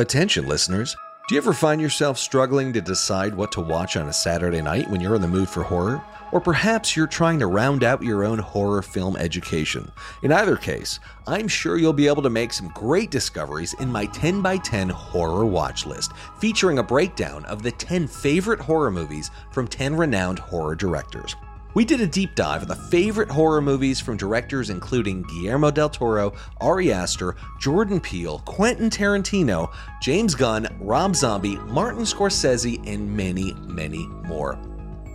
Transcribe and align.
Attention, 0.00 0.48
listeners. 0.48 0.96
Do 1.28 1.34
you 1.34 1.42
ever 1.42 1.52
find 1.52 1.78
yourself 1.78 2.16
struggling 2.16 2.72
to 2.72 2.80
decide 2.80 3.34
what 3.34 3.52
to 3.52 3.60
watch 3.60 3.98
on 3.98 4.08
a 4.08 4.14
Saturday 4.14 4.62
night 4.62 4.88
when 4.88 4.98
you're 4.98 5.16
in 5.16 5.20
the 5.20 5.28
mood 5.28 5.46
for 5.46 5.62
horror? 5.62 6.02
Or 6.32 6.40
perhaps 6.40 6.96
you're 6.96 7.06
trying 7.06 7.38
to 7.40 7.46
round 7.48 7.84
out 7.84 8.02
your 8.02 8.24
own 8.24 8.38
horror 8.38 8.80
film 8.80 9.18
education. 9.18 9.92
In 10.22 10.32
either 10.32 10.56
case, 10.56 11.00
I'm 11.26 11.48
sure 11.48 11.76
you'll 11.76 11.92
be 11.92 12.08
able 12.08 12.22
to 12.22 12.30
make 12.30 12.54
some 12.54 12.68
great 12.68 13.10
discoveries 13.10 13.74
in 13.74 13.92
my 13.92 14.06
10 14.06 14.40
by 14.40 14.56
10 14.56 14.88
horror 14.88 15.44
watch 15.44 15.84
list, 15.84 16.12
featuring 16.38 16.78
a 16.78 16.82
breakdown 16.82 17.44
of 17.44 17.62
the 17.62 17.72
10 17.72 18.06
favorite 18.06 18.60
horror 18.60 18.90
movies 18.90 19.30
from 19.52 19.68
10 19.68 19.94
renowned 19.94 20.38
horror 20.38 20.74
directors. 20.74 21.36
We 21.72 21.84
did 21.84 22.00
a 22.00 22.06
deep 22.06 22.34
dive 22.34 22.62
of 22.62 22.68
the 22.68 22.74
favorite 22.74 23.30
horror 23.30 23.60
movies 23.60 24.00
from 24.00 24.16
directors 24.16 24.70
including 24.70 25.22
Guillermo 25.22 25.70
del 25.70 25.88
Toro, 25.88 26.32
Ari 26.60 26.92
Aster, 26.92 27.36
Jordan 27.60 28.00
Peele, 28.00 28.40
Quentin 28.40 28.90
Tarantino, 28.90 29.72
James 30.02 30.34
Gunn, 30.34 30.66
Rob 30.80 31.14
Zombie, 31.14 31.58
Martin 31.58 32.02
Scorsese, 32.02 32.84
and 32.88 33.16
many, 33.16 33.54
many 33.68 34.04
more. 34.24 34.58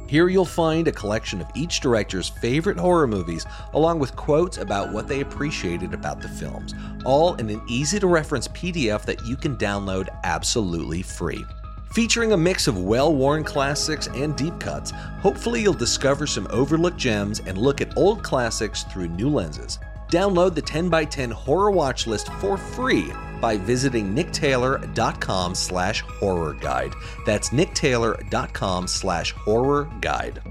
Here 0.08 0.30
you'll 0.30 0.46
find 0.46 0.88
a 0.88 0.94
collection 0.94 1.42
of 1.42 1.48
each 1.56 1.82
director's 1.82 2.30
favorite 2.30 2.78
horror 2.78 3.08
movies, 3.08 3.46
along 3.74 4.00
with 4.00 4.16
quotes 4.16 4.58
about 4.58 4.94
what 4.94 5.10
they 5.10 5.20
appreciated 5.20 5.94
about 5.94 6.22
the 6.22 6.30
films, 6.30 6.74
all 7.04 7.34
in 7.36 7.50
an 7.50 7.62
easy 7.68 8.00
to 8.00 8.08
reference 8.08 8.48
PDF 8.50 9.04
that 9.06 9.26
you 9.26 9.36
can 9.36 9.58
download 9.58 10.08
absolutely 10.24 11.02
free. 11.02 11.44
Featuring 11.96 12.34
a 12.34 12.38
mix 12.38 12.68
of 12.68 12.78
well 12.78 13.16
worn 13.16 13.46
classics 13.46 14.08
and 14.08 14.36
deep 14.36 14.60
cuts, 14.60 14.92
hopefully 15.22 15.62
you'll 15.62 15.74
discover 15.74 16.28
some 16.28 16.46
overlooked 16.50 16.98
gems 16.98 17.40
and 17.40 17.58
look 17.58 17.80
at 17.80 17.96
old 17.98 18.22
classics 18.22 18.84
through 18.84 19.08
new 19.08 19.30
lenses. 19.30 19.80
Download 20.10 20.54
the 20.54 20.62
10x10 20.62 21.32
horror 21.32 21.72
watch 21.72 22.06
list 22.06 22.34
for 22.34 22.58
free 22.58 23.14
by 23.40 23.56
visiting 23.56 24.14
nicktaylor.com 24.14 25.56
slash 25.56 26.02
horror 26.02 26.52
guide. 26.56 26.94
That's 27.26 27.52
nicktaylor.com 27.52 28.88
slash 28.88 29.32
horror 29.32 29.90
guide. 30.02 30.42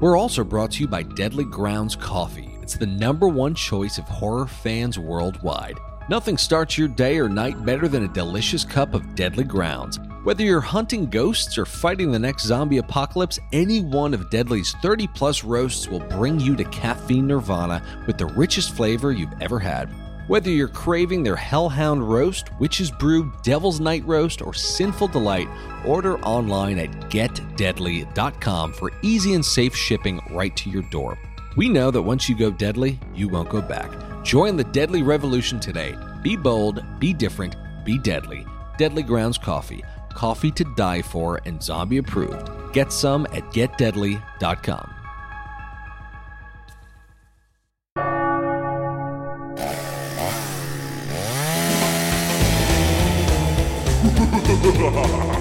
We're 0.00 0.16
also 0.16 0.42
brought 0.42 0.70
to 0.70 0.80
you 0.80 0.88
by 0.88 1.02
Deadly 1.02 1.44
Grounds 1.44 1.96
Coffee. 1.96 2.48
It's 2.62 2.76
the 2.76 2.86
number 2.86 3.28
one 3.28 3.54
choice 3.54 3.98
of 3.98 4.04
horror 4.04 4.46
fans 4.46 4.98
worldwide. 4.98 5.78
Nothing 6.10 6.38
starts 6.38 6.76
your 6.76 6.88
day 6.88 7.20
or 7.20 7.28
night 7.28 7.64
better 7.64 7.86
than 7.86 8.02
a 8.02 8.08
delicious 8.08 8.64
cup 8.64 8.94
of 8.94 9.14
Deadly 9.14 9.44
Grounds. 9.44 10.00
Whether 10.24 10.42
you're 10.42 10.60
hunting 10.60 11.06
ghosts 11.06 11.56
or 11.56 11.64
fighting 11.64 12.10
the 12.10 12.18
next 12.18 12.46
zombie 12.46 12.78
apocalypse, 12.78 13.38
any 13.52 13.80
one 13.80 14.12
of 14.12 14.28
Deadly's 14.28 14.72
30 14.82 15.06
plus 15.14 15.44
roasts 15.44 15.86
will 15.86 16.00
bring 16.00 16.40
you 16.40 16.56
to 16.56 16.64
caffeine 16.64 17.28
nirvana 17.28 17.80
with 18.08 18.18
the 18.18 18.26
richest 18.26 18.74
flavor 18.74 19.12
you've 19.12 19.40
ever 19.40 19.60
had. 19.60 19.88
Whether 20.26 20.50
you're 20.50 20.66
craving 20.66 21.22
their 21.22 21.36
Hellhound 21.36 22.10
Roast, 22.10 22.48
Witch's 22.58 22.90
Brew, 22.90 23.32
Devil's 23.44 23.78
Night 23.78 24.04
Roast, 24.04 24.42
or 24.42 24.52
Sinful 24.52 25.08
Delight, 25.08 25.48
order 25.86 26.18
online 26.22 26.80
at 26.80 26.90
getdeadly.com 27.08 28.72
for 28.72 28.90
easy 29.02 29.34
and 29.34 29.44
safe 29.44 29.76
shipping 29.76 30.20
right 30.32 30.56
to 30.56 30.70
your 30.70 30.82
door. 30.90 31.16
We 31.54 31.68
know 31.68 31.92
that 31.92 32.02
once 32.02 32.28
you 32.28 32.36
go 32.36 32.50
deadly, 32.50 32.98
you 33.14 33.28
won't 33.28 33.48
go 33.48 33.62
back. 33.62 34.09
Join 34.30 34.56
the 34.56 34.62
deadly 34.62 35.02
revolution 35.02 35.58
today. 35.58 35.98
Be 36.22 36.36
bold, 36.36 36.84
be 37.00 37.12
different, 37.12 37.56
be 37.84 37.98
deadly. 37.98 38.46
Deadly 38.78 39.02
Grounds 39.02 39.36
Coffee. 39.36 39.82
Coffee 40.14 40.52
to 40.52 40.64
die 40.76 41.02
for 41.02 41.40
and 41.46 41.60
zombie 41.60 41.98
approved. 41.98 42.48
Get 42.72 42.92
some 42.92 43.26
at 43.32 43.42
getdeadly.com. 43.52 44.94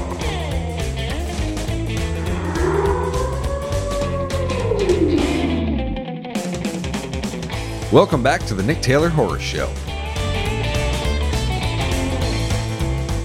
Welcome 7.91 8.22
back 8.22 8.45
to 8.45 8.53
the 8.53 8.61
Nick 8.61 8.83
Taylor 8.83 9.09
Horror 9.09 9.39
Show. 9.39 9.67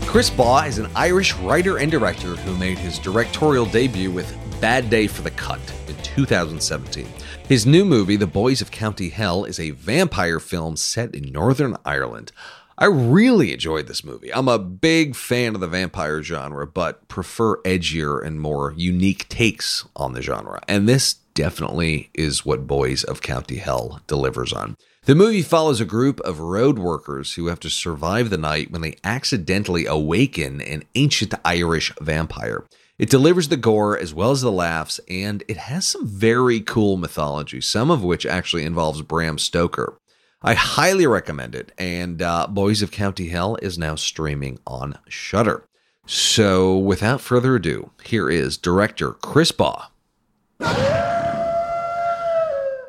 Chris 0.06 0.30
Baugh 0.30 0.64
is 0.64 0.78
an 0.78 0.90
Irish 0.96 1.34
writer 1.34 1.76
and 1.76 1.90
director 1.90 2.28
who 2.28 2.56
made 2.56 2.78
his 2.78 2.98
directorial 2.98 3.66
debut 3.66 4.10
with 4.10 4.34
Bad 4.62 4.88
Day 4.88 5.06
for 5.06 5.20
the 5.20 5.32
Cut 5.32 5.60
in 5.86 5.94
2017. 5.96 7.06
His 7.46 7.66
new 7.66 7.84
movie, 7.84 8.16
The 8.16 8.26
Boys 8.26 8.62
of 8.62 8.70
County 8.70 9.10
Hell, 9.10 9.44
is 9.44 9.60
a 9.60 9.72
vampire 9.72 10.40
film 10.40 10.78
set 10.78 11.14
in 11.14 11.30
Northern 11.30 11.76
Ireland. 11.84 12.32
I 12.76 12.86
really 12.86 13.52
enjoyed 13.52 13.86
this 13.86 14.02
movie. 14.02 14.34
I'm 14.34 14.48
a 14.48 14.58
big 14.58 15.14
fan 15.14 15.54
of 15.54 15.60
the 15.60 15.68
vampire 15.68 16.22
genre, 16.22 16.66
but 16.66 17.06
prefer 17.06 17.62
edgier 17.62 18.24
and 18.24 18.40
more 18.40 18.74
unique 18.76 19.28
takes 19.28 19.86
on 19.94 20.12
the 20.12 20.22
genre. 20.22 20.60
And 20.66 20.88
this 20.88 21.14
definitely 21.34 22.10
is 22.14 22.44
what 22.44 22.66
Boys 22.66 23.04
of 23.04 23.22
County 23.22 23.56
Hell 23.56 24.00
delivers 24.08 24.52
on. 24.52 24.76
The 25.04 25.14
movie 25.14 25.42
follows 25.42 25.80
a 25.80 25.84
group 25.84 26.18
of 26.20 26.40
road 26.40 26.78
workers 26.78 27.34
who 27.34 27.46
have 27.46 27.60
to 27.60 27.70
survive 27.70 28.30
the 28.30 28.38
night 28.38 28.72
when 28.72 28.80
they 28.80 28.96
accidentally 29.04 29.86
awaken 29.86 30.60
an 30.60 30.82
ancient 30.96 31.34
Irish 31.44 31.92
vampire. 32.00 32.64
It 32.98 33.10
delivers 33.10 33.48
the 33.48 33.56
gore 33.56 33.98
as 33.98 34.14
well 34.14 34.30
as 34.30 34.40
the 34.40 34.50
laughs, 34.50 35.00
and 35.08 35.44
it 35.46 35.58
has 35.58 35.86
some 35.86 36.06
very 36.06 36.60
cool 36.60 36.96
mythology, 36.96 37.60
some 37.60 37.90
of 37.90 38.02
which 38.02 38.24
actually 38.24 38.64
involves 38.64 39.02
Bram 39.02 39.36
Stoker. 39.38 39.98
I 40.46 40.52
highly 40.52 41.06
recommend 41.06 41.54
it, 41.54 41.72
and 41.78 42.20
uh, 42.20 42.46
Boys 42.46 42.82
of 42.82 42.90
County 42.90 43.28
Hell 43.28 43.56
is 43.62 43.78
now 43.78 43.94
streaming 43.94 44.58
on 44.66 44.98
Shudder. 45.08 45.66
So, 46.04 46.76
without 46.76 47.22
further 47.22 47.56
ado, 47.56 47.92
here 48.04 48.28
is 48.28 48.58
director 48.58 49.12
Chris 49.12 49.52
Baugh. 49.52 49.86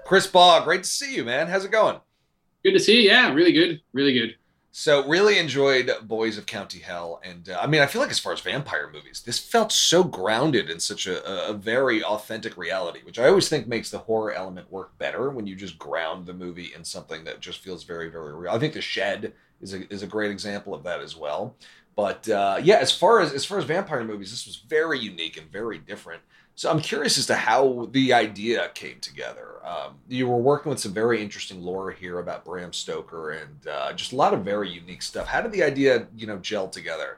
Chris 0.05 0.27
Baugh, 0.27 0.65
great 0.65 0.83
to 0.83 0.89
see 0.89 1.15
you, 1.15 1.23
man. 1.23 1.47
How's 1.47 1.63
it 1.63 1.71
going? 1.71 2.01
Good 2.65 2.73
to 2.73 2.79
see 2.79 3.03
you. 3.03 3.09
Yeah, 3.09 3.31
really 3.31 3.53
good. 3.53 3.79
Really 3.93 4.11
good. 4.11 4.35
So, 4.77 5.07
really 5.07 5.37
enjoyed 5.37 5.89
Boys 6.01 6.37
of 6.37 6.47
County 6.47 6.79
Hell. 6.79 7.21
And 7.23 7.47
uh, 7.47 7.57
I 7.61 7.65
mean, 7.65 7.79
I 7.79 7.85
feel 7.85 8.01
like 8.01 8.11
as 8.11 8.19
far 8.19 8.33
as 8.33 8.41
vampire 8.41 8.89
movies, 8.91 9.23
this 9.25 9.39
felt 9.39 9.71
so 9.71 10.03
grounded 10.03 10.69
in 10.69 10.81
such 10.81 11.07
a, 11.07 11.47
a 11.47 11.53
very 11.53 12.03
authentic 12.03 12.57
reality, 12.57 12.99
which 13.05 13.17
I 13.17 13.29
always 13.29 13.47
think 13.47 13.69
makes 13.69 13.89
the 13.89 13.99
horror 13.99 14.33
element 14.33 14.69
work 14.69 14.97
better 14.97 15.29
when 15.29 15.47
you 15.47 15.55
just 15.55 15.79
ground 15.79 16.25
the 16.25 16.33
movie 16.33 16.73
in 16.75 16.83
something 16.83 17.23
that 17.23 17.39
just 17.39 17.59
feels 17.59 17.85
very, 17.85 18.09
very 18.09 18.33
real. 18.33 18.51
I 18.51 18.59
think 18.59 18.73
The 18.73 18.81
Shed 18.81 19.31
is 19.61 19.73
a, 19.73 19.89
is 19.89 20.03
a 20.03 20.07
great 20.07 20.29
example 20.29 20.73
of 20.73 20.83
that 20.83 20.99
as 20.99 21.15
well. 21.15 21.55
But 21.95 22.27
uh, 22.27 22.59
yeah, 22.61 22.75
as 22.75 22.91
far 22.91 23.21
as 23.21 23.31
as 23.31 23.45
far 23.45 23.57
as 23.57 23.63
vampire 23.63 24.03
movies, 24.03 24.31
this 24.31 24.45
was 24.45 24.57
very 24.57 24.99
unique 24.99 25.37
and 25.37 25.49
very 25.49 25.77
different. 25.77 26.21
So 26.57 26.71
I'm 26.71 26.79
curious 26.79 27.17
as 27.17 27.25
to 27.27 27.35
how 27.35 27.89
the 27.91 28.13
idea 28.13 28.69
came 28.73 28.99
together. 29.01 29.55
Um, 29.65 29.95
you 30.07 30.27
were 30.27 30.37
working 30.37 30.69
with 30.69 30.79
some 30.79 30.93
very 30.93 31.21
interesting 31.21 31.61
lore 31.61 31.91
here 31.91 32.19
about 32.19 32.45
Bram 32.45 32.71
Stoker 32.71 33.31
and 33.31 33.67
uh, 33.67 33.91
just 33.93 34.13
a 34.13 34.15
lot 34.15 34.33
of 34.33 34.45
very 34.45 34.69
unique 34.69 35.01
stuff. 35.01 35.27
How 35.27 35.41
did 35.41 35.51
the 35.51 35.63
idea, 35.63 36.07
you 36.15 36.27
know, 36.27 36.37
gel 36.37 36.69
together? 36.69 37.17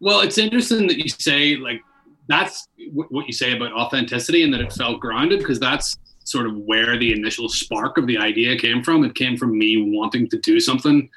Well, 0.00 0.20
it's 0.20 0.38
interesting 0.38 0.86
that 0.86 0.96
you 0.96 1.08
say 1.08 1.56
like 1.56 1.82
that's 2.28 2.68
what 2.92 3.26
you 3.26 3.32
say 3.32 3.54
about 3.54 3.72
authenticity 3.72 4.42
and 4.42 4.52
that 4.54 4.60
it 4.60 4.72
felt 4.72 5.00
grounded 5.00 5.40
because 5.40 5.60
that's 5.60 5.96
sort 6.24 6.46
of 6.46 6.56
where 6.56 6.98
the 6.98 7.12
initial 7.12 7.48
spark 7.48 7.98
of 7.98 8.06
the 8.06 8.16
idea 8.16 8.56
came 8.56 8.82
from. 8.82 9.04
It 9.04 9.14
came 9.14 9.36
from 9.36 9.58
me 9.58 9.90
wanting 9.90 10.28
to 10.28 10.38
do 10.38 10.60
something 10.60 11.10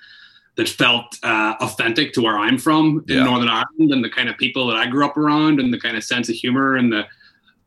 that 0.55 0.67
felt 0.67 1.17
uh, 1.23 1.55
authentic 1.61 2.11
to 2.13 2.21
where 2.21 2.37
I'm 2.37 2.57
from 2.57 3.05
in 3.07 3.17
yeah. 3.17 3.23
Northern 3.23 3.47
Ireland 3.47 3.91
and 3.91 4.03
the 4.03 4.09
kind 4.09 4.27
of 4.27 4.37
people 4.37 4.67
that 4.67 4.77
I 4.77 4.87
grew 4.87 5.05
up 5.05 5.15
around 5.15 5.59
and 5.59 5.73
the 5.73 5.79
kind 5.79 5.95
of 5.95 6.03
sense 6.03 6.27
of 6.27 6.35
humor 6.35 6.75
and 6.75 6.91
the 6.91 7.05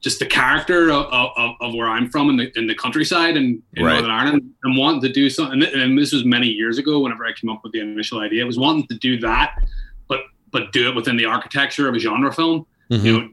just 0.05 0.19
the 0.19 0.27
character 0.27 0.93
of, 0.93 1.07
of, 1.07 1.57
of, 1.61 1.75
where 1.75 1.89
I'm 1.89 2.11
from 2.11 2.29
in 2.29 2.37
the 2.37 2.53
in 2.59 2.67
the 2.67 2.75
countryside 2.75 3.39
and 3.39 3.63
in, 3.73 3.85
right. 3.85 3.95
Northern 3.95 4.11
Ireland, 4.11 4.55
and 4.63 4.77
wanting 4.77 5.01
to 5.01 5.09
do 5.09 5.31
something. 5.31 5.63
And 5.63 5.99
this 5.99 6.13
was 6.13 6.27
many 6.27 6.47
years 6.47 6.77
ago. 6.77 7.01
Whenever 7.01 7.25
I 7.25 7.33
came 7.33 7.49
up 7.49 7.63
with 7.65 7.73
the 7.73 7.81
initial 7.81 8.21
idea, 8.21 8.43
it 8.43 8.47
was 8.47 8.59
wanting 8.59 8.87
to 8.89 8.99
do 8.99 9.19
that, 9.21 9.57
but 10.07 10.21
but 10.53 10.73
do 10.73 10.91
it 10.91 10.95
within 10.95 11.17
the 11.17 11.25
architecture 11.25 11.89
of 11.89 11.95
a 11.95 11.99
genre 11.99 12.31
film. 12.33 12.67
Mm-hmm. 12.91 13.07
You 13.07 13.13
know, 13.13 13.29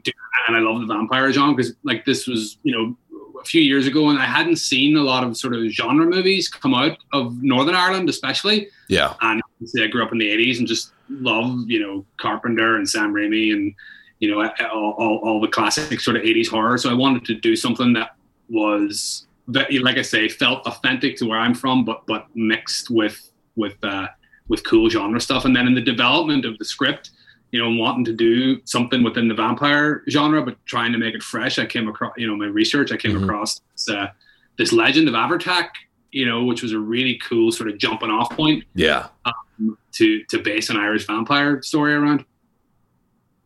and 0.48 0.56
I 0.56 0.60
love 0.60 0.80
the 0.80 0.86
vampire 0.86 1.30
genre 1.30 1.54
because 1.54 1.74
like 1.84 2.06
this 2.06 2.26
was 2.26 2.56
you 2.62 2.72
know 2.72 2.96
a 3.38 3.44
few 3.44 3.60
years 3.60 3.86
ago, 3.86 4.08
and 4.08 4.18
I 4.18 4.24
hadn't 4.24 4.56
seen 4.56 4.96
a 4.96 5.02
lot 5.02 5.24
of 5.24 5.36
sort 5.36 5.54
of 5.54 5.62
genre 5.68 6.06
movies 6.06 6.48
come 6.48 6.72
out 6.72 6.96
of 7.12 7.42
Northern 7.42 7.74
Ireland, 7.74 8.08
especially. 8.08 8.68
Yeah, 8.88 9.12
and 9.20 9.42
I 9.78 9.86
grew 9.88 10.02
up 10.02 10.12
in 10.12 10.16
the 10.16 10.28
'80s 10.28 10.58
and 10.58 10.66
just 10.66 10.92
love 11.10 11.68
you 11.68 11.80
know 11.80 12.06
Carpenter 12.16 12.76
and 12.76 12.88
Sam 12.88 13.12
Raimi 13.12 13.52
and 13.52 13.74
you 14.22 14.30
know, 14.30 14.40
all, 14.72 14.94
all, 14.98 15.20
all, 15.24 15.40
the 15.40 15.48
classic 15.48 15.98
sort 15.98 16.16
of 16.16 16.22
80s 16.22 16.46
horror. 16.46 16.78
So 16.78 16.88
I 16.88 16.94
wanted 16.94 17.24
to 17.24 17.34
do 17.34 17.56
something 17.56 17.92
that 17.94 18.14
was, 18.48 19.26
that, 19.48 19.74
like 19.74 19.96
I 19.96 20.02
say, 20.02 20.28
felt 20.28 20.64
authentic 20.64 21.16
to 21.16 21.26
where 21.26 21.40
I'm 21.40 21.54
from, 21.54 21.84
but 21.84 22.06
but 22.06 22.28
mixed 22.36 22.88
with 22.88 23.32
with 23.56 23.74
uh, 23.82 24.06
with 24.46 24.64
cool 24.64 24.88
genre 24.88 25.20
stuff. 25.20 25.44
And 25.44 25.56
then 25.56 25.66
in 25.66 25.74
the 25.74 25.80
development 25.80 26.44
of 26.44 26.56
the 26.58 26.64
script, 26.64 27.10
you 27.50 27.60
know, 27.60 27.76
wanting 27.82 28.04
to 28.04 28.12
do 28.12 28.64
something 28.64 29.02
within 29.02 29.26
the 29.26 29.34
vampire 29.34 30.04
genre, 30.08 30.40
but 30.40 30.56
trying 30.66 30.92
to 30.92 30.98
make 30.98 31.16
it 31.16 31.22
fresh, 31.24 31.58
I 31.58 31.66
came 31.66 31.88
across, 31.88 32.12
you 32.16 32.28
know, 32.28 32.36
my 32.36 32.46
research, 32.46 32.92
I 32.92 32.98
came 32.98 33.16
mm-hmm. 33.16 33.24
across 33.24 33.60
this, 33.72 33.88
uh, 33.88 34.06
this 34.56 34.72
legend 34.72 35.08
of 35.08 35.14
Abhartach, 35.14 35.70
you 36.12 36.26
know, 36.26 36.44
which 36.44 36.62
was 36.62 36.70
a 36.70 36.78
really 36.78 37.20
cool 37.28 37.50
sort 37.50 37.68
of 37.68 37.76
jumping 37.76 38.10
off 38.10 38.30
point. 38.30 38.62
Yeah. 38.76 39.08
Um, 39.24 39.76
to 39.94 40.22
to 40.26 40.38
base 40.38 40.70
an 40.70 40.76
Irish 40.76 41.08
vampire 41.08 41.60
story 41.60 41.94
around. 41.94 42.24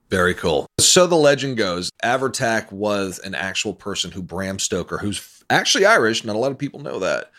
Very 0.08 0.34
cool. 0.34 0.66
So 0.78 1.06
the 1.06 1.16
legend 1.16 1.56
goes, 1.56 1.90
Abhartach 2.04 2.70
was 2.70 3.18
an 3.20 3.34
actual 3.34 3.74
person 3.74 4.10
who 4.10 4.22
Bram 4.22 4.58
Stoker, 4.58 4.98
who's 4.98 5.42
actually 5.50 5.84
Irish, 5.84 6.24
not 6.24 6.36
a 6.36 6.38
lot 6.38 6.52
of 6.52 6.58
people 6.58 6.80
know 6.80 6.98
that, 7.00 7.32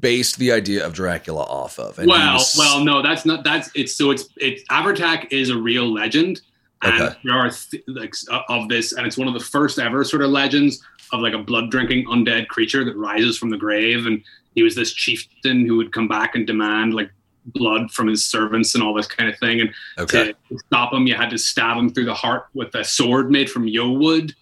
based 0.00 0.38
the 0.38 0.52
idea 0.52 0.84
of 0.84 0.92
Dracula 0.92 1.42
off 1.42 1.78
of. 1.78 1.98
And 1.98 2.08
well, 2.08 2.34
was... 2.34 2.56
well, 2.58 2.84
no, 2.84 3.02
that's 3.02 3.24
not 3.24 3.44
that's 3.44 3.70
it's 3.74 3.94
so 3.94 4.10
it's 4.10 4.28
it's 4.36 4.62
Abhartach 4.68 5.32
is 5.32 5.50
a 5.50 5.56
real 5.56 5.92
legend, 5.92 6.40
and 6.82 7.02
okay. 7.02 7.18
there 7.24 7.34
are 7.34 7.50
th- 7.50 7.84
like 7.86 8.14
uh, 8.30 8.42
of 8.48 8.68
this, 8.68 8.92
and 8.92 9.06
it's 9.06 9.16
one 9.16 9.28
of 9.28 9.34
the 9.34 9.40
first 9.40 9.78
ever 9.78 10.02
sort 10.04 10.22
of 10.22 10.30
legends 10.30 10.82
of 11.12 11.20
like 11.20 11.34
a 11.34 11.38
blood 11.38 11.70
drinking 11.70 12.06
undead 12.06 12.48
creature 12.48 12.84
that 12.84 12.96
rises 12.96 13.38
from 13.38 13.50
the 13.50 13.56
grave, 13.56 14.06
and 14.06 14.22
he 14.54 14.62
was 14.62 14.74
this 14.74 14.92
chieftain 14.92 15.64
who 15.64 15.76
would 15.76 15.92
come 15.92 16.08
back 16.08 16.34
and 16.34 16.46
demand 16.46 16.94
like 16.94 17.10
blood 17.52 17.90
from 17.90 18.06
his 18.06 18.24
servants 18.24 18.74
and 18.74 18.82
all 18.82 18.94
this 18.94 19.06
kind 19.06 19.28
of 19.28 19.38
thing. 19.38 19.60
And 19.60 19.70
okay. 19.98 20.34
to 20.48 20.58
stop 20.66 20.92
him, 20.92 21.06
you 21.06 21.14
had 21.14 21.30
to 21.30 21.38
stab 21.38 21.76
him 21.76 21.90
through 21.92 22.06
the 22.06 22.14
heart 22.14 22.46
with 22.54 22.74
a 22.74 22.84
sword 22.84 23.30
made 23.30 23.50
from 23.50 23.66
yew 23.66 23.90
wood. 23.90 24.34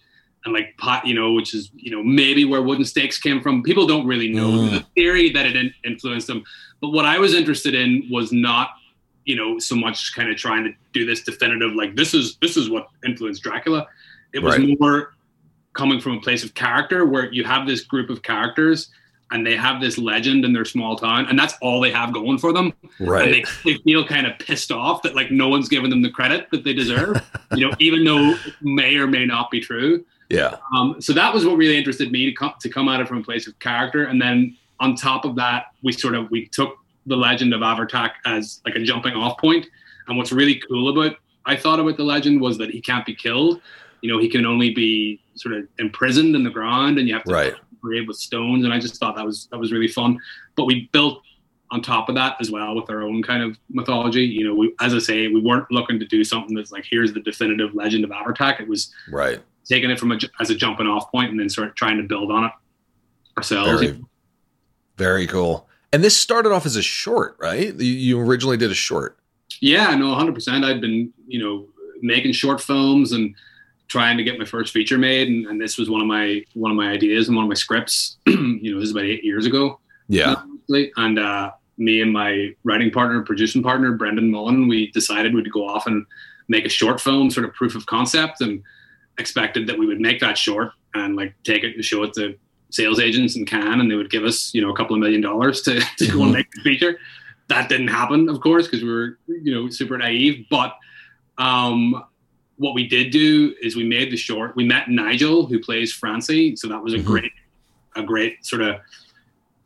And 0.45 0.53
like 0.53 0.77
pot, 0.77 1.05
you 1.05 1.13
know, 1.13 1.33
which 1.33 1.53
is 1.53 1.71
you 1.75 1.91
know 1.91 2.01
maybe 2.01 2.45
where 2.45 2.61
wooden 2.61 2.85
stakes 2.85 3.17
came 3.17 3.41
from. 3.41 3.63
People 3.63 3.85
don't 3.85 4.07
really 4.07 4.31
know 4.31 4.49
mm. 4.49 4.71
the 4.71 4.85
theory 4.95 5.29
that 5.31 5.45
it 5.45 5.73
influenced 5.83 6.27
them. 6.27 6.43
But 6.79 6.89
what 6.89 7.03
I 7.03 7.19
was 7.19 7.33
interested 7.33 7.75
in 7.75 8.07
was 8.09 8.31
not, 8.31 8.69
you 9.25 9.35
know, 9.35 9.59
so 9.59 9.75
much 9.75 10.15
kind 10.15 10.29
of 10.29 10.37
trying 10.37 10.63
to 10.63 10.71
do 10.93 11.05
this 11.05 11.23
definitive 11.23 11.73
like 11.73 11.97
this 11.97 12.13
is 12.13 12.37
this 12.37 12.55
is 12.55 12.69
what 12.69 12.87
influenced 13.05 13.43
Dracula. 13.43 13.87
It 14.33 14.41
was 14.41 14.57
right. 14.57 14.79
more 14.79 15.15
coming 15.73 15.99
from 15.99 16.13
a 16.13 16.21
place 16.21 16.43
of 16.43 16.53
character 16.53 17.05
where 17.05 17.31
you 17.31 17.43
have 17.43 17.67
this 17.67 17.81
group 17.81 18.09
of 18.09 18.23
characters 18.23 18.89
and 19.31 19.45
they 19.45 19.55
have 19.55 19.81
this 19.81 19.97
legend 19.97 20.45
in 20.45 20.53
their 20.53 20.65
small 20.65 20.95
town 20.95 21.25
and 21.27 21.37
that's 21.37 21.53
all 21.61 21.81
they 21.81 21.91
have 21.91 22.13
going 22.13 22.37
for 22.37 22.53
them. 22.53 22.73
Right. 22.99 23.25
and 23.25 23.33
they, 23.33 23.43
they 23.63 23.77
feel 23.79 24.05
kind 24.05 24.25
of 24.25 24.37
pissed 24.39 24.71
off 24.71 25.01
that 25.03 25.15
like 25.15 25.31
no 25.31 25.49
one's 25.49 25.69
giving 25.69 25.89
them 25.89 26.01
the 26.01 26.09
credit 26.09 26.49
that 26.51 26.63
they 26.63 26.73
deserve 26.73 27.21
you 27.55 27.67
know 27.67 27.75
even 27.79 28.03
though 28.03 28.31
it 28.31 28.53
may 28.61 28.95
or 28.97 29.07
may 29.07 29.25
not 29.25 29.51
be 29.51 29.59
true. 29.59 30.05
Yeah. 30.29 30.57
Um, 30.75 31.01
so 31.01 31.13
that 31.13 31.33
was 31.33 31.45
what 31.45 31.55
really 31.55 31.77
interested 31.77 32.11
me 32.11 32.25
to 32.25 32.33
come 32.33 32.53
to 32.59 32.69
come 32.69 32.89
at 32.89 32.99
it 32.99 33.07
from 33.07 33.19
a 33.19 33.23
place 33.23 33.47
of 33.47 33.57
character. 33.59 34.05
And 34.05 34.21
then 34.21 34.57
on 34.79 34.95
top 34.95 35.25
of 35.25 35.35
that 35.35 35.67
we 35.83 35.91
sort 35.91 36.15
of 36.15 36.29
we 36.31 36.47
took 36.47 36.77
the 37.05 37.15
legend 37.15 37.53
of 37.53 37.61
Abhartach 37.61 38.11
as 38.25 38.61
like 38.65 38.75
a 38.75 38.83
jumping 38.83 39.13
off 39.13 39.37
point. 39.37 39.67
And 40.07 40.17
what's 40.17 40.31
really 40.31 40.61
cool 40.67 40.89
about 40.89 41.17
I 41.45 41.55
thought 41.55 41.79
about 41.79 41.97
the 41.97 42.03
legend 42.03 42.41
was 42.41 42.57
that 42.57 42.69
he 42.69 42.81
can't 42.81 43.05
be 43.05 43.15
killed. 43.15 43.61
You 44.01 44.11
know 44.13 44.19
he 44.19 44.29
can 44.29 44.45
only 44.45 44.73
be 44.73 45.19
sort 45.35 45.55
of 45.55 45.67
imprisoned 45.79 46.35
in 46.35 46.43
the 46.43 46.49
ground 46.49 46.97
and 46.97 47.07
you 47.07 47.13
have 47.13 47.23
to 47.23 47.33
right 47.33 47.53
grave 47.81 48.07
with 48.07 48.17
stones, 48.17 48.65
and 48.65 48.73
I 48.73 48.79
just 48.79 48.95
thought 48.95 49.15
that 49.15 49.25
was 49.25 49.47
that 49.51 49.57
was 49.57 49.71
really 49.71 49.87
fun. 49.87 50.19
But 50.55 50.65
we 50.65 50.89
built 50.91 51.21
on 51.71 51.81
top 51.81 52.07
of 52.07 52.15
that 52.15 52.37
as 52.39 52.49
well 52.49 52.75
with 52.75 52.89
our 52.89 53.01
own 53.03 53.21
kind 53.21 53.43
of 53.43 53.57
mythology. 53.69 54.23
You 54.23 54.47
know, 54.47 54.55
we, 54.55 54.73
as 54.79 54.93
I 54.93 54.99
say, 54.99 55.27
we 55.27 55.41
weren't 55.41 55.69
looking 55.69 55.99
to 55.99 56.05
do 56.05 56.23
something 56.23 56.55
that's 56.55 56.71
like 56.71 56.85
here's 56.89 57.13
the 57.13 57.19
definitive 57.19 57.75
legend 57.75 58.03
of 58.03 58.11
Abhartach. 58.11 58.61
It 58.61 58.67
was 58.67 58.93
right 59.11 59.41
taking 59.67 59.89
it 59.89 59.99
from 59.99 60.11
a, 60.11 60.19
as 60.39 60.49
a 60.49 60.55
jumping 60.55 60.87
off 60.87 61.11
point 61.11 61.31
and 61.31 61.39
then 61.39 61.49
sort 61.49 61.67
of 61.67 61.75
trying 61.75 61.97
to 61.97 62.03
build 62.03 62.31
on 62.31 62.45
it 62.45 62.51
ourselves. 63.35 63.81
Very, 63.81 64.03
very 64.97 65.27
cool. 65.27 65.67
And 65.93 66.03
this 66.03 66.17
started 66.17 66.51
off 66.51 66.65
as 66.65 66.75
a 66.75 66.81
short, 66.81 67.37
right? 67.39 67.73
You, 67.75 67.93
you 67.93 68.19
originally 68.19 68.57
did 68.57 68.71
a 68.71 68.75
short. 68.75 69.17
Yeah, 69.61 69.95
no, 69.95 70.15
100%. 70.15 70.65
I'd 70.65 70.81
been, 70.81 71.13
you 71.27 71.39
know, 71.39 71.67
making 72.01 72.33
short 72.33 72.61
films 72.61 73.11
and 73.11 73.33
trying 73.87 74.17
to 74.17 74.23
get 74.23 74.37
my 74.37 74.45
first 74.45 74.73
feature 74.73 74.97
made, 74.97 75.27
and, 75.29 75.45
and, 75.45 75.61
this 75.61 75.77
was 75.77 75.89
one 75.89 76.01
of 76.01 76.07
my 76.07 76.43
one 76.53 76.71
of 76.71 76.77
my 76.77 76.89
ideas 76.89 77.27
and 77.27 77.35
one 77.35 77.45
of 77.45 77.49
my 77.49 77.55
scripts. 77.55 78.17
you 78.25 78.73
know, 78.73 78.79
this 78.79 78.89
is 78.89 78.91
about 78.91 79.05
eight 79.05 79.23
years 79.23 79.45
ago. 79.45 79.79
Yeah, 80.07 80.35
and 80.97 81.19
uh, 81.19 81.51
me 81.77 82.01
and 82.01 82.11
my 82.11 82.53
writing 82.63 82.91
partner, 82.91 83.21
producing 83.21 83.63
partner, 83.63 83.93
Brendan 83.93 84.29
Mullen, 84.29 84.67
we 84.67 84.91
decided 84.91 85.33
we'd 85.33 85.51
go 85.51 85.67
off 85.67 85.87
and 85.87 86.05
make 86.47 86.65
a 86.65 86.69
short 86.69 86.99
film, 86.99 87.29
sort 87.29 87.45
of 87.45 87.53
proof 87.53 87.75
of 87.75 87.85
concept, 87.85 88.41
and 88.41 88.61
expected 89.17 89.67
that 89.67 89.77
we 89.77 89.85
would 89.85 89.99
make 89.99 90.19
that 90.19 90.37
short 90.37 90.71
and 90.93 91.15
like 91.15 91.33
take 91.43 91.63
it 91.63 91.75
and 91.75 91.83
show 91.83 92.03
it 92.03 92.13
to 92.13 92.37
sales 92.69 92.99
agents 92.99 93.35
in 93.35 93.45
Cannes, 93.45 93.79
and 93.79 93.89
they 93.89 93.95
would 93.95 94.09
give 94.09 94.23
us 94.23 94.53
you 94.53 94.61
know 94.61 94.71
a 94.71 94.75
couple 94.75 94.95
of 94.95 94.99
million 94.99 95.21
dollars 95.21 95.61
to 95.63 95.79
to 95.97 96.11
go 96.11 96.23
and 96.23 96.33
make 96.33 96.51
the 96.51 96.61
feature. 96.61 96.99
That 97.47 97.69
didn't 97.69 97.87
happen, 97.87 98.27
of 98.27 98.41
course, 98.41 98.67
because 98.67 98.83
we 98.83 98.89
were 98.89 99.17
you 99.27 99.53
know 99.53 99.69
super 99.69 99.97
naive, 99.97 100.45
but. 100.49 100.75
Um, 101.39 102.03
what 102.57 102.73
we 102.73 102.87
did 102.87 103.11
do 103.11 103.55
is 103.61 103.75
we 103.75 103.83
made 103.83 104.11
the 104.11 104.17
short. 104.17 104.55
We 104.55 104.65
met 104.65 104.89
Nigel, 104.89 105.45
who 105.45 105.59
plays 105.59 105.93
Francie, 105.93 106.55
so 106.55 106.67
that 106.67 106.81
was 106.81 106.93
a 106.93 106.97
mm-hmm. 106.97 107.07
great, 107.07 107.31
a 107.95 108.03
great 108.03 108.45
sort 108.45 108.61
of 108.61 108.77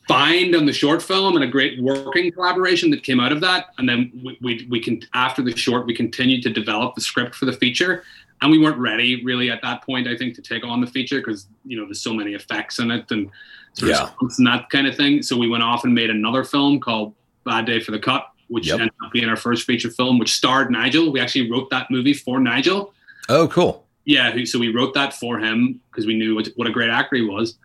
find 0.07 0.55
on 0.55 0.65
the 0.65 0.73
short 0.73 1.01
film 1.01 1.35
and 1.35 1.43
a 1.43 1.47
great 1.47 1.81
working 1.81 2.31
collaboration 2.31 2.89
that 2.91 3.03
came 3.03 3.19
out 3.19 3.31
of 3.31 3.39
that. 3.41 3.67
And 3.77 3.87
then 3.87 4.11
we 4.23 4.37
we, 4.41 4.67
we 4.69 4.79
can 4.79 5.01
after 5.13 5.41
the 5.41 5.55
short, 5.55 5.85
we 5.85 5.95
continued 5.95 6.43
to 6.43 6.49
develop 6.49 6.95
the 6.95 7.01
script 7.01 7.35
for 7.35 7.45
the 7.45 7.53
feature, 7.53 8.03
and 8.41 8.51
we 8.51 8.59
weren't 8.59 8.77
ready 8.77 9.23
really 9.23 9.49
at 9.49 9.61
that 9.61 9.83
point. 9.83 10.07
I 10.07 10.17
think 10.17 10.35
to 10.35 10.41
take 10.41 10.65
on 10.65 10.81
the 10.81 10.87
feature 10.87 11.19
because 11.19 11.47
you 11.65 11.77
know 11.77 11.85
there's 11.85 12.01
so 12.01 12.13
many 12.13 12.33
effects 12.33 12.79
in 12.79 12.91
it 12.91 13.09
and 13.11 13.29
yeah. 13.77 14.09
and 14.19 14.47
that 14.47 14.69
kind 14.69 14.87
of 14.87 14.95
thing. 14.95 15.21
So 15.21 15.37
we 15.37 15.47
went 15.47 15.63
off 15.63 15.83
and 15.85 15.93
made 15.93 16.09
another 16.09 16.43
film 16.43 16.79
called 16.79 17.13
Bad 17.45 17.65
Day 17.65 17.79
for 17.79 17.91
the 17.91 17.99
Cut, 17.99 18.30
which 18.51 18.67
yep. 18.67 18.81
ended 18.81 18.93
up 19.03 19.11
being 19.13 19.29
our 19.29 19.37
first 19.37 19.65
feature 19.65 19.89
film, 19.89 20.19
which 20.19 20.33
starred 20.33 20.69
Nigel. 20.69 21.09
We 21.09 21.21
actually 21.21 21.49
wrote 21.49 21.69
that 21.69 21.89
movie 21.89 22.13
for 22.13 22.37
Nigel. 22.37 22.93
Oh, 23.29 23.47
cool. 23.47 23.85
Yeah, 24.03 24.35
so 24.43 24.59
we 24.59 24.73
wrote 24.73 24.93
that 24.93 25.13
for 25.13 25.39
him 25.39 25.79
because 25.89 26.05
we 26.05 26.15
knew 26.15 26.35
what, 26.35 26.67
a 26.67 26.71
great 26.71 26.89
actor 26.89 27.15
he 27.15 27.21
was. 27.21 27.57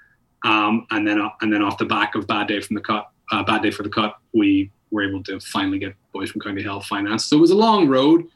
Um, 0.44 0.86
and 0.92 1.06
then, 1.06 1.20
uh, 1.20 1.30
and 1.40 1.52
then 1.52 1.60
off 1.60 1.76
the 1.76 1.86
back 1.86 2.14
of 2.14 2.28
Bad 2.28 2.46
Day 2.46 2.60
from 2.60 2.74
the 2.74 2.80
Cut, 2.80 3.10
uh, 3.32 3.42
Bad 3.42 3.62
Day 3.62 3.72
for 3.72 3.82
the 3.82 3.88
Cut, 3.88 4.16
we 4.32 4.70
were 4.92 5.02
able 5.02 5.24
to 5.24 5.40
finally 5.40 5.80
get 5.80 5.94
Boys 6.12 6.30
from 6.30 6.40
County 6.40 6.62
Hell 6.62 6.80
financed. 6.80 7.28
So 7.28 7.36
it 7.36 7.40
was 7.40 7.50
a 7.50 7.56
long 7.56 7.88
road, 7.88 8.28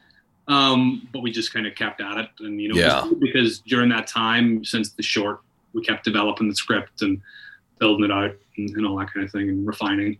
um, 0.48 1.06
but 1.12 1.20
we 1.20 1.30
just 1.30 1.52
kind 1.52 1.68
of 1.68 1.76
kept 1.76 2.00
at 2.00 2.18
it. 2.18 2.28
And 2.40 2.60
you 2.60 2.72
know, 2.72 2.80
yeah. 2.80 3.08
because 3.20 3.60
during 3.60 3.90
that 3.90 4.08
time, 4.08 4.64
since 4.64 4.90
the 4.90 5.04
short, 5.04 5.40
we 5.72 5.82
kept 5.82 6.02
developing 6.02 6.48
the 6.48 6.56
script 6.56 7.02
and 7.02 7.20
building 7.78 8.06
it 8.06 8.10
out 8.10 8.34
and, 8.56 8.70
and 8.70 8.86
all 8.86 8.96
that 8.96 9.12
kind 9.12 9.24
of 9.24 9.30
thing 9.30 9.48
and 9.48 9.64
refining. 9.64 10.18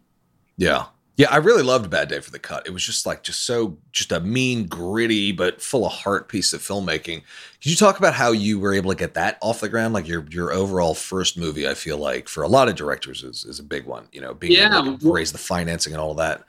Yeah. 0.59 0.85
Yeah, 1.21 1.29
I 1.31 1.37
really 1.37 1.63
loved 1.63 1.91
Bad 1.91 2.09
Day 2.09 2.19
for 2.21 2.31
the 2.31 2.39
Cut. 2.39 2.67
It 2.67 2.71
was 2.71 2.83
just 2.83 3.05
like 3.05 3.23
just 3.23 3.45
so 3.45 3.77
just 3.93 4.11
a 4.11 4.21
mean, 4.21 4.67
gritty, 4.67 5.33
but 5.33 5.61
full 5.61 5.85
of 5.85 5.93
heart 5.93 6.31
piece 6.31 6.55
of 6.55 6.63
filmmaking. 6.63 7.21
Could 7.61 7.71
you 7.71 7.77
talk 7.77 7.99
about 7.99 8.15
how 8.15 8.33
you 8.33 8.59
were 8.59 8.73
able 8.73 8.91
to 8.91 8.97
get 8.97 9.13
that 9.13 9.37
off 9.43 9.61
the 9.61 9.69
ground? 9.69 9.93
Like 9.93 10.09
your 10.09 10.25
your 10.31 10.51
overall 10.51 10.95
first 10.95 11.37
movie, 11.37 11.69
I 11.69 11.75
feel 11.75 11.99
like 11.99 12.27
for 12.27 12.43
a 12.43 12.49
lot 12.49 12.71
of 12.71 12.75
directors 12.75 13.23
is, 13.23 13.45
is 13.45 13.59
a 13.59 13.63
big 13.63 13.85
one. 13.85 14.09
You 14.13 14.23
know, 14.23 14.33
being 14.33 14.55
yeah, 14.55 14.81
able 14.81 14.97
to 14.97 15.13
raise 15.13 15.31
the 15.31 15.37
financing 15.37 15.93
and 15.93 16.01
all 16.01 16.15
that. 16.15 16.43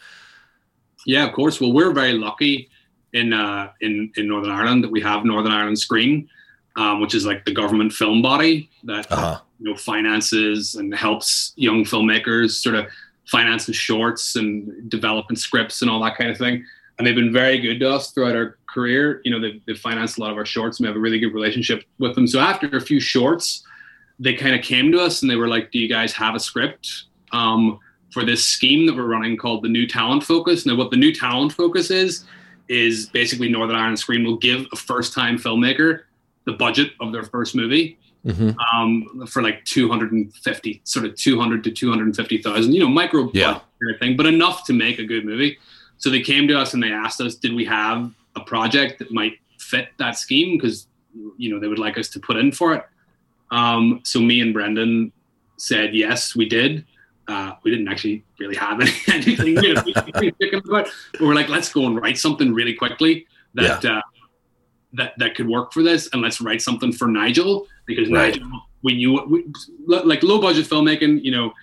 Yeah, 1.05 1.27
of 1.27 1.33
course. 1.33 1.59
Well, 1.59 1.73
we're 1.73 1.91
very 1.91 2.13
lucky 2.13 2.69
in 3.11 3.33
uh, 3.33 3.73
in 3.81 4.09
in 4.15 4.29
Northern 4.29 4.51
Ireland 4.51 4.85
that 4.85 4.91
we 4.91 5.01
have 5.01 5.25
Northern 5.25 5.51
Ireland 5.51 5.79
Screen, 5.79 6.29
um, 6.77 7.01
which 7.01 7.13
is 7.13 7.25
like 7.25 7.43
the 7.43 7.53
government 7.53 7.91
film 7.91 8.21
body 8.21 8.69
that 8.85 9.11
uh-huh. 9.11 9.41
you 9.59 9.69
know 9.69 9.75
finances 9.75 10.75
and 10.75 10.95
helps 10.95 11.51
young 11.57 11.83
filmmakers 11.83 12.51
sort 12.51 12.75
of 12.75 12.85
financing 13.31 13.73
shorts 13.73 14.35
and 14.35 14.89
developing 14.89 15.37
scripts 15.37 15.81
and 15.81 15.89
all 15.89 16.03
that 16.03 16.17
kind 16.17 16.29
of 16.29 16.37
thing. 16.37 16.65
And 16.97 17.07
they've 17.07 17.15
been 17.15 17.31
very 17.31 17.57
good 17.59 17.79
to 17.79 17.89
us 17.89 18.11
throughout 18.11 18.35
our 18.35 18.57
career. 18.71 19.21
You 19.23 19.31
know, 19.31 19.39
they've, 19.39 19.61
they've 19.65 19.79
financed 19.79 20.17
a 20.17 20.21
lot 20.21 20.31
of 20.31 20.37
our 20.37 20.45
shorts 20.45 20.79
and 20.79 20.83
we 20.83 20.87
have 20.89 20.97
a 20.97 20.99
really 20.99 21.17
good 21.17 21.33
relationship 21.33 21.85
with 21.97 22.13
them. 22.13 22.27
So 22.27 22.39
after 22.39 22.67
a 22.75 22.81
few 22.81 22.99
shorts, 22.99 23.63
they 24.19 24.33
kind 24.33 24.53
of 24.53 24.61
came 24.61 24.91
to 24.91 24.99
us 24.99 25.21
and 25.21 25.31
they 25.31 25.37
were 25.37 25.47
like, 25.47 25.71
Do 25.71 25.79
you 25.79 25.87
guys 25.87 26.11
have 26.13 26.35
a 26.35 26.39
script 26.39 27.05
um, 27.31 27.79
for 28.11 28.25
this 28.25 28.43
scheme 28.43 28.85
that 28.85 28.95
we're 28.95 29.05
running 29.05 29.37
called 29.37 29.63
the 29.63 29.69
New 29.69 29.87
Talent 29.87 30.23
Focus? 30.23 30.65
Now, 30.65 30.75
what 30.75 30.91
the 30.91 30.97
New 30.97 31.13
Talent 31.13 31.53
Focus 31.53 31.89
is, 31.89 32.25
is 32.67 33.07
basically 33.07 33.49
Northern 33.49 33.77
Ireland 33.77 33.97
Screen 33.97 34.25
will 34.25 34.37
give 34.37 34.67
a 34.73 34.75
first 34.75 35.13
time 35.13 35.37
filmmaker 35.37 36.01
the 36.45 36.53
budget 36.53 36.91
of 36.99 37.13
their 37.13 37.23
first 37.23 37.55
movie 37.55 37.97
mm-hmm. 38.25 38.51
um, 38.75 39.25
for 39.27 39.41
like 39.41 39.63
250, 39.65 40.81
sort 40.83 41.05
of 41.05 41.15
200 41.15 41.63
to 41.63 41.71
250,000, 41.71 42.73
you 42.73 42.79
know, 42.79 42.87
micro 42.87 43.29
yeah. 43.33 43.59
kind 43.79 43.93
of 43.93 43.99
thing, 43.99 44.17
but 44.17 44.25
enough 44.25 44.65
to 44.65 44.73
make 44.73 44.99
a 44.99 45.05
good 45.05 45.25
movie. 45.25 45.57
So 45.97 46.09
they 46.09 46.21
came 46.21 46.47
to 46.47 46.57
us 46.57 46.73
and 46.73 46.81
they 46.81 46.91
asked 46.91 47.21
us, 47.21 47.35
did 47.35 47.53
we 47.53 47.65
have 47.65 48.11
a 48.35 48.41
project 48.41 48.99
that 48.99 49.11
might 49.11 49.33
fit 49.59 49.89
that 49.99 50.17
scheme? 50.17 50.57
Because, 50.57 50.87
you 51.37 51.53
know, 51.53 51.59
they 51.59 51.67
would 51.67 51.79
like 51.79 51.97
us 51.97 52.09
to 52.09 52.19
put 52.19 52.37
in 52.37 52.51
for 52.51 52.73
it. 52.73 52.83
Um, 53.51 54.01
so 54.03 54.19
me 54.19 54.41
and 54.41 54.53
Brendan 54.53 55.11
said, 55.57 55.93
yes, 55.93 56.35
we 56.35 56.47
did. 56.47 56.85
Uh, 57.27 57.53
we 57.63 57.71
didn't 57.71 57.87
actually 57.87 58.23
really 58.39 58.55
have 58.55 58.81
any, 58.81 58.91
anything 59.07 59.55
but 60.65 60.89
we're 61.19 61.35
like, 61.35 61.49
let's 61.49 61.71
go 61.71 61.85
and 61.85 62.01
write 62.01 62.17
something 62.17 62.53
really 62.53 62.73
quickly 62.73 63.27
that 63.53 63.83
yeah. 63.83 63.97
uh, 63.97 64.01
that 64.93 65.13
that 65.17 65.35
could 65.35 65.47
work 65.47 65.71
for 65.71 65.83
this, 65.83 66.09
and 66.11 66.21
let's 66.21 66.41
write 66.41 66.61
something 66.61 66.91
for 66.91 67.07
Nigel 67.07 67.67
because 67.95 68.11
right. 68.11 68.33
Nigel, 68.35 68.61
when 68.81 68.97
you 68.97 69.23
we, 69.29 69.45
like 69.87 70.23
low 70.23 70.41
budget 70.41 70.67
filmmaking, 70.67 71.23
you 71.23 71.31
know, 71.31 71.53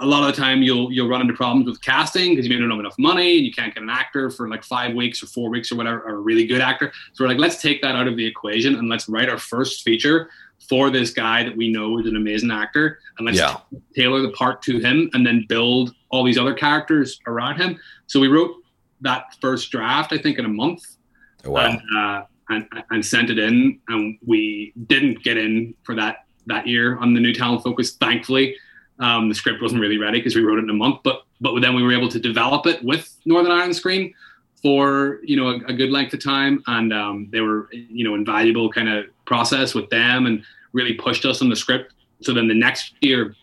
a 0.00 0.06
lot 0.06 0.28
of 0.28 0.34
the 0.34 0.40
time 0.40 0.62
you'll 0.62 0.90
you'll 0.92 1.08
run 1.08 1.20
into 1.20 1.34
problems 1.34 1.66
with 1.66 1.80
casting 1.80 2.30
because 2.30 2.46
you 2.46 2.52
may 2.52 2.58
not 2.58 2.70
have 2.70 2.80
enough 2.80 2.98
money 2.98 3.36
and 3.36 3.46
you 3.46 3.52
can't 3.52 3.72
get 3.74 3.82
an 3.82 3.90
actor 3.90 4.30
for 4.30 4.48
like 4.48 4.64
five 4.64 4.94
weeks 4.94 5.22
or 5.22 5.26
four 5.26 5.50
weeks 5.50 5.70
or 5.70 5.76
whatever, 5.76 6.00
or 6.00 6.16
a 6.16 6.20
really 6.20 6.46
good 6.46 6.60
actor. 6.60 6.92
So 7.12 7.24
we're 7.24 7.28
like, 7.28 7.38
let's 7.38 7.60
take 7.62 7.80
that 7.82 7.94
out 7.94 8.08
of 8.08 8.16
the 8.16 8.26
equation 8.26 8.74
and 8.76 8.88
let's 8.88 9.08
write 9.08 9.28
our 9.28 9.38
first 9.38 9.82
feature 9.82 10.30
for 10.68 10.90
this 10.90 11.12
guy 11.12 11.44
that 11.44 11.56
we 11.56 11.70
know 11.70 11.98
is 11.98 12.06
an 12.06 12.16
amazing 12.16 12.50
actor, 12.50 12.98
and 13.18 13.26
let's 13.26 13.38
yeah. 13.38 13.58
tailor 13.94 14.22
the 14.22 14.30
part 14.30 14.62
to 14.62 14.78
him, 14.78 15.10
and 15.12 15.26
then 15.26 15.44
build 15.46 15.94
all 16.10 16.24
these 16.24 16.38
other 16.38 16.54
characters 16.54 17.20
around 17.26 17.60
him. 17.60 17.78
So 18.06 18.18
we 18.18 18.28
wrote 18.28 18.56
that 19.02 19.36
first 19.40 19.70
draft, 19.70 20.12
I 20.12 20.18
think, 20.18 20.38
in 20.38 20.46
a 20.46 20.48
month. 20.48 20.82
Oh, 21.44 21.50
wow. 21.50 21.66
And, 21.66 21.80
uh, 21.96 22.22
and, 22.48 22.66
and 22.90 23.04
sent 23.04 23.30
it 23.30 23.38
in, 23.38 23.80
and 23.88 24.18
we 24.24 24.72
didn't 24.86 25.22
get 25.22 25.36
in 25.36 25.74
for 25.82 25.94
that 25.94 26.26
that 26.46 26.66
year 26.66 26.98
on 26.98 27.14
the 27.14 27.20
new 27.20 27.32
talent 27.32 27.62
focus. 27.62 27.92
Thankfully, 27.92 28.56
um, 28.98 29.28
the 29.28 29.34
script 29.34 29.62
wasn't 29.62 29.80
really 29.80 29.98
ready 29.98 30.18
because 30.18 30.34
we 30.34 30.42
wrote 30.42 30.58
it 30.58 30.64
in 30.64 30.70
a 30.70 30.74
month, 30.74 31.00
but 31.02 31.24
but 31.40 31.58
then 31.60 31.74
we 31.74 31.82
were 31.82 31.92
able 31.92 32.08
to 32.08 32.20
develop 32.20 32.66
it 32.66 32.82
with 32.84 33.16
Northern 33.24 33.52
Ireland 33.52 33.76
Screen 33.76 34.14
for 34.62 35.20
you 35.24 35.36
know 35.36 35.48
a, 35.48 35.72
a 35.72 35.72
good 35.72 35.90
length 35.90 36.12
of 36.14 36.22
time, 36.22 36.62
and 36.66 36.92
um, 36.92 37.28
they 37.30 37.40
were 37.40 37.68
you 37.72 38.04
know 38.04 38.14
invaluable 38.14 38.70
kind 38.70 38.88
of 38.88 39.06
process 39.24 39.74
with 39.74 39.88
them, 39.90 40.26
and 40.26 40.42
really 40.72 40.94
pushed 40.94 41.24
us 41.24 41.40
on 41.42 41.48
the 41.48 41.56
script. 41.56 41.92
So 42.22 42.32
then 42.32 42.48
the 42.48 42.54
next 42.54 42.94
year, 43.00 43.34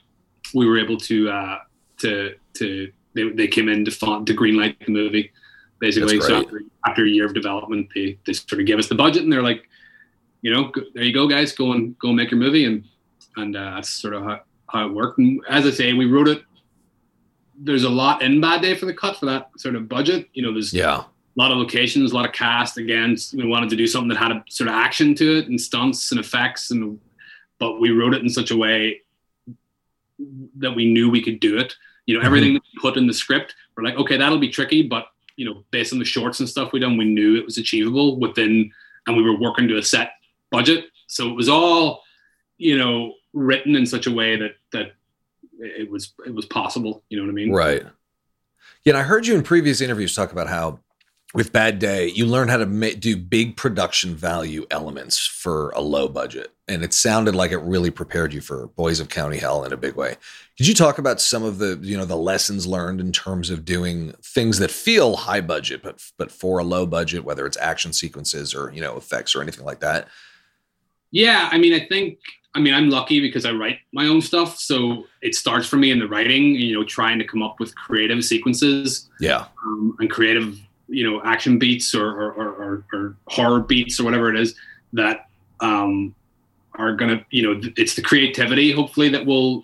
we 0.54 0.68
were 0.68 0.80
able 0.80 0.98
to 0.98 1.30
uh, 1.30 1.58
to 2.00 2.36
to 2.56 2.92
they, 3.14 3.30
they 3.30 3.48
came 3.48 3.68
in 3.68 3.84
to 3.86 3.92
font 3.92 4.28
to 4.28 4.36
greenlight 4.36 4.78
the 4.86 4.92
movie 4.92 5.32
basically. 5.82 6.22
So 6.22 6.38
after, 6.38 6.62
after, 6.88 7.06
a 7.06 7.10
year 7.10 7.26
of 7.26 7.34
development, 7.34 7.90
they, 7.94 8.18
they 8.26 8.32
sort 8.32 8.62
of 8.62 8.68
give 8.68 8.80
us 8.80 8.88
the 8.88 8.96
budget 8.96 9.24
and 9.24 9.34
they're 9.34 9.42
like, 9.42 9.68
you 10.42 10.54
know, 10.54 10.72
there 10.94 11.04
you 11.04 11.14
go, 11.14 11.28
guys, 11.28 11.52
go 11.52 11.74
and 11.74 11.98
go 12.00 12.14
make 12.14 12.32
your 12.32 12.40
movie. 12.40 12.66
And, 12.66 12.86
and 13.36 13.58
uh, 13.58 13.76
that's 13.76 13.90
sort 13.90 14.14
of 14.14 14.24
how, 14.24 14.40
how 14.68 14.88
it 14.88 14.94
worked. 14.94 15.18
And 15.18 15.42
as 15.50 15.66
I 15.66 15.72
say, 15.72 15.92
we 15.92 16.06
wrote 16.06 16.30
it. 16.30 16.44
There's 17.64 17.84
a 17.84 17.90
lot 17.90 18.22
in 18.22 18.40
Bad 18.40 18.62
Day 18.62 18.76
for 18.76 18.86
the 18.86 18.94
Cut 18.94 19.18
for 19.18 19.26
that 19.26 19.50
sort 19.58 19.76
of 19.76 19.90
budget. 19.90 20.30
You 20.34 20.44
know, 20.44 20.54
there's 20.54 20.74
yeah. 20.74 21.00
a 21.00 21.06
lot 21.36 21.52
of 21.52 21.58
locations, 21.58 22.12
a 22.12 22.16
lot 22.16 22.26
of 22.26 22.32
cast. 22.32 22.78
Again, 22.78 23.18
we 23.34 23.46
wanted 23.46 23.70
to 23.72 23.76
do 23.76 23.86
something 23.86 24.10
that 24.10 24.18
had 24.18 24.32
a 24.32 24.44
sort 24.50 24.70
of 24.70 24.76
action 24.76 25.14
to 25.16 25.38
it 25.40 25.48
and 25.48 25.60
stunts 25.60 26.12
and 26.12 26.20
effects. 26.20 26.72
And, 26.72 27.00
but 27.60 27.80
we 27.80 27.92
wrote 27.92 28.14
it 28.14 28.22
in 28.22 28.30
such 28.30 28.50
a 28.50 28.58
way 28.58 29.02
that 30.58 30.72
we 30.72 30.92
knew 30.92 31.10
we 31.10 31.22
could 31.22 31.40
do 31.40 31.58
it. 31.58 31.76
You 32.08 32.16
know, 32.16 32.20
mm-hmm. 32.20 32.28
everything 32.28 32.54
that 32.56 32.64
we 32.64 32.82
put 32.82 32.98
in 32.98 33.06
the 33.06 33.14
script, 33.14 33.54
we're 33.76 33.84
like, 33.84 33.96
okay, 33.96 34.18
that'll 34.18 34.40
be 34.40 34.50
tricky, 34.50 34.88
but 34.88 35.08
you 35.42 35.50
know, 35.50 35.64
based 35.72 35.92
on 35.92 35.98
the 35.98 36.06
shorts 36.06 36.40
and 36.40 36.48
stuff 36.48 36.72
we 36.72 36.80
done, 36.80 36.98
we 36.98 37.06
knew 37.06 37.36
it 37.36 37.44
was 37.44 37.58
achievable 37.58 38.20
within, 38.20 38.72
and 39.08 39.18
we 39.18 39.24
were 39.24 39.40
working 39.40 39.68
to 39.68 39.78
a 39.80 39.82
set 39.82 40.12
budget. 40.52 40.86
So 41.08 41.28
it 41.28 41.34
was 41.34 41.50
all, 41.50 42.04
you 42.60 42.78
know, 42.78 43.16
written 43.34 43.76
in 43.76 43.88
such 43.88 44.06
a 44.06 44.12
way 44.12 44.36
that 44.36 44.52
that 44.72 44.92
it 45.58 45.90
was 45.90 46.14
it 46.28 46.32
was 46.36 46.46
possible. 46.46 47.04
You 47.10 47.18
know 47.18 47.24
what 47.26 47.32
I 47.32 47.34
mean? 47.34 47.52
Right. 47.52 47.82
Yeah, 48.84 48.94
and 48.94 48.98
I 49.00 49.02
heard 49.02 49.26
you 49.26 49.34
in 49.34 49.42
previous 49.42 49.82
interviews 49.82 50.14
talk 50.14 50.32
about 50.32 50.48
how 50.48 50.78
with 51.34 51.54
Bad 51.54 51.80
Day, 51.80 52.10
you 52.10 52.26
learn 52.26 52.50
how 52.50 52.58
to 52.58 52.66
ma- 52.66 52.90
do 52.98 53.16
big 53.16 53.56
production 53.56 54.16
value 54.16 54.66
elements 54.70 55.26
for 55.26 55.70
a 55.72 55.82
low 55.82 56.08
budget. 56.08 56.52
And 56.68 56.84
it 56.84 56.94
sounded 56.94 57.36
like 57.36 57.52
it 57.52 57.58
really 57.58 57.92
prepared 57.92 58.34
you 58.34 58.42
for 58.42 58.68
Boys 58.68 59.00
of 59.00 59.10
County 59.10 59.38
Hell 59.38 59.64
in 59.64 59.72
a 59.72 59.78
big 59.78 59.96
way. 59.96 60.18
Could 60.58 60.68
you 60.68 60.74
talk 60.74 60.98
about 60.98 61.22
some 61.22 61.44
of 61.44 61.58
the, 61.58 61.80
you 61.82 61.98
know, 61.98 62.06
the 62.06 62.18
lessons 62.18 62.68
learned 62.68 63.00
in 63.00 63.12
terms 63.12 63.50
of 63.50 63.66
doing 63.66 64.14
things 64.22 64.60
that 64.60 64.72
feel 64.72 65.16
high 65.16 65.42
budget, 65.42 65.82
but 65.84 66.04
but 66.18 66.32
for 66.32 66.60
a 66.60 66.64
low 66.64 66.86
budget, 66.86 67.24
whether 67.24 67.46
it's 67.46 67.58
action 67.58 67.94
sequences 67.94 68.54
or, 68.54 68.72
you 68.74 68.82
know, 68.82 68.98
effects 68.98 69.36
or 69.36 69.42
anything 69.42 69.66
like 69.66 69.80
that? 69.80 70.08
Yeah, 71.12 71.50
I 71.52 71.58
mean, 71.58 71.74
I 71.74 71.86
think 71.86 72.20
I 72.54 72.60
mean, 72.60 72.74
I'm 72.74 72.90
lucky 72.90 73.22
because 73.22 73.46
I 73.46 73.52
write 73.52 73.80
my 73.94 74.08
own 74.08 74.22
stuff, 74.22 74.58
so 74.58 75.06
it 75.22 75.36
starts 75.36 75.68
for 75.68 75.78
me 75.78 75.92
in 75.92 76.00
the 76.00 76.08
writing. 76.08 76.56
You 76.56 76.74
know, 76.74 76.84
trying 76.84 77.18
to 77.20 77.26
come 77.26 77.42
up 77.42 77.60
with 77.60 77.74
creative 77.76 78.24
sequences, 78.26 79.10
yeah, 79.20 79.46
um, 79.66 79.96
and 80.00 80.10
creative 80.10 80.60
you 80.92 81.10
know 81.10 81.22
action 81.24 81.58
beats 81.58 81.96
or 81.96 82.08
or, 82.08 82.34
or, 82.34 82.86
or 82.94 83.16
horror 83.28 83.62
beats 83.62 84.00
or 84.00 84.04
whatever 84.04 84.30
it 84.30 84.40
is 84.40 84.56
that 84.94 85.28
um, 85.62 86.14
are 86.76 86.96
gonna 86.96 87.26
you 87.32 87.42
know 87.42 87.70
it's 87.78 87.96
the 87.96 88.02
creativity 88.02 88.72
hopefully 88.72 89.10
that 89.10 89.26
will 89.26 89.64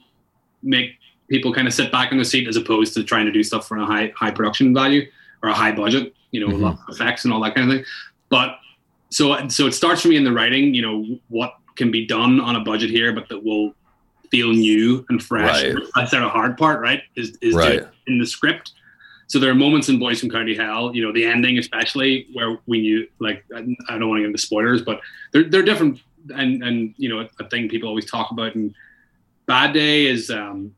make 0.64 0.92
people 1.30 1.54
kind 1.54 1.68
of 1.68 1.74
sit 1.74 1.92
back 1.92 2.12
in 2.12 2.18
the 2.18 2.26
seat 2.26 2.48
as 2.48 2.56
opposed 2.56 2.94
to 2.94 3.04
trying 3.04 3.26
to 3.26 3.32
do 3.32 3.44
stuff 3.44 3.68
for 3.68 3.78
a 3.78 3.86
high 3.86 4.12
high 4.16 4.32
production 4.32 4.74
value 4.74 5.10
or 5.44 5.50
a 5.50 5.54
high 5.54 5.72
budget 5.72 6.14
you 6.32 6.40
know 6.40 6.48
mm-hmm. 6.48 6.64
a 6.64 6.68
lot 6.68 6.80
of 6.88 6.96
effects 6.96 7.26
and 7.26 7.34
all 7.34 7.42
that 7.42 7.54
kind 7.54 7.70
of 7.70 7.78
thing 7.78 7.86
but 8.30 8.60
so 9.10 9.48
so 9.48 9.68
it 9.68 9.74
starts 9.74 10.02
for 10.02 10.08
me 10.08 10.16
in 10.16 10.24
the 10.24 10.32
writing 10.32 10.74
you 10.74 10.82
know 10.82 11.20
what 11.30 11.56
can 11.76 11.92
be 11.92 12.06
done 12.06 12.40
on 12.40 12.56
a 12.56 12.60
budget 12.62 12.90
here 12.90 13.14
but 13.14 13.28
that 13.30 13.44
will 13.44 13.74
feel 14.32 14.52
new 14.52 15.06
and 15.10 15.24
fresh 15.24 15.64
right. 15.64 15.84
that's 15.96 16.12
the 16.12 16.20
hard 16.28 16.58
part 16.58 16.82
right 16.82 17.02
is 17.16 17.38
is 17.42 17.56
right. 17.56 17.84
in 18.08 18.20
the 18.20 18.26
script 18.26 18.74
so 19.28 19.40
there 19.40 19.52
are 19.52 19.56
moments 19.56 19.90
in 19.90 20.00
Boys 20.00 20.20
from 20.20 20.30
County 20.30 20.56
Hell, 20.56 20.96
you 20.96 21.04
know, 21.04 21.12
the 21.12 21.26
ending 21.26 21.58
especially, 21.58 22.28
where 22.34 22.58
we 22.66 22.82
knew, 22.82 23.08
like, 23.20 23.44
I 23.54 23.62
don't 23.98 24.10
want 24.10 24.20
to 24.20 24.22
get 24.22 24.28
into 24.28 24.38
spoilers, 24.38 24.82
but 24.82 25.02
they're 25.34 25.44
they're 25.44 25.64
different, 25.64 26.02
and 26.34 26.64
and 26.64 26.94
you 26.98 27.10
know, 27.10 27.28
a 27.40 27.50
thing 27.50 27.70
people 27.70 27.90
always 27.90 28.10
talk 28.10 28.32
about. 28.32 28.56
in 28.56 28.74
Bad 29.46 29.74
Day 29.74 30.08
is, 30.08 30.30
um, 30.30 30.74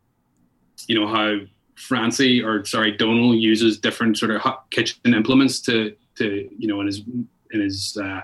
you 0.87 0.99
know, 0.99 1.07
how 1.07 1.37
Francie 1.75 2.41
or 2.41 2.65
sorry, 2.65 2.91
Donal 2.91 3.35
uses 3.35 3.79
different 3.79 4.17
sort 4.17 4.31
of 4.31 4.41
kitchen 4.71 5.13
implements 5.13 5.59
to 5.61 5.95
to 6.15 6.49
you 6.57 6.67
know 6.67 6.81
in 6.81 6.87
his 6.87 7.01
in 7.51 7.61
his 7.61 7.97
uh, 7.97 8.21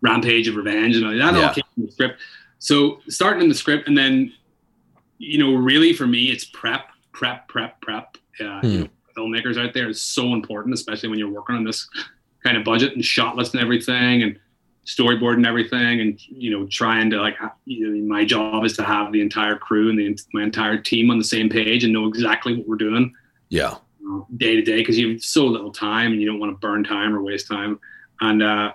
rampage 0.00 0.48
of 0.48 0.56
revenge 0.56 0.96
and 0.96 1.06
all 1.06 1.12
that 1.12 1.34
yeah. 1.34 1.48
all 1.48 1.54
came 1.54 1.64
from 1.74 1.86
the 1.86 1.92
script. 1.92 2.20
So 2.58 3.00
starting 3.08 3.42
in 3.42 3.48
the 3.48 3.54
script, 3.54 3.88
and 3.88 3.96
then 3.96 4.32
you 5.18 5.38
know, 5.38 5.54
really 5.54 5.92
for 5.92 6.06
me, 6.06 6.24
it's 6.24 6.44
prep, 6.44 6.88
prep, 7.12 7.46
prep, 7.46 7.80
prep. 7.80 8.18
Uh, 8.40 8.60
hmm. 8.60 8.66
you 8.66 8.78
know, 8.80 8.88
filmmakers 9.14 9.58
out 9.58 9.74
there 9.74 9.88
is 9.88 10.00
so 10.00 10.32
important, 10.32 10.74
especially 10.74 11.08
when 11.08 11.18
you're 11.18 11.30
working 11.30 11.56
on 11.56 11.64
this 11.64 11.88
kind 12.44 12.56
of 12.56 12.64
budget 12.64 12.94
and 12.94 13.04
shot 13.04 13.36
list 13.36 13.54
and 13.54 13.62
everything 13.62 14.22
and 14.22 14.38
storyboard 14.84 15.34
and 15.34 15.46
everything 15.46 16.00
and 16.00 16.20
you 16.26 16.50
know 16.50 16.66
trying 16.66 17.08
to 17.08 17.20
like 17.20 17.36
you 17.66 17.88
know, 17.88 18.14
my 18.14 18.24
job 18.24 18.64
is 18.64 18.76
to 18.76 18.82
have 18.82 19.12
the 19.12 19.20
entire 19.20 19.56
crew 19.56 19.90
and 19.90 19.98
the, 19.98 20.18
my 20.34 20.42
entire 20.42 20.76
team 20.76 21.10
on 21.10 21.18
the 21.18 21.24
same 21.24 21.48
page 21.48 21.84
and 21.84 21.92
know 21.92 22.08
exactly 22.08 22.56
what 22.56 22.66
we're 22.66 22.76
doing. 22.76 23.14
Yeah. 23.48 23.76
Day 24.36 24.56
to 24.56 24.62
day 24.62 24.78
because 24.78 24.98
you 24.98 25.12
have 25.12 25.22
so 25.22 25.46
little 25.46 25.70
time 25.70 26.12
and 26.12 26.20
you 26.20 26.26
don't 26.26 26.40
want 26.40 26.52
to 26.52 26.58
burn 26.58 26.82
time 26.82 27.14
or 27.14 27.22
waste 27.22 27.46
time. 27.46 27.78
And 28.20 28.42
uh 28.42 28.72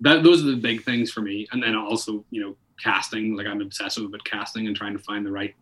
that 0.00 0.22
those 0.22 0.42
are 0.42 0.50
the 0.50 0.56
big 0.56 0.84
things 0.84 1.10
for 1.10 1.20
me. 1.20 1.46
And 1.52 1.62
then 1.62 1.76
also 1.76 2.24
you 2.30 2.40
know 2.40 2.56
casting 2.78 3.36
like 3.36 3.46
i'm 3.46 3.60
obsessive 3.60 4.04
about 4.04 4.24
casting 4.24 4.66
and 4.66 4.76
trying 4.76 4.96
to 4.96 5.02
find 5.02 5.24
the 5.26 5.30
right 5.30 5.54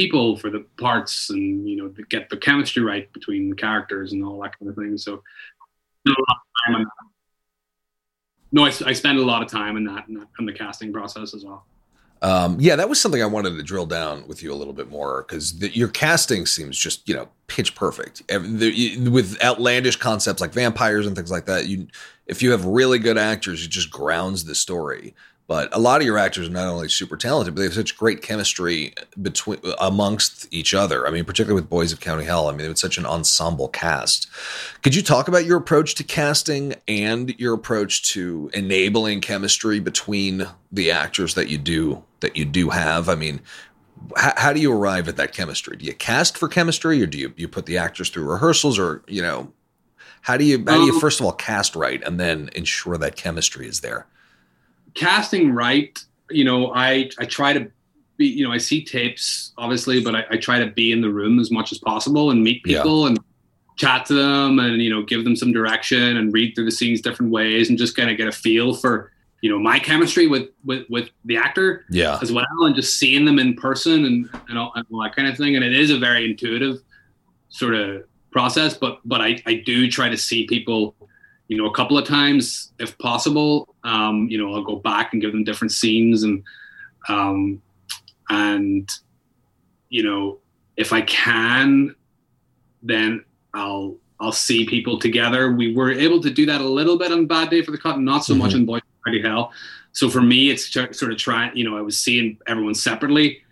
people 0.00 0.34
for 0.34 0.48
the 0.48 0.60
parts 0.78 1.28
and 1.28 1.68
you 1.68 1.76
know 1.76 1.88
to 1.88 2.02
get 2.04 2.30
the 2.30 2.36
chemistry 2.36 2.82
right 2.82 3.12
between 3.12 3.50
the 3.50 3.56
characters 3.56 4.12
and 4.12 4.24
all 4.24 4.40
that 4.40 4.58
kind 4.58 4.70
of 4.70 4.76
thing. 4.76 4.96
So 4.96 5.22
no, 8.52 8.64
I, 8.64 8.72
I 8.86 8.92
spend 8.94 9.18
a 9.18 9.22
lot 9.22 9.42
of 9.42 9.48
time 9.48 9.76
in 9.76 9.84
that 9.84 10.06
in 10.08 10.46
the 10.46 10.52
casting 10.52 10.90
process 10.90 11.34
as 11.34 11.44
well. 11.44 11.66
Um, 12.22 12.56
yeah, 12.60 12.76
that 12.76 12.88
was 12.88 13.00
something 13.00 13.22
I 13.22 13.26
wanted 13.26 13.56
to 13.56 13.62
drill 13.62 13.86
down 13.86 14.26
with 14.26 14.42
you 14.42 14.52
a 14.52 14.56
little 14.56 14.72
bit 14.72 14.90
more 14.90 15.22
because 15.22 15.54
your 15.76 15.88
casting 15.88 16.46
seems 16.46 16.78
just 16.78 17.06
you 17.06 17.14
know 17.14 17.28
pitch 17.46 17.74
perfect. 17.74 18.22
With 18.30 19.36
outlandish 19.42 19.96
concepts 19.96 20.40
like 20.40 20.54
vampires 20.54 21.06
and 21.06 21.14
things 21.14 21.30
like 21.30 21.44
that, 21.44 21.66
you 21.66 21.88
if 22.26 22.42
you 22.42 22.52
have 22.52 22.64
really 22.64 22.98
good 22.98 23.18
actors, 23.18 23.64
it 23.64 23.68
just 23.68 23.90
grounds 23.90 24.44
the 24.44 24.54
story. 24.54 25.14
But 25.50 25.74
a 25.74 25.80
lot 25.80 26.00
of 26.00 26.06
your 26.06 26.16
actors 26.16 26.46
are 26.46 26.52
not 26.52 26.68
only 26.68 26.88
super 26.88 27.16
talented, 27.16 27.56
but 27.56 27.62
they 27.62 27.66
have 27.66 27.74
such 27.74 27.96
great 27.96 28.22
chemistry 28.22 28.94
between 29.20 29.58
amongst 29.80 30.46
each 30.54 30.74
other. 30.74 31.08
I 31.08 31.10
mean, 31.10 31.24
particularly 31.24 31.60
with 31.60 31.68
Boys 31.68 31.92
of 31.92 31.98
County 31.98 32.22
Hell. 32.22 32.46
I 32.46 32.52
mean, 32.52 32.70
it's 32.70 32.80
such 32.80 32.98
an 32.98 33.04
ensemble 33.04 33.66
cast. 33.66 34.30
Could 34.84 34.94
you 34.94 35.02
talk 35.02 35.26
about 35.26 35.46
your 35.46 35.58
approach 35.58 35.96
to 35.96 36.04
casting 36.04 36.76
and 36.86 37.36
your 37.40 37.52
approach 37.52 38.12
to 38.12 38.48
enabling 38.54 39.22
chemistry 39.22 39.80
between 39.80 40.46
the 40.70 40.92
actors 40.92 41.34
that 41.34 41.48
you 41.48 41.58
do 41.58 42.04
that 42.20 42.36
you 42.36 42.44
do 42.44 42.70
have? 42.70 43.08
I 43.08 43.16
mean, 43.16 43.40
how, 44.16 44.32
how 44.36 44.52
do 44.52 44.60
you 44.60 44.72
arrive 44.72 45.08
at 45.08 45.16
that 45.16 45.32
chemistry? 45.32 45.76
Do 45.76 45.84
you 45.84 45.94
cast 45.94 46.38
for 46.38 46.46
chemistry, 46.46 47.02
or 47.02 47.06
do 47.06 47.18
you 47.18 47.34
you 47.36 47.48
put 47.48 47.66
the 47.66 47.76
actors 47.76 48.08
through 48.08 48.30
rehearsals, 48.30 48.78
or 48.78 49.02
you 49.08 49.20
know, 49.20 49.52
how 50.20 50.36
do 50.36 50.44
you 50.44 50.58
how 50.64 50.76
do 50.76 50.84
you 50.84 50.92
um, 50.92 51.00
first 51.00 51.18
of 51.18 51.26
all 51.26 51.32
cast 51.32 51.74
right 51.74 52.00
and 52.04 52.20
then 52.20 52.50
ensure 52.54 52.96
that 52.98 53.16
chemistry 53.16 53.66
is 53.66 53.80
there? 53.80 54.06
Casting 54.94 55.52
right, 55.52 55.98
you 56.30 56.44
know, 56.44 56.72
I 56.74 57.10
I 57.18 57.24
try 57.24 57.52
to 57.52 57.70
be, 58.16 58.26
you 58.26 58.46
know, 58.46 58.52
I 58.52 58.58
see 58.58 58.84
tapes 58.84 59.52
obviously, 59.58 60.02
but 60.02 60.14
I, 60.14 60.24
I 60.30 60.36
try 60.36 60.58
to 60.58 60.70
be 60.70 60.92
in 60.92 61.00
the 61.00 61.10
room 61.10 61.38
as 61.38 61.50
much 61.50 61.72
as 61.72 61.78
possible 61.78 62.30
and 62.30 62.42
meet 62.42 62.62
people 62.64 63.02
yeah. 63.02 63.08
and 63.08 63.20
chat 63.80 64.04
to 64.04 64.12
them 64.12 64.58
and 64.58 64.82
you 64.82 64.90
know 64.90 65.02
give 65.02 65.24
them 65.24 65.34
some 65.34 65.52
direction 65.52 66.18
and 66.18 66.34
read 66.34 66.54
through 66.54 66.66
the 66.66 66.70
scenes 66.70 67.00
different 67.00 67.32
ways 67.32 67.70
and 67.70 67.78
just 67.78 67.96
kind 67.96 68.10
of 68.10 68.16
get 68.18 68.28
a 68.28 68.32
feel 68.32 68.74
for 68.74 69.10
you 69.40 69.48
know 69.48 69.58
my 69.58 69.78
chemistry 69.78 70.26
with 70.26 70.50
with 70.66 70.84
with 70.90 71.08
the 71.24 71.38
actor 71.38 71.86
yeah 71.88 72.18
as 72.20 72.30
well 72.30 72.44
and 72.60 72.74
just 72.74 72.98
seeing 72.98 73.24
them 73.24 73.38
in 73.38 73.54
person 73.54 74.04
and 74.04 74.28
and 74.50 74.58
all, 74.58 74.70
and 74.74 74.84
all 74.92 75.02
that 75.02 75.16
kind 75.16 75.26
of 75.26 75.34
thing 75.34 75.56
and 75.56 75.64
it 75.64 75.72
is 75.72 75.90
a 75.90 75.98
very 75.98 76.26
intuitive 76.26 76.76
sort 77.48 77.74
of 77.74 78.04
process 78.30 78.76
but 78.76 79.00
but 79.06 79.22
I, 79.22 79.42
I 79.46 79.54
do 79.54 79.90
try 79.90 80.10
to 80.10 80.16
see 80.16 80.46
people 80.46 80.94
you 81.50 81.56
know, 81.56 81.66
a 81.66 81.74
couple 81.74 81.98
of 81.98 82.06
times 82.06 82.70
if 82.78 82.96
possible. 82.98 83.74
Um, 83.82 84.28
you 84.30 84.38
know, 84.38 84.54
I'll 84.54 84.62
go 84.62 84.76
back 84.76 85.12
and 85.12 85.20
give 85.20 85.32
them 85.32 85.42
different 85.42 85.72
scenes 85.72 86.22
and 86.22 86.44
um, 87.08 87.60
and 88.28 88.88
you 89.88 90.04
know, 90.04 90.38
if 90.76 90.92
I 90.92 91.00
can, 91.02 91.96
then 92.84 93.24
I'll 93.52 93.96
I'll 94.20 94.30
see 94.30 94.64
people 94.64 94.96
together. 94.96 95.50
We 95.50 95.74
were 95.74 95.90
able 95.90 96.20
to 96.20 96.30
do 96.30 96.46
that 96.46 96.60
a 96.60 96.68
little 96.68 96.96
bit 96.96 97.10
on 97.10 97.26
Bad 97.26 97.50
Day 97.50 97.62
for 97.62 97.72
the 97.72 97.78
Cut, 97.78 97.98
not 97.98 98.24
so 98.24 98.32
mm-hmm. 98.32 98.42
much 98.44 98.54
in 98.54 98.64
Boy 98.64 98.78
Party 99.04 99.20
Hell. 99.20 99.52
So 99.90 100.08
for 100.08 100.22
me, 100.22 100.50
it's 100.50 100.72
sort 100.72 101.02
of 101.02 101.18
trying. 101.18 101.56
You 101.56 101.68
know, 101.68 101.76
I 101.76 101.80
was 101.80 101.98
seeing 101.98 102.38
everyone 102.46 102.76
separately, 102.76 103.42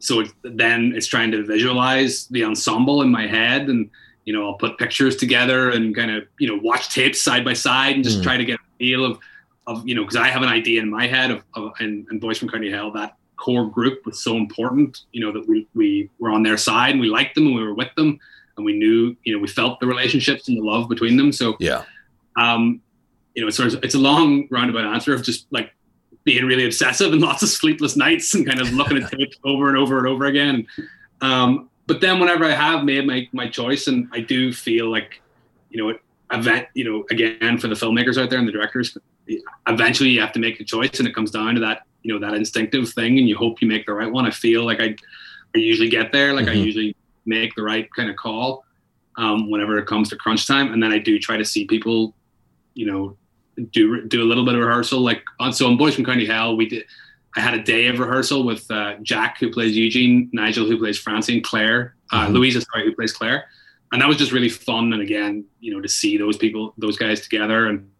so 0.00 0.20
it, 0.20 0.30
then 0.42 0.92
it's 0.96 1.06
trying 1.06 1.30
to 1.30 1.44
visualize 1.44 2.26
the 2.26 2.42
ensemble 2.42 3.02
in 3.02 3.12
my 3.12 3.28
head 3.28 3.68
and 3.68 3.90
you 4.24 4.32
know, 4.32 4.46
I'll 4.46 4.54
put 4.54 4.78
pictures 4.78 5.16
together 5.16 5.70
and 5.70 5.94
kind 5.94 6.10
of, 6.10 6.24
you 6.38 6.48
know, 6.48 6.60
watch 6.62 6.94
tapes 6.94 7.22
side 7.22 7.44
by 7.44 7.52
side 7.52 7.94
and 7.94 8.04
just 8.04 8.20
mm. 8.20 8.22
try 8.22 8.36
to 8.36 8.44
get 8.44 8.56
a 8.56 8.78
feel 8.78 9.04
of, 9.04 9.18
of, 9.66 9.86
you 9.86 9.94
know, 9.94 10.02
because 10.02 10.16
I 10.16 10.28
have 10.28 10.42
an 10.42 10.48
idea 10.48 10.80
in 10.80 10.90
my 10.90 11.06
head 11.06 11.30
of, 11.30 11.42
of 11.54 11.72
and, 11.80 12.06
and 12.10 12.20
Boys 12.20 12.38
from 12.38 12.48
County 12.48 12.70
Hell, 12.70 12.90
that 12.92 13.16
core 13.36 13.68
group 13.68 14.06
was 14.06 14.22
so 14.22 14.36
important, 14.36 15.00
you 15.12 15.20
know, 15.20 15.32
that 15.32 15.46
we, 15.46 15.66
we 15.74 16.10
were 16.18 16.30
on 16.30 16.42
their 16.42 16.56
side 16.56 16.92
and 16.92 17.00
we 17.00 17.08
liked 17.08 17.34
them 17.34 17.46
and 17.46 17.54
we 17.54 17.62
were 17.62 17.74
with 17.74 17.94
them 17.96 18.18
and 18.56 18.64
we 18.64 18.72
knew, 18.72 19.16
you 19.24 19.34
know, 19.34 19.40
we 19.40 19.48
felt 19.48 19.80
the 19.80 19.86
relationships 19.86 20.48
and 20.48 20.56
the 20.56 20.62
love 20.62 20.88
between 20.88 21.16
them. 21.16 21.32
So, 21.32 21.56
yeah. 21.58 21.84
Um, 22.36 22.80
you 23.34 23.42
know, 23.42 23.48
it's 23.48 23.56
sort 23.56 23.74
of, 23.74 23.82
it's 23.82 23.94
a 23.94 23.98
long 23.98 24.46
roundabout 24.50 24.86
answer 24.86 25.12
of 25.12 25.22
just 25.22 25.46
like 25.50 25.74
being 26.24 26.44
really 26.46 26.64
obsessive 26.64 27.12
and 27.12 27.20
lots 27.22 27.42
of 27.42 27.48
sleepless 27.48 27.96
nights 27.96 28.34
and 28.34 28.46
kind 28.46 28.60
of 28.60 28.72
looking 28.72 29.02
at 29.02 29.10
tapes 29.18 29.36
over 29.44 29.68
and 29.68 29.76
over 29.76 29.98
and 29.98 30.06
over 30.06 30.24
again. 30.26 30.66
Um, 31.20 31.68
but 31.86 32.00
then 32.00 32.18
whenever 32.18 32.44
I 32.44 32.52
have 32.52 32.84
made 32.84 33.06
my, 33.06 33.28
my 33.32 33.48
choice 33.48 33.86
and 33.86 34.08
I 34.12 34.20
do 34.20 34.52
feel 34.52 34.90
like, 34.90 35.20
you 35.70 35.82
know, 35.82 35.98
event, 36.32 36.68
you 36.74 36.84
know, 36.84 37.04
again, 37.10 37.58
for 37.58 37.68
the 37.68 37.74
filmmakers 37.74 38.20
out 38.20 38.30
there 38.30 38.38
and 38.38 38.48
the 38.48 38.52
directors, 38.52 38.96
eventually 39.68 40.10
you 40.10 40.20
have 40.20 40.32
to 40.32 40.38
make 40.38 40.60
a 40.60 40.64
choice 40.64 40.98
and 40.98 41.06
it 41.06 41.14
comes 41.14 41.30
down 41.30 41.54
to 41.54 41.60
that, 41.60 41.82
you 42.02 42.12
know, 42.12 42.26
that 42.26 42.34
instinctive 42.34 42.88
thing 42.90 43.18
and 43.18 43.28
you 43.28 43.36
hope 43.36 43.60
you 43.60 43.68
make 43.68 43.86
the 43.86 43.92
right 43.92 44.10
one. 44.10 44.26
I 44.26 44.30
feel 44.30 44.64
like 44.64 44.80
I, 44.80 44.96
I 45.54 45.58
usually 45.58 45.88
get 45.88 46.12
there. 46.12 46.32
Like 46.32 46.46
mm-hmm. 46.46 46.58
I 46.58 46.64
usually 46.64 46.96
make 47.26 47.54
the 47.54 47.62
right 47.62 47.88
kind 47.94 48.08
of 48.08 48.16
call 48.16 48.64
um, 49.16 49.50
whenever 49.50 49.78
it 49.78 49.86
comes 49.86 50.08
to 50.10 50.16
crunch 50.16 50.46
time. 50.46 50.72
And 50.72 50.82
then 50.82 50.92
I 50.92 50.98
do 50.98 51.18
try 51.18 51.36
to 51.36 51.44
see 51.44 51.66
people, 51.66 52.14
you 52.74 52.86
know, 52.86 53.16
do, 53.70 54.04
do 54.06 54.22
a 54.22 54.26
little 54.26 54.44
bit 54.44 54.54
of 54.54 54.60
rehearsal. 54.60 55.00
Like 55.00 55.22
on, 55.38 55.52
so 55.52 55.66
on 55.66 55.76
Boys 55.76 55.94
from 55.94 56.04
County 56.04 56.26
Hell, 56.26 56.56
we 56.56 56.68
did, 56.68 56.84
I 57.36 57.40
had 57.40 57.54
a 57.54 57.62
day 57.62 57.88
of 57.88 57.98
rehearsal 57.98 58.44
with 58.44 58.70
uh, 58.70 58.94
Jack, 59.02 59.38
who 59.40 59.50
plays 59.50 59.76
Eugene, 59.76 60.30
Nigel, 60.32 60.66
who 60.66 60.78
plays 60.78 60.98
Francie, 60.98 61.40
Claire, 61.40 61.96
uh, 62.12 62.24
mm-hmm. 62.24 62.34
Louisa, 62.34 62.60
sorry, 62.60 62.84
who 62.84 62.94
plays 62.94 63.12
Claire, 63.12 63.44
and 63.92 64.00
that 64.00 64.08
was 64.08 64.18
just 64.18 64.32
really 64.32 64.48
fun. 64.48 64.92
And 64.92 65.02
again, 65.02 65.44
you 65.60 65.74
know, 65.74 65.80
to 65.80 65.88
see 65.88 66.16
those 66.16 66.36
people, 66.36 66.74
those 66.78 66.96
guys 66.96 67.20
together, 67.20 67.66
and 67.66 67.90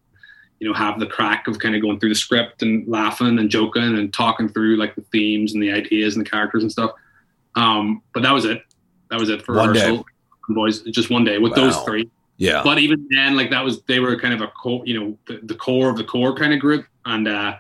you 0.61 0.69
know, 0.69 0.75
have 0.75 1.01
the 1.01 1.07
crack 1.07 1.49
of 1.49 1.59
kind 1.59 1.75
of 1.75 1.83
going 1.83 1.99
through 1.99 2.11
the 2.11 2.15
script 2.15 2.63
and 2.63 2.87
laughing 2.89 3.39
and 3.39 3.51
joking 3.51 3.83
and 3.83 4.13
talking 4.15 4.49
through 4.49 4.77
like 4.77 4.95
the 4.95 5.03
themes 5.13 5.53
and 5.53 5.63
the 5.63 5.73
ideas 5.73 6.17
and 6.17 6.25
the 6.25 6.31
characters 6.31 6.63
and 6.63 6.71
stuff. 6.71 6.93
Um, 7.57 8.03
but 8.13 8.23
that 8.23 8.33
was 8.33 8.45
it. 8.45 8.63
That 9.11 9.21
was 9.21 9.31
it 9.31 9.43
for 9.43 9.57
one 9.57 9.71
rehearsal. 9.71 9.99
Day. 9.99 10.05
Boys, 10.51 10.83
just 10.83 11.11
one 11.11 11.25
day 11.25 11.39
with 11.39 11.53
wow. 11.53 11.65
those 11.65 11.77
three. 11.83 12.09
Yeah. 12.37 12.63
But 12.63 12.79
even 12.79 13.07
then, 13.11 13.37
like 13.37 13.51
that 13.51 13.65
was 13.65 13.83
they 13.83 14.01
were 14.01 14.19
kind 14.19 14.35
of 14.35 14.41
a 14.41 14.49
core, 14.49 14.83
you 14.85 14.99
know, 14.99 15.19
the, 15.27 15.41
the 15.45 15.55
core 15.55 15.91
of 15.91 15.97
the 15.97 16.05
core 16.05 16.35
kind 16.35 16.53
of 16.53 16.61
group, 16.61 16.87
and 17.05 17.27
uh, 17.29 17.57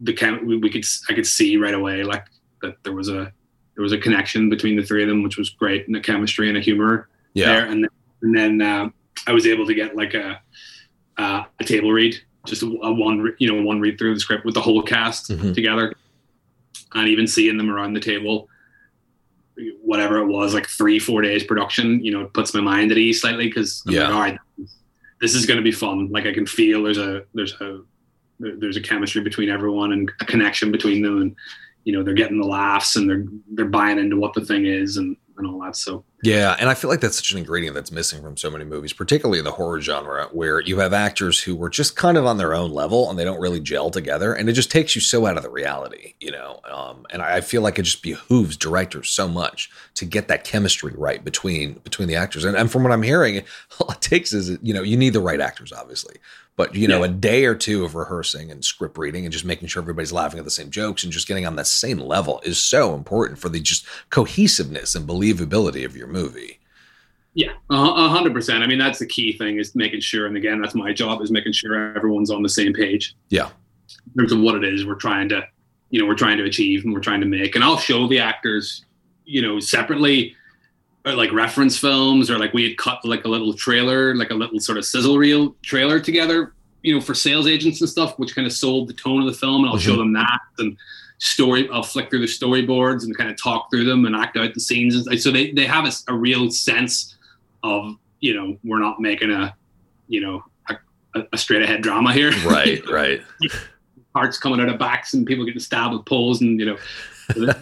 the 0.00 0.12
chem- 0.12 0.46
we, 0.46 0.56
we 0.56 0.70
could 0.70 0.84
I 1.08 1.14
could 1.14 1.26
see 1.26 1.56
right 1.56 1.74
away 1.74 2.02
like 2.02 2.24
that 2.62 2.82
there 2.84 2.92
was 2.92 3.08
a 3.08 3.32
there 3.74 3.82
was 3.82 3.92
a 3.92 3.98
connection 3.98 4.50
between 4.50 4.74
the 4.76 4.82
three 4.82 5.04
of 5.04 5.08
them, 5.08 5.22
which 5.22 5.38
was 5.38 5.50
great, 5.50 5.86
and 5.86 5.96
a 5.96 6.00
chemistry 6.00 6.48
and 6.48 6.58
a 6.58 6.60
humor 6.60 7.08
yeah. 7.34 7.46
there. 7.46 7.66
And 7.66 7.84
then, 7.84 7.90
and 8.22 8.36
then 8.36 8.62
uh, 8.62 8.90
I 9.28 9.32
was 9.32 9.46
able 9.46 9.66
to 9.66 9.74
get 9.74 9.96
like 9.96 10.14
a 10.14 10.40
uh, 11.16 11.44
a 11.60 11.64
table 11.64 11.92
read, 11.92 12.16
just 12.44 12.62
a, 12.62 12.66
a, 12.66 12.92
one 12.92 13.34
you 13.38 13.52
know 13.52 13.62
one 13.62 13.80
read 13.80 13.98
through 13.98 14.14
the 14.14 14.20
script 14.20 14.44
with 14.44 14.54
the 14.54 14.60
whole 14.60 14.82
cast 14.82 15.30
mm-hmm. 15.30 15.52
together, 15.52 15.94
and 16.94 17.08
even 17.08 17.26
seeing 17.26 17.56
them 17.56 17.70
around 17.70 17.94
the 17.94 18.00
table. 18.00 18.48
Whatever 19.82 20.18
it 20.18 20.26
was, 20.26 20.54
like 20.54 20.68
three, 20.68 21.00
four 21.00 21.20
days 21.20 21.42
production, 21.42 22.04
you 22.04 22.12
know, 22.12 22.22
it 22.22 22.32
puts 22.32 22.54
my 22.54 22.60
mind 22.60 22.92
at 22.92 22.98
ease 22.98 23.20
slightly 23.20 23.48
because 23.48 23.82
yeah. 23.86 24.04
Like, 24.04 24.12
all 24.12 24.20
right, 24.20 24.38
this 25.20 25.34
is 25.34 25.46
going 25.46 25.56
to 25.56 25.64
be 25.64 25.72
fun. 25.72 26.10
Like 26.10 26.26
I 26.26 26.32
can 26.32 26.46
feel 26.46 26.84
there's 26.84 26.98
a 26.98 27.24
there's 27.34 27.54
a 27.60 27.82
there's 28.38 28.76
a 28.76 28.82
chemistry 28.82 29.22
between 29.22 29.48
everyone 29.48 29.92
and 29.92 30.10
a 30.20 30.24
connection 30.24 30.70
between 30.70 31.02
them 31.02 31.20
and 31.20 31.36
you 31.84 31.92
know 31.92 32.02
they're 32.02 32.14
getting 32.14 32.40
the 32.40 32.46
laughs 32.46 32.96
and 32.96 33.08
they're 33.08 33.24
they're 33.54 33.64
buying 33.64 33.98
into 33.98 34.16
what 34.16 34.34
the 34.34 34.44
thing 34.44 34.66
is 34.66 34.96
and 34.96 35.16
and 35.38 35.46
all 35.46 35.60
that. 35.60 35.76
So 35.76 36.04
yeah 36.22 36.56
and 36.58 36.68
i 36.68 36.74
feel 36.74 36.90
like 36.90 37.00
that's 37.00 37.16
such 37.16 37.32
an 37.32 37.38
ingredient 37.38 37.74
that's 37.74 37.92
missing 37.92 38.22
from 38.22 38.36
so 38.36 38.50
many 38.50 38.64
movies 38.64 38.92
particularly 38.92 39.40
the 39.40 39.52
horror 39.52 39.80
genre 39.80 40.28
where 40.32 40.60
you 40.60 40.78
have 40.78 40.92
actors 40.92 41.40
who 41.40 41.54
were 41.54 41.68
just 41.68 41.96
kind 41.96 42.16
of 42.16 42.26
on 42.26 42.38
their 42.38 42.54
own 42.54 42.70
level 42.70 43.08
and 43.08 43.18
they 43.18 43.24
don't 43.24 43.40
really 43.40 43.60
gel 43.60 43.90
together 43.90 44.34
and 44.34 44.48
it 44.48 44.52
just 44.52 44.70
takes 44.70 44.94
you 44.94 45.00
so 45.00 45.26
out 45.26 45.36
of 45.36 45.42
the 45.42 45.50
reality 45.50 46.14
you 46.20 46.30
know? 46.30 46.60
Um, 46.70 47.06
and 47.10 47.22
i 47.22 47.40
feel 47.40 47.62
like 47.62 47.78
it 47.78 47.82
just 47.82 48.02
behooves 48.02 48.56
directors 48.56 49.10
so 49.10 49.28
much 49.28 49.70
to 49.94 50.04
get 50.04 50.28
that 50.28 50.44
chemistry 50.44 50.92
right 50.96 51.24
between 51.24 51.74
between 51.74 52.08
the 52.08 52.16
actors. 52.16 52.44
And, 52.44 52.56
and 52.56 52.70
from 52.70 52.82
what 52.82 52.92
i'm 52.92 53.02
hearing 53.02 53.42
all 53.80 53.90
it 53.90 54.00
takes 54.00 54.32
is 54.32 54.58
you 54.62 54.74
know 54.74 54.82
you 54.82 54.96
need 54.96 55.12
the 55.12 55.20
right 55.20 55.40
actors 55.40 55.72
obviously. 55.72 56.16
But 56.58 56.74
you 56.74 56.88
know, 56.88 57.04
yeah. 57.04 57.10
a 57.10 57.14
day 57.14 57.44
or 57.44 57.54
two 57.54 57.84
of 57.84 57.94
rehearsing 57.94 58.50
and 58.50 58.64
script 58.64 58.98
reading 58.98 59.24
and 59.24 59.32
just 59.32 59.44
making 59.44 59.68
sure 59.68 59.80
everybody's 59.80 60.12
laughing 60.12 60.40
at 60.40 60.44
the 60.44 60.50
same 60.50 60.70
jokes 60.70 61.04
and 61.04 61.12
just 61.12 61.28
getting 61.28 61.46
on 61.46 61.54
that 61.54 61.68
same 61.68 61.98
level 61.98 62.40
is 62.42 62.58
so 62.58 62.96
important 62.96 63.38
for 63.38 63.48
the 63.48 63.60
just 63.60 63.86
cohesiveness 64.10 64.96
and 64.96 65.08
believability 65.08 65.84
of 65.84 65.96
your 65.96 66.07
movie. 66.08 66.58
Yeah, 67.34 67.52
a 67.70 68.08
hundred 68.08 68.32
percent. 68.32 68.64
I 68.64 68.66
mean, 68.66 68.78
that's 68.78 68.98
the 68.98 69.06
key 69.06 69.36
thing 69.36 69.58
is 69.58 69.74
making 69.74 70.00
sure, 70.00 70.26
and 70.26 70.36
again, 70.36 70.60
that's 70.60 70.74
my 70.74 70.92
job 70.92 71.22
is 71.22 71.30
making 71.30 71.52
sure 71.52 71.96
everyone's 71.96 72.30
on 72.30 72.42
the 72.42 72.48
same 72.48 72.72
page. 72.72 73.14
Yeah, 73.28 73.50
in 74.06 74.12
terms 74.18 74.32
of 74.32 74.40
what 74.40 74.56
it 74.56 74.64
is 74.64 74.84
we're 74.84 74.94
trying 74.94 75.28
to, 75.28 75.46
you 75.90 76.00
know, 76.00 76.06
we're 76.06 76.16
trying 76.16 76.38
to 76.38 76.44
achieve 76.44 76.84
and 76.84 76.92
we're 76.92 77.00
trying 77.00 77.20
to 77.20 77.26
make. 77.26 77.54
And 77.54 77.62
I'll 77.62 77.78
show 77.78 78.08
the 78.08 78.18
actors, 78.18 78.84
you 79.24 79.42
know, 79.42 79.60
separately 79.60 80.34
like 81.04 81.32
reference 81.32 81.78
films 81.78 82.30
or 82.30 82.38
like 82.38 82.52
we 82.52 82.68
had 82.68 82.76
cut 82.76 83.04
like 83.04 83.24
a 83.24 83.28
little 83.28 83.54
trailer, 83.54 84.14
like 84.14 84.30
a 84.30 84.34
little 84.34 84.60
sort 84.60 84.78
of 84.78 84.84
sizzle 84.84 85.16
reel 85.16 85.54
trailer 85.62 86.00
together, 86.00 86.54
you 86.82 86.94
know, 86.94 87.00
for 87.00 87.14
sales 87.14 87.46
agents 87.46 87.80
and 87.80 87.88
stuff, 87.88 88.18
which 88.18 88.34
kind 88.34 88.46
of 88.46 88.52
sold 88.52 88.88
the 88.88 88.94
tone 88.94 89.20
of 89.20 89.26
the 89.26 89.38
film. 89.38 89.62
And 89.62 89.70
I'll 89.70 89.76
mm-hmm. 89.76 89.90
show 89.90 89.96
them 89.96 90.12
that 90.14 90.40
and 90.58 90.76
story. 91.18 91.68
I'll 91.72 91.82
flick 91.82 92.10
through 92.10 92.20
the 92.20 92.26
storyboards 92.26 93.04
and 93.04 93.16
kind 93.16 93.30
of 93.30 93.40
talk 93.40 93.70
through 93.70 93.84
them 93.84 94.04
and 94.04 94.16
act 94.16 94.36
out 94.36 94.54
the 94.54 94.60
scenes. 94.60 95.06
So 95.22 95.30
they, 95.30 95.52
they 95.52 95.66
have 95.66 95.84
a, 95.84 95.92
a 96.08 96.14
real 96.14 96.50
sense 96.50 97.16
of, 97.62 97.96
you 98.20 98.34
know, 98.34 98.56
we're 98.64 98.80
not 98.80 99.00
making 99.00 99.30
a, 99.30 99.54
you 100.08 100.20
know, 100.20 100.44
a, 101.14 101.22
a 101.32 101.38
straight 101.38 101.62
ahead 101.62 101.82
drama 101.82 102.12
here. 102.12 102.32
Right. 102.44 102.82
Right. 102.90 103.22
Hearts 104.14 104.38
coming 104.38 104.58
out 104.58 104.68
of 104.68 104.78
backs 104.78 105.14
and 105.14 105.26
people 105.26 105.44
getting 105.44 105.60
stabbed 105.60 105.94
with 105.94 106.06
poles 106.06 106.40
and, 106.40 106.58
you 106.58 106.66
know, 106.66 106.78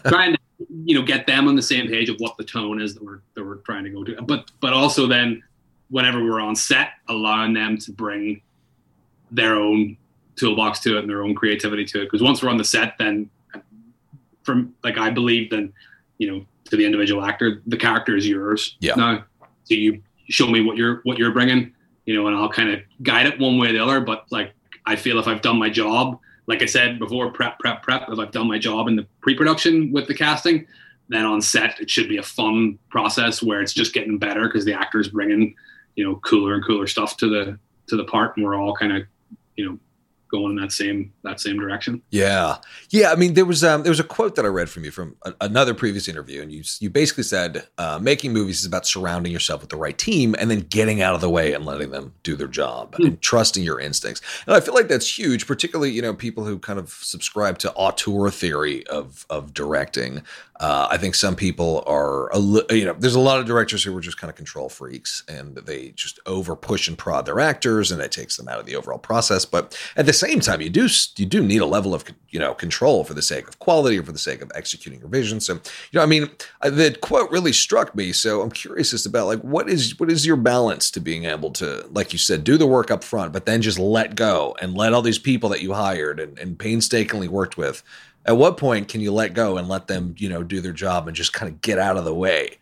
trying 0.06 0.34
to 0.34 0.38
you 0.84 0.98
know 0.98 1.04
get 1.04 1.26
them 1.26 1.48
on 1.48 1.56
the 1.56 1.62
same 1.62 1.86
page 1.86 2.08
of 2.08 2.16
what 2.18 2.36
the 2.36 2.44
tone 2.44 2.80
is 2.80 2.94
that 2.94 3.04
we're 3.04 3.20
that 3.34 3.44
we're 3.44 3.56
trying 3.56 3.84
to 3.84 3.90
go 3.90 4.02
to 4.02 4.20
but 4.22 4.50
but 4.60 4.72
also 4.72 5.06
then 5.06 5.42
whenever 5.90 6.24
we're 6.24 6.40
on 6.40 6.56
set 6.56 6.92
allowing 7.08 7.52
them 7.52 7.76
to 7.76 7.92
bring 7.92 8.40
their 9.30 9.56
own 9.56 9.96
toolbox 10.36 10.78
to 10.80 10.96
it 10.96 11.00
and 11.00 11.10
their 11.10 11.22
own 11.22 11.34
creativity 11.34 11.84
to 11.84 12.00
it 12.00 12.04
because 12.04 12.22
once 12.22 12.42
we're 12.42 12.48
on 12.48 12.56
the 12.56 12.64
set 12.64 12.94
then 12.98 13.28
from 14.46 14.74
like 14.82 14.96
i 14.96 15.10
believe 15.10 15.50
then 15.50 15.72
you 16.18 16.30
know 16.30 16.46
to 16.64 16.76
the 16.76 16.84
individual 16.84 17.24
actor 17.24 17.62
the 17.66 17.76
character 17.76 18.16
is 18.16 18.26
yours. 18.26 18.76
Yeah. 18.80 18.94
Now 18.94 19.24
so 19.64 19.74
you 19.74 20.02
show 20.28 20.48
me 20.48 20.60
what 20.62 20.76
you're 20.76 21.00
what 21.04 21.18
you're 21.18 21.32
bringing 21.32 21.72
you 22.06 22.14
know 22.14 22.26
and 22.26 22.36
i'll 22.36 22.48
kind 22.48 22.70
of 22.70 22.80
guide 23.02 23.26
it 23.26 23.38
one 23.38 23.58
way 23.58 23.68
or 23.68 23.72
the 23.72 23.80
other. 23.80 24.00
But 24.00 24.26
like 24.30 24.54
i 24.86 24.96
feel 24.96 25.18
if 25.18 25.28
i've 25.28 25.42
done 25.42 25.58
my 25.58 25.68
job 25.68 26.18
like 26.46 26.62
I 26.62 26.66
said 26.66 26.98
before, 26.98 27.30
prep, 27.30 27.58
prep, 27.58 27.82
prep. 27.82 28.08
If 28.08 28.18
I've 28.18 28.30
done 28.30 28.48
my 28.48 28.58
job 28.58 28.88
in 28.88 28.96
the 28.96 29.06
pre-production 29.20 29.92
with 29.92 30.06
the 30.06 30.14
casting, 30.14 30.66
then 31.08 31.24
on 31.24 31.40
set 31.40 31.80
it 31.80 31.90
should 31.90 32.08
be 32.08 32.18
a 32.18 32.22
fun 32.22 32.78
process 32.88 33.42
where 33.42 33.60
it's 33.60 33.72
just 33.72 33.92
getting 33.92 34.18
better 34.18 34.46
because 34.46 34.64
the 34.64 34.72
actors 34.72 35.08
bringing, 35.08 35.54
you 35.94 36.04
know, 36.04 36.16
cooler 36.16 36.54
and 36.54 36.64
cooler 36.64 36.86
stuff 36.86 37.16
to 37.18 37.28
the 37.28 37.58
to 37.88 37.96
the 37.96 38.04
part, 38.04 38.36
and 38.36 38.44
we're 38.44 38.56
all 38.56 38.74
kind 38.74 38.96
of, 38.96 39.02
you 39.56 39.64
know, 39.64 39.78
going 40.30 40.52
in 40.52 40.56
that 40.56 40.72
same 40.72 41.12
that 41.22 41.40
same 41.40 41.58
direction. 41.58 42.02
Yeah, 42.10 42.56
yeah. 42.90 43.12
I 43.12 43.16
mean, 43.16 43.34
there 43.34 43.44
was 43.44 43.64
um, 43.64 43.82
there 43.82 43.90
was 43.90 44.00
a 44.00 44.04
quote 44.04 44.36
that 44.36 44.44
I 44.44 44.48
read 44.48 44.68
from 44.68 44.84
you 44.84 44.90
from 44.90 45.16
a, 45.22 45.34
another 45.40 45.74
previous 45.74 46.08
interview, 46.08 46.42
and 46.42 46.52
you 46.52 46.62
you 46.80 46.90
basically 46.90 47.24
said 47.24 47.66
uh, 47.78 47.98
making 48.00 48.32
movies 48.32 48.60
is 48.60 48.66
about 48.66 48.86
surrounding 48.86 49.32
yourself 49.32 49.60
with 49.60 49.70
the 49.70 49.76
right 49.76 49.96
team 49.96 50.34
and 50.38 50.50
then 50.50 50.60
getting 50.60 51.02
out 51.02 51.14
of 51.14 51.20
the 51.20 51.30
way 51.30 51.52
and 51.52 51.64
letting 51.64 51.90
them 51.90 52.12
do 52.22 52.36
their 52.36 52.48
job 52.48 52.96
mm. 52.96 53.06
and 53.06 53.20
trusting 53.20 53.62
your 53.62 53.80
instincts. 53.80 54.20
And 54.46 54.56
I 54.56 54.60
feel 54.60 54.74
like 54.74 54.88
that's 54.88 55.18
huge, 55.18 55.46
particularly 55.46 55.90
you 55.90 56.02
know 56.02 56.14
people 56.14 56.44
who 56.44 56.58
kind 56.58 56.78
of 56.78 56.90
subscribe 56.90 57.58
to 57.58 57.72
auteur 57.72 58.30
theory 58.30 58.86
of 58.88 59.26
of 59.30 59.54
directing. 59.54 60.22
Uh, 60.58 60.88
I 60.90 60.96
think 60.96 61.14
some 61.14 61.36
people 61.36 61.84
are, 61.86 62.32
a 62.32 62.38
li- 62.38 62.64
you 62.70 62.86
know, 62.86 62.94
there's 62.94 63.14
a 63.14 63.20
lot 63.20 63.38
of 63.40 63.46
directors 63.46 63.84
who 63.84 63.94
are 63.96 64.00
just 64.00 64.16
kind 64.16 64.30
of 64.30 64.36
control 64.36 64.70
freaks 64.70 65.22
and 65.28 65.56
they 65.56 65.90
just 65.90 66.18
over 66.24 66.56
push 66.56 66.88
and 66.88 66.96
prod 66.96 67.26
their 67.26 67.40
actors, 67.40 67.90
and 67.90 68.00
it 68.00 68.10
takes 68.10 68.36
them 68.36 68.48
out 68.48 68.58
of 68.58 68.66
the 68.66 68.74
overall 68.74 68.98
process. 68.98 69.44
But 69.44 69.78
at 69.96 70.06
the 70.06 70.12
same 70.12 70.40
time, 70.40 70.60
you 70.60 70.70
do 70.70 70.88
you 71.16 71.26
do 71.26 71.42
need 71.42 71.60
a 71.60 71.66
level 71.66 71.94
of 71.94 72.04
you 72.30 72.38
know 72.38 72.54
control 72.54 73.04
for 73.04 73.12
the 73.12 73.22
sake 73.22 73.46
of 73.48 73.58
quality 73.58 73.98
or 73.98 74.02
for 74.02 74.12
the 74.12 74.18
sake 74.18 74.40
of 74.40 74.50
executing 74.54 75.00
your 75.00 75.08
vision. 75.08 75.40
So 75.40 75.54
you 75.54 75.60
know, 75.94 76.02
I 76.02 76.06
mean, 76.06 76.30
uh, 76.62 76.70
the 76.70 76.96
quote 77.00 77.30
really 77.30 77.52
struck 77.52 77.94
me. 77.94 78.12
So 78.12 78.40
I'm 78.40 78.50
curious 78.50 78.94
as 78.94 79.04
about 79.04 79.26
like 79.26 79.40
what 79.40 79.68
is 79.68 79.98
what 79.98 80.10
is 80.10 80.24
your 80.24 80.36
balance 80.36 80.90
to 80.92 81.00
being 81.00 81.24
able 81.24 81.50
to, 81.52 81.86
like 81.90 82.12
you 82.12 82.18
said, 82.18 82.44
do 82.44 82.56
the 82.56 82.66
work 82.66 82.90
up 82.90 83.04
front, 83.04 83.32
but 83.32 83.44
then 83.44 83.60
just 83.60 83.78
let 83.78 84.16
go 84.16 84.56
and 84.60 84.74
let 84.74 84.94
all 84.94 85.02
these 85.02 85.18
people 85.18 85.50
that 85.50 85.60
you 85.60 85.74
hired 85.74 86.18
and, 86.18 86.38
and 86.38 86.58
painstakingly 86.58 87.28
worked 87.28 87.58
with. 87.58 87.82
At 88.26 88.36
what 88.36 88.56
point 88.56 88.88
can 88.88 89.00
you 89.00 89.12
let 89.12 89.34
go 89.34 89.56
and 89.56 89.68
let 89.68 89.86
them, 89.86 90.14
you 90.18 90.28
know, 90.28 90.42
do 90.42 90.60
their 90.60 90.72
job 90.72 91.06
and 91.06 91.16
just 91.16 91.32
kind 91.32 91.50
of 91.50 91.60
get 91.60 91.78
out 91.78 91.96
of 91.96 92.04
the 92.04 92.14
way? 92.14 92.58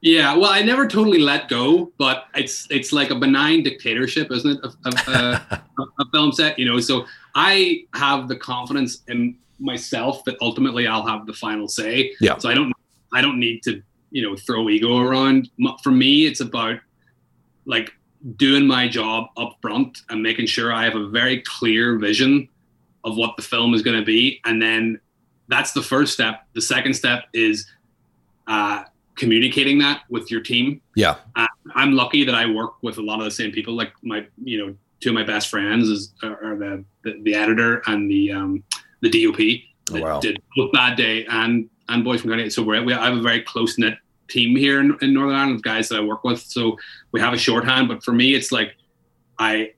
Yeah, 0.00 0.36
well, 0.36 0.50
I 0.50 0.62
never 0.62 0.86
totally 0.86 1.18
let 1.18 1.48
go, 1.48 1.90
but 1.98 2.26
it's 2.34 2.68
it's 2.70 2.92
like 2.92 3.10
a 3.10 3.14
benign 3.14 3.62
dictatorship, 3.62 4.30
isn't 4.30 4.58
it? 4.58 4.60
Of, 4.62 4.76
of 4.84 4.94
uh, 5.08 5.40
a 6.00 6.10
film 6.12 6.32
set, 6.32 6.58
you 6.58 6.66
know. 6.66 6.78
So 6.78 7.06
I 7.34 7.86
have 7.94 8.28
the 8.28 8.36
confidence 8.36 9.02
in 9.08 9.36
myself 9.58 10.22
that 10.24 10.36
ultimately 10.40 10.86
I'll 10.86 11.06
have 11.06 11.26
the 11.26 11.32
final 11.32 11.66
say. 11.66 12.14
Yeah. 12.20 12.38
So 12.38 12.48
I 12.48 12.54
don't 12.54 12.72
I 13.12 13.20
don't 13.20 13.40
need 13.40 13.62
to 13.64 13.82
you 14.10 14.22
know 14.22 14.36
throw 14.36 14.68
ego 14.68 14.98
around. 14.98 15.50
For 15.82 15.90
me, 15.90 16.26
it's 16.26 16.40
about 16.40 16.78
like 17.64 17.92
doing 18.36 18.66
my 18.66 18.88
job 18.88 19.28
up 19.36 19.56
front 19.60 20.02
and 20.10 20.22
making 20.22 20.46
sure 20.46 20.72
I 20.72 20.84
have 20.84 20.94
a 20.94 21.08
very 21.08 21.42
clear 21.42 21.98
vision 21.98 22.48
of 23.06 23.16
what 23.16 23.36
the 23.36 23.42
film 23.42 23.72
is 23.72 23.80
going 23.80 23.98
to 23.98 24.04
be, 24.04 24.40
and 24.44 24.60
then 24.60 25.00
that's 25.48 25.72
the 25.72 25.82
first 25.82 26.12
step. 26.12 26.42
The 26.54 26.60
second 26.60 26.94
step 26.94 27.24
is 27.32 27.66
uh, 28.46 28.84
communicating 29.16 29.78
that 29.78 30.02
with 30.10 30.30
your 30.30 30.40
team. 30.40 30.82
Yeah, 30.94 31.16
uh, 31.36 31.46
I'm 31.74 31.92
lucky 31.92 32.24
that 32.24 32.34
I 32.34 32.46
work 32.50 32.82
with 32.82 32.98
a 32.98 33.02
lot 33.02 33.20
of 33.20 33.24
the 33.24 33.30
same 33.30 33.52
people. 33.52 33.74
Like 33.74 33.92
my, 34.02 34.26
you 34.42 34.58
know, 34.58 34.76
two 35.00 35.10
of 35.10 35.14
my 35.14 35.24
best 35.24 35.48
friends 35.48 35.88
is 35.88 36.12
are 36.22 36.56
the 36.56 36.84
the, 37.04 37.20
the 37.22 37.34
editor 37.34 37.82
and 37.86 38.10
the 38.10 38.32
um, 38.32 38.64
the 39.00 39.08
DOP 39.08 39.36
that 39.36 40.02
oh, 40.02 40.04
wow. 40.04 40.20
did 40.20 40.42
both 40.56 40.72
Bad 40.72 40.96
Day 40.96 41.24
and 41.26 41.70
and 41.88 42.04
Boys 42.04 42.20
from 42.20 42.30
County. 42.30 42.50
So 42.50 42.62
we're, 42.62 42.82
we 42.82 42.92
I 42.92 43.06
have 43.06 43.16
a 43.16 43.22
very 43.22 43.40
close 43.42 43.78
knit 43.78 43.94
team 44.28 44.56
here 44.56 44.80
in, 44.80 44.96
in 45.00 45.14
Northern 45.14 45.36
Ireland, 45.36 45.62
guys 45.62 45.88
that 45.88 46.00
I 46.00 46.02
work 46.02 46.24
with. 46.24 46.40
So 46.40 46.76
we 47.12 47.20
have 47.20 47.32
a 47.32 47.38
shorthand, 47.38 47.86
but 47.86 48.02
for 48.02 48.12
me, 48.12 48.34
it's 48.34 48.50
like 48.50 48.74
I, 49.38 49.72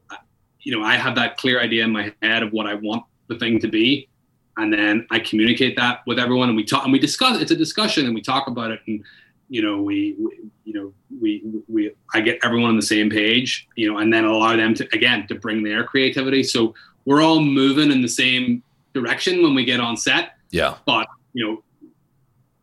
you 0.61 0.77
know, 0.77 0.85
I 0.85 0.97
have 0.97 1.15
that 1.17 1.37
clear 1.37 1.61
idea 1.61 1.85
in 1.85 1.93
my 1.93 2.13
head 2.23 2.43
of 2.43 2.53
what 2.53 2.67
I 2.67 2.75
want 2.75 3.05
the 3.29 3.39
thing 3.39 3.59
to 3.61 3.69
be, 3.69 4.09
and 4.57 4.73
then 4.73 5.07
I 5.11 5.21
communicate 5.21 5.77
that 5.77 6.01
with 6.07 6.19
everyone, 6.19 6.49
and 6.49 6.57
we 6.57 6.65
talk 6.65 6.85
and 6.85 6.93
we 6.93 6.99
discuss. 6.99 7.41
It's 7.41 7.51
a 7.51 7.57
discussion, 7.57 8.07
and 8.07 8.15
we 8.15 8.23
talk 8.23 8.47
about 8.49 8.71
it, 8.71 8.81
and 8.87 9.05
you 9.49 9.63
know, 9.63 9.81
we, 9.81 10.15
we 10.19 10.39
you 10.65 10.75
know, 10.75 10.93
we 11.21 11.43
we 11.69 11.93
I 12.13 12.21
get 12.21 12.39
everyone 12.43 12.71
on 12.71 12.77
the 12.77 12.83
same 12.83 13.09
page, 13.09 13.67
you 13.77 13.91
know, 13.91 13.99
and 13.99 14.13
then 14.13 14.25
allow 14.25 14.57
them 14.57 14.75
to 14.75 14.89
again 14.93 15.27
to 15.29 15.35
bring 15.35 15.63
their 15.63 15.85
creativity. 15.85 16.43
So 16.43 16.75
we're 17.05 17.23
all 17.23 17.41
moving 17.41 17.91
in 17.91 18.03
the 18.03 18.09
same 18.09 18.63
direction 18.93 19.43
when 19.43 19.55
we 19.55 19.65
get 19.65 19.81
on 19.81 19.97
set. 19.97 20.33
Yeah. 20.51 20.75
But 20.87 21.09
you 21.33 21.47
know, 21.47 21.63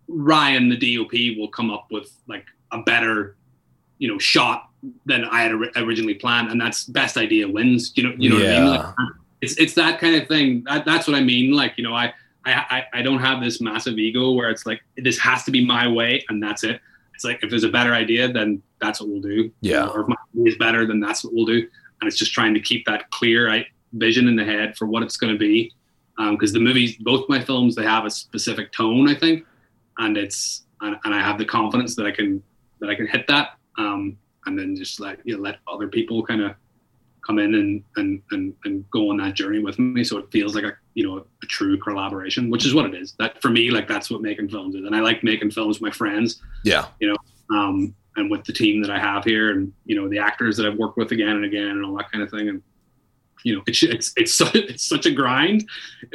Ryan, 0.07 0.69
the 0.69 0.97
DOP, 0.97 1.37
will 1.37 1.47
come 1.47 1.71
up 1.71 1.87
with 1.91 2.11
like 2.27 2.45
a 2.71 2.81
better, 2.83 3.35
you 3.97 4.07
know, 4.07 4.19
shot 4.19 4.69
than 5.05 5.25
I 5.25 5.41
had 5.41 5.51
originally 5.77 6.15
planned, 6.15 6.51
and 6.51 6.61
that's 6.61 6.83
best 6.83 7.17
idea 7.17 7.47
wins. 7.47 7.93
You 7.95 8.03
know, 8.03 8.15
you 8.17 8.29
know 8.29 8.37
yeah. 8.37 8.43
what 8.43 8.57
I 8.57 8.59
mean? 8.59 8.69
Like, 8.69 9.15
it's 9.41 9.57
it's 9.57 9.73
that 9.75 9.99
kind 9.99 10.15
of 10.15 10.27
thing. 10.27 10.63
That, 10.65 10.85
that's 10.85 11.07
what 11.07 11.15
I 11.15 11.21
mean. 11.21 11.51
Like, 11.51 11.73
you 11.77 11.83
know, 11.83 11.93
I, 11.93 12.13
I 12.45 12.85
I 12.93 13.01
don't 13.01 13.19
have 13.19 13.41
this 13.41 13.61
massive 13.61 13.97
ego 13.97 14.31
where 14.31 14.49
it's 14.49 14.65
like 14.65 14.81
this 14.97 15.17
has 15.19 15.43
to 15.43 15.51
be 15.51 15.65
my 15.65 15.87
way 15.87 16.23
and 16.29 16.41
that's 16.41 16.63
it. 16.63 16.79
It's 17.13 17.23
like 17.23 17.43
if 17.43 17.49
there's 17.49 17.63
a 17.63 17.69
better 17.69 17.93
idea, 17.93 18.31
then 18.31 18.61
that's 18.81 18.99
what 18.99 19.09
we'll 19.09 19.21
do. 19.21 19.51
Yeah. 19.61 19.87
Or 19.87 20.01
if 20.01 20.07
my 20.07 20.15
idea 20.33 20.51
is 20.51 20.57
better, 20.57 20.85
then 20.85 20.99
that's 20.99 21.23
what 21.23 21.33
we'll 21.33 21.45
do. 21.45 21.67
And 22.01 22.07
it's 22.07 22.17
just 22.17 22.33
trying 22.33 22.53
to 22.53 22.59
keep 22.59 22.85
that 22.85 23.09
clear 23.11 23.65
vision 23.93 24.27
in 24.27 24.35
the 24.35 24.43
head 24.43 24.75
for 24.77 24.85
what 24.85 25.01
it's 25.01 25.17
going 25.17 25.33
to 25.33 25.39
be. 25.39 25.71
Because 26.17 26.51
um, 26.51 26.53
the 26.53 26.59
movies, 26.59 26.95
both 26.97 27.27
my 27.27 27.41
films, 27.41 27.75
they 27.75 27.83
have 27.83 28.05
a 28.05 28.09
specific 28.09 28.71
tone, 28.71 29.09
I 29.09 29.15
think, 29.15 29.45
and 29.97 30.17
it's 30.17 30.63
and, 30.81 30.97
and 31.03 31.13
I 31.13 31.19
have 31.19 31.37
the 31.37 31.45
confidence 31.45 31.95
that 31.95 32.05
I 32.05 32.11
can 32.11 32.41
that 32.79 32.89
I 32.89 32.95
can 32.95 33.07
hit 33.07 33.27
that. 33.27 33.57
Um, 33.77 34.17
and 34.45 34.57
then 34.57 34.75
just 34.75 34.99
let 34.99 35.19
you 35.25 35.35
know, 35.35 35.41
let 35.41 35.57
other 35.67 35.87
people 35.87 36.23
kind 36.23 36.41
of 36.41 36.55
come 37.25 37.39
in 37.39 37.55
and, 37.55 37.83
and 37.95 38.21
and 38.31 38.53
and 38.65 38.89
go 38.91 39.09
on 39.09 39.17
that 39.17 39.33
journey 39.33 39.59
with 39.59 39.79
me. 39.79 40.03
So 40.03 40.17
it 40.17 40.31
feels 40.31 40.55
like 40.55 40.63
a 40.63 40.73
you 40.93 41.07
know 41.07 41.17
a, 41.17 41.45
true 41.45 41.77
collaboration 41.77 42.49
which 42.49 42.65
is 42.65 42.73
what 42.73 42.85
it 42.85 42.95
is. 42.95 43.13
That 43.19 43.41
for 43.41 43.49
me 43.49 43.71
like 43.71 43.87
that's 43.87 44.09
what 44.09 44.21
making 44.21 44.49
films 44.49 44.75
is. 44.75 44.83
And 44.83 44.95
i 44.95 44.99
like 44.99 45.23
making 45.23 45.51
films 45.51 45.79
with 45.79 45.89
my 45.89 45.91
friends. 45.91 46.41
Yeah. 46.63 46.85
You 46.99 47.09
know 47.09 47.17
um 47.55 47.95
and 48.15 48.31
with 48.31 48.43
the 48.45 48.53
team 48.53 48.81
that 48.81 48.89
i 48.89 48.97
have 48.97 49.23
here 49.23 49.51
and 49.51 49.71
you 49.85 49.95
know 49.95 50.09
the 50.09 50.17
actors 50.17 50.57
that 50.57 50.65
i've 50.65 50.77
worked 50.77 50.97
with 50.97 51.11
again 51.11 51.29
and 51.29 51.45
again 51.45 51.67
and 51.67 51.85
all 51.85 51.95
that 51.97 52.11
kind 52.11 52.23
of 52.23 52.31
thing. 52.31 52.49
And 52.49 52.61
you 53.43 53.55
know 53.55 53.61
it's 53.67 53.83
it's 53.83 54.13
it's, 54.15 54.33
so, 54.39 54.47
it's 54.53 54.83
such 54.83 55.05
a 55.05 55.11
grind. 55.11 55.67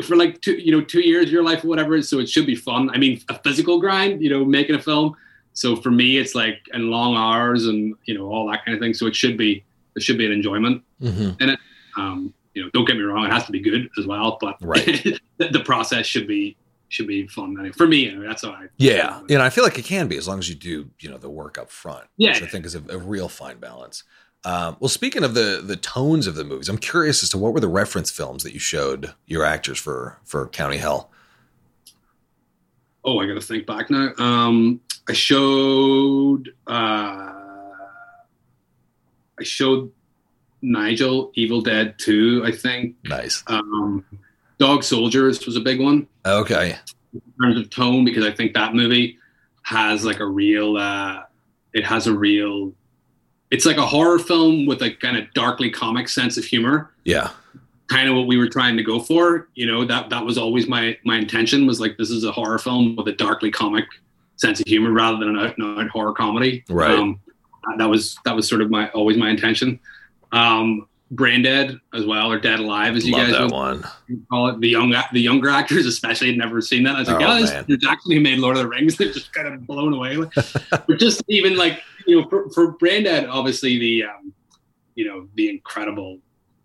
For 0.04 0.16
like 0.16 0.40
two 0.40 0.54
you 0.54 0.72
know 0.72 0.80
two 0.84 1.00
years 1.00 1.26
of 1.26 1.32
your 1.32 1.44
life 1.44 1.64
or 1.64 1.68
whatever 1.68 2.00
so 2.02 2.18
it 2.18 2.28
should 2.28 2.46
be 2.46 2.56
fun. 2.56 2.90
I 2.90 2.98
mean 2.98 3.20
a 3.28 3.38
physical 3.38 3.80
grind 3.80 4.22
you 4.22 4.30
know 4.30 4.44
making 4.44 4.76
a 4.76 4.82
film. 4.82 5.16
So 5.52 5.76
for 5.76 5.90
me 5.90 6.18
it's 6.18 6.34
like 6.34 6.60
and 6.72 6.84
long 6.90 7.16
hours 7.16 7.66
and 7.66 7.94
you 8.04 8.18
know 8.18 8.26
all 8.26 8.50
that 8.50 8.64
kind 8.64 8.74
of 8.74 8.80
thing. 8.80 8.94
So 8.94 9.06
it 9.06 9.16
should 9.16 9.36
be 9.36 9.64
should 10.02 10.18
be 10.18 10.26
an 10.26 10.32
enjoyment 10.32 10.82
mm-hmm. 11.00 11.42
in 11.42 11.50
it. 11.50 11.58
Um, 11.96 12.34
you 12.54 12.62
know, 12.62 12.70
don't 12.72 12.84
get 12.84 12.96
me 12.96 13.02
wrong; 13.02 13.24
it 13.24 13.32
has 13.32 13.46
to 13.46 13.52
be 13.52 13.60
good 13.60 13.88
as 13.98 14.06
well. 14.06 14.38
But 14.40 14.56
right. 14.60 14.84
the, 15.38 15.48
the, 15.48 15.60
process 15.60 16.06
should 16.06 16.26
be 16.26 16.56
should 16.88 17.06
be 17.06 17.26
fun. 17.28 17.54
Mean, 17.54 17.72
for 17.72 17.86
me, 17.86 18.08
anyway, 18.08 18.26
that's 18.26 18.44
all 18.44 18.52
I. 18.52 18.66
Yeah, 18.76 19.20
and 19.28 19.40
I 19.40 19.50
feel 19.50 19.64
like 19.64 19.78
it 19.78 19.84
can 19.84 20.08
be 20.08 20.16
as 20.16 20.26
long 20.26 20.38
as 20.38 20.48
you 20.48 20.54
do, 20.54 20.90
you 20.98 21.10
know, 21.10 21.18
the 21.18 21.30
work 21.30 21.58
up 21.58 21.70
front. 21.70 22.06
Yeah, 22.16 22.32
which 22.32 22.42
I 22.42 22.46
think 22.46 22.66
is 22.66 22.74
a, 22.74 22.82
a 22.90 22.98
real 22.98 23.28
fine 23.28 23.58
balance. 23.58 24.04
Um, 24.44 24.76
well, 24.80 24.88
speaking 24.88 25.22
of 25.22 25.34
the 25.34 25.62
the 25.64 25.76
tones 25.76 26.26
of 26.26 26.34
the 26.34 26.44
movies, 26.44 26.68
I'm 26.68 26.78
curious 26.78 27.22
as 27.22 27.28
to 27.30 27.38
what 27.38 27.52
were 27.52 27.60
the 27.60 27.68
reference 27.68 28.10
films 28.10 28.42
that 28.42 28.52
you 28.52 28.58
showed 28.58 29.12
your 29.26 29.44
actors 29.44 29.78
for 29.78 30.18
for 30.24 30.48
County 30.48 30.78
Hell. 30.78 31.10
Oh, 33.04 33.18
I 33.18 33.26
got 33.26 33.34
to 33.34 33.40
think 33.40 33.66
back 33.66 33.90
now. 33.90 34.12
Um, 34.18 34.80
I 35.08 35.12
showed. 35.12 36.52
Uh, 36.66 37.39
I 39.40 39.44
showed 39.44 39.90
Nigel 40.62 41.32
Evil 41.34 41.60
Dead 41.62 41.98
2, 41.98 42.42
I 42.44 42.52
think. 42.52 42.96
Nice. 43.04 43.42
Um, 43.46 44.04
Dog 44.58 44.84
Soldiers 44.84 45.44
was 45.46 45.56
a 45.56 45.60
big 45.60 45.80
one. 45.80 46.06
Okay. 46.26 46.76
In 47.14 47.22
terms 47.40 47.58
of 47.58 47.70
tone, 47.70 48.04
because 48.04 48.24
I 48.24 48.30
think 48.30 48.52
that 48.54 48.74
movie 48.74 49.18
has 49.62 50.04
like 50.04 50.20
a 50.20 50.26
real, 50.26 50.76
uh, 50.76 51.22
it 51.72 51.84
has 51.84 52.06
a 52.06 52.12
real, 52.12 52.72
it's 53.50 53.64
like 53.64 53.78
a 53.78 53.86
horror 53.86 54.18
film 54.18 54.66
with 54.66 54.82
a 54.82 54.90
kind 54.90 55.16
of 55.16 55.32
darkly 55.32 55.70
comic 55.70 56.08
sense 56.08 56.36
of 56.36 56.44
humor. 56.44 56.92
Yeah. 57.04 57.30
Kind 57.88 58.08
of 58.08 58.14
what 58.14 58.26
we 58.26 58.36
were 58.36 58.48
trying 58.48 58.76
to 58.76 58.82
go 58.82 59.00
for. 59.00 59.48
You 59.54 59.66
know, 59.66 59.84
that, 59.86 60.10
that 60.10 60.24
was 60.24 60.36
always 60.38 60.68
my, 60.68 60.96
my 61.04 61.16
intention 61.16 61.66
was 61.66 61.80
like, 61.80 61.96
this 61.96 62.10
is 62.10 62.24
a 62.24 62.30
horror 62.30 62.58
film 62.58 62.94
with 62.96 63.08
a 63.08 63.12
darkly 63.12 63.50
comic 63.50 63.86
sense 64.36 64.60
of 64.60 64.66
humor 64.66 64.92
rather 64.92 65.18
than 65.18 65.30
an 65.30 65.38
out 65.38 65.58
and 65.58 65.80
out 65.80 65.88
horror 65.88 66.12
comedy. 66.12 66.64
Right. 66.68 66.90
Um, 66.90 67.18
that 67.78 67.88
was 67.88 68.16
that 68.24 68.34
was 68.34 68.48
sort 68.48 68.60
of 68.62 68.70
my 68.70 68.88
always 68.90 69.16
my 69.16 69.30
intention. 69.30 69.80
Um, 70.32 70.86
Brain 71.12 71.42
Dead 71.42 71.76
as 71.92 72.06
well, 72.06 72.30
or 72.30 72.38
Dead 72.38 72.60
Alive, 72.60 72.94
as 72.94 73.04
you 73.04 73.12
Love 73.12 73.22
guys 73.26 73.32
that 73.32 73.42
would 73.42 73.52
one. 73.52 73.84
call 74.30 74.48
it. 74.48 74.60
The 74.60 74.68
young 74.68 74.94
the 75.12 75.20
younger 75.20 75.48
actors, 75.60 75.86
especially, 75.86 76.28
had 76.28 76.36
never 76.36 76.60
seen 76.60 76.84
that. 76.84 76.94
I 76.96 77.00
was 77.00 77.08
like, 77.08 77.20
Oh, 77.20 77.38
oh, 77.58 77.62
this 77.66 77.86
actually 77.88 78.16
who 78.16 78.20
made 78.20 78.38
Lord 78.38 78.56
of 78.56 78.62
the 78.62 78.68
Rings. 78.68 78.96
They're 78.98 79.12
just 79.12 79.32
kind 79.32 79.48
of 79.48 79.66
blown 79.66 79.92
away. 79.92 80.16
but 80.70 80.98
just 80.98 81.22
even 81.28 81.56
like 81.56 81.82
you 82.06 82.20
know, 82.20 82.28
for, 82.28 82.48
for 82.50 82.72
Brain 82.72 83.04
Dead, 83.04 83.26
obviously 83.26 83.78
the 83.78 84.04
um, 84.04 84.32
you 84.94 85.04
know 85.06 85.28
the 85.34 85.48
incredible 85.50 86.18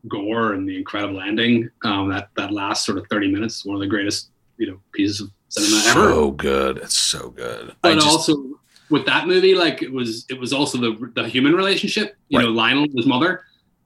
gore 0.08 0.53
and 0.53 0.69
the 0.69 0.77
incredible 0.77 1.21
ending. 1.21 1.69
Um, 1.84 2.10
that 2.10 2.29
that 2.38 2.51
last 2.51 2.86
sort 2.86 2.99
of 2.99 3.08
thirty 3.08 3.31
minutes, 3.31 3.60
is 3.60 3.65
one 3.65 3.75
of 3.75 3.81
the 3.81 3.88
greatest 3.88 4.29
you 4.58 4.67
know 4.67 4.79
pieces 4.93 5.21
of 5.21 5.31
cinema 5.49 5.81
ever. 5.88 6.12
So 6.12 6.31
good. 6.31 6.77
It's 6.77 6.97
so 6.97 7.29
good. 7.31 7.71
I 7.71 7.75
but 7.81 7.95
just- 7.95 8.08
also 8.08 8.60
with 8.89 9.06
that 9.06 9.28
movie, 9.28 9.56
like 9.56 9.82
it 9.82 9.91
was, 9.91 10.26
it 10.30 10.39
was 10.39 10.54
also 10.54 10.78
the 10.78 11.12
the 11.15 11.28
human 11.28 11.54
relationship. 11.54 12.15
You 12.30 12.39
know, 12.39 12.50
Lionel 12.50 12.88
his 12.95 13.06
mother, 13.06 13.43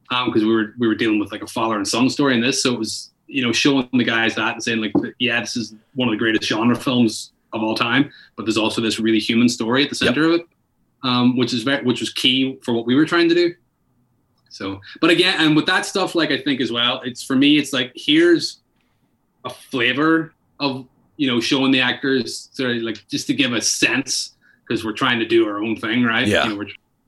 because 0.09 0.43
we 0.43 0.53
were 0.53 0.73
we 0.77 0.87
were 0.87 0.95
dealing 0.95 1.19
with 1.19 1.31
like 1.31 1.41
a 1.41 1.47
father 1.47 1.75
and 1.75 1.87
son 1.87 2.09
story 2.09 2.35
in 2.35 2.41
this. 2.41 2.63
So 2.63 2.73
it 2.73 2.79
was, 2.79 3.11
you 3.27 3.43
know, 3.43 3.51
showing 3.51 3.89
the 3.93 4.03
guys 4.03 4.35
that 4.35 4.53
and 4.53 4.63
saying 4.63 4.81
like, 4.81 4.93
yeah, 5.19 5.39
this 5.39 5.55
is 5.55 5.75
one 5.95 6.07
of 6.07 6.11
the 6.11 6.17
greatest 6.17 6.43
genre 6.43 6.75
films 6.75 7.31
of 7.53 7.61
all 7.61 7.75
time. 7.75 8.11
But 8.35 8.45
there's 8.45 8.57
also 8.57 8.81
this 8.81 8.99
really 8.99 9.19
human 9.19 9.49
story 9.49 9.83
at 9.83 9.89
the 9.89 9.95
center 9.95 10.25
of 10.25 10.39
it, 10.39 10.41
um, 11.03 11.37
which 11.37 11.53
is 11.53 11.63
very, 11.63 11.83
which 11.83 11.99
was 11.99 12.11
key 12.11 12.59
for 12.63 12.73
what 12.73 12.85
we 12.85 12.95
were 12.95 13.05
trying 13.05 13.29
to 13.29 13.35
do. 13.35 13.53
So, 14.49 14.81
but 14.99 15.11
again, 15.11 15.35
and 15.37 15.55
with 15.55 15.67
that 15.67 15.85
stuff, 15.85 16.15
like 16.15 16.31
I 16.31 16.39
think 16.39 16.59
as 16.59 16.71
well, 16.71 17.01
it's 17.05 17.23
for 17.23 17.35
me, 17.35 17.57
it's 17.57 17.71
like 17.71 17.91
here's 17.95 18.61
a 19.45 19.49
flavor 19.49 20.33
of 20.59 20.87
you 21.17 21.27
know 21.29 21.39
showing 21.39 21.71
the 21.71 21.81
actors 21.81 22.49
sort 22.53 22.71
of 22.71 22.81
like 22.81 23.07
just 23.07 23.27
to 23.27 23.33
give 23.33 23.53
a 23.53 23.61
sense 23.61 24.35
because 24.69 24.85
we're 24.85 24.93
trying 24.93 25.17
to 25.19 25.25
do 25.25 25.47
our 25.47 25.57
own 25.57 25.75
thing, 25.75 26.03
right? 26.03 26.27
Yeah. 26.27 26.43
You 26.45 26.49
know, 26.51 26.55
we're, 26.59 26.67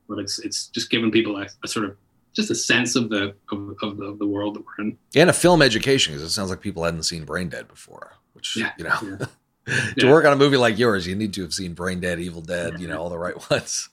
but 0.09 0.17
it's 0.19 0.39
it's 0.39 0.67
just 0.67 0.89
giving 0.89 1.11
people 1.11 1.37
a, 1.37 1.47
a 1.63 1.67
sort 1.67 1.85
of 1.85 1.95
just 2.33 2.49
a 2.51 2.55
sense 2.55 2.95
of 2.95 3.09
the 3.09 3.35
of, 3.51 3.75
of 3.81 3.97
the, 3.97 4.03
of 4.05 4.19
the 4.19 4.27
world 4.27 4.55
that 4.55 4.63
we're 4.65 4.85
in. 4.85 4.97
and 5.15 5.29
a 5.29 5.33
film 5.33 5.61
education 5.61 6.13
because 6.13 6.25
it 6.25 6.31
sounds 6.31 6.49
like 6.49 6.59
people 6.61 6.83
hadn't 6.83 7.03
seen 7.03 7.23
Brain 7.23 7.47
Dead 7.49 7.67
before, 7.67 8.13
which 8.33 8.57
Yeah, 8.57 8.71
you 8.77 8.83
know. 8.85 8.97
yeah. 9.03 9.25
to 9.97 10.05
Yeah. 10.07 10.11
work 10.11 10.25
on 10.25 10.33
a 10.33 10.35
movie 10.35 10.57
like 10.57 10.77
yours, 10.79 11.05
you 11.05 11.15
need 11.15 11.33
to 11.33 11.41
have 11.43 11.53
seen 11.53 11.73
Brain 11.73 11.99
Dead, 11.99 12.19
Evil 12.19 12.41
Dead, 12.41 12.79
you 12.79 12.87
know, 12.87 12.99
all 13.01 13.09
the 13.09 13.17
right 13.19 13.35
ones. 13.51 13.89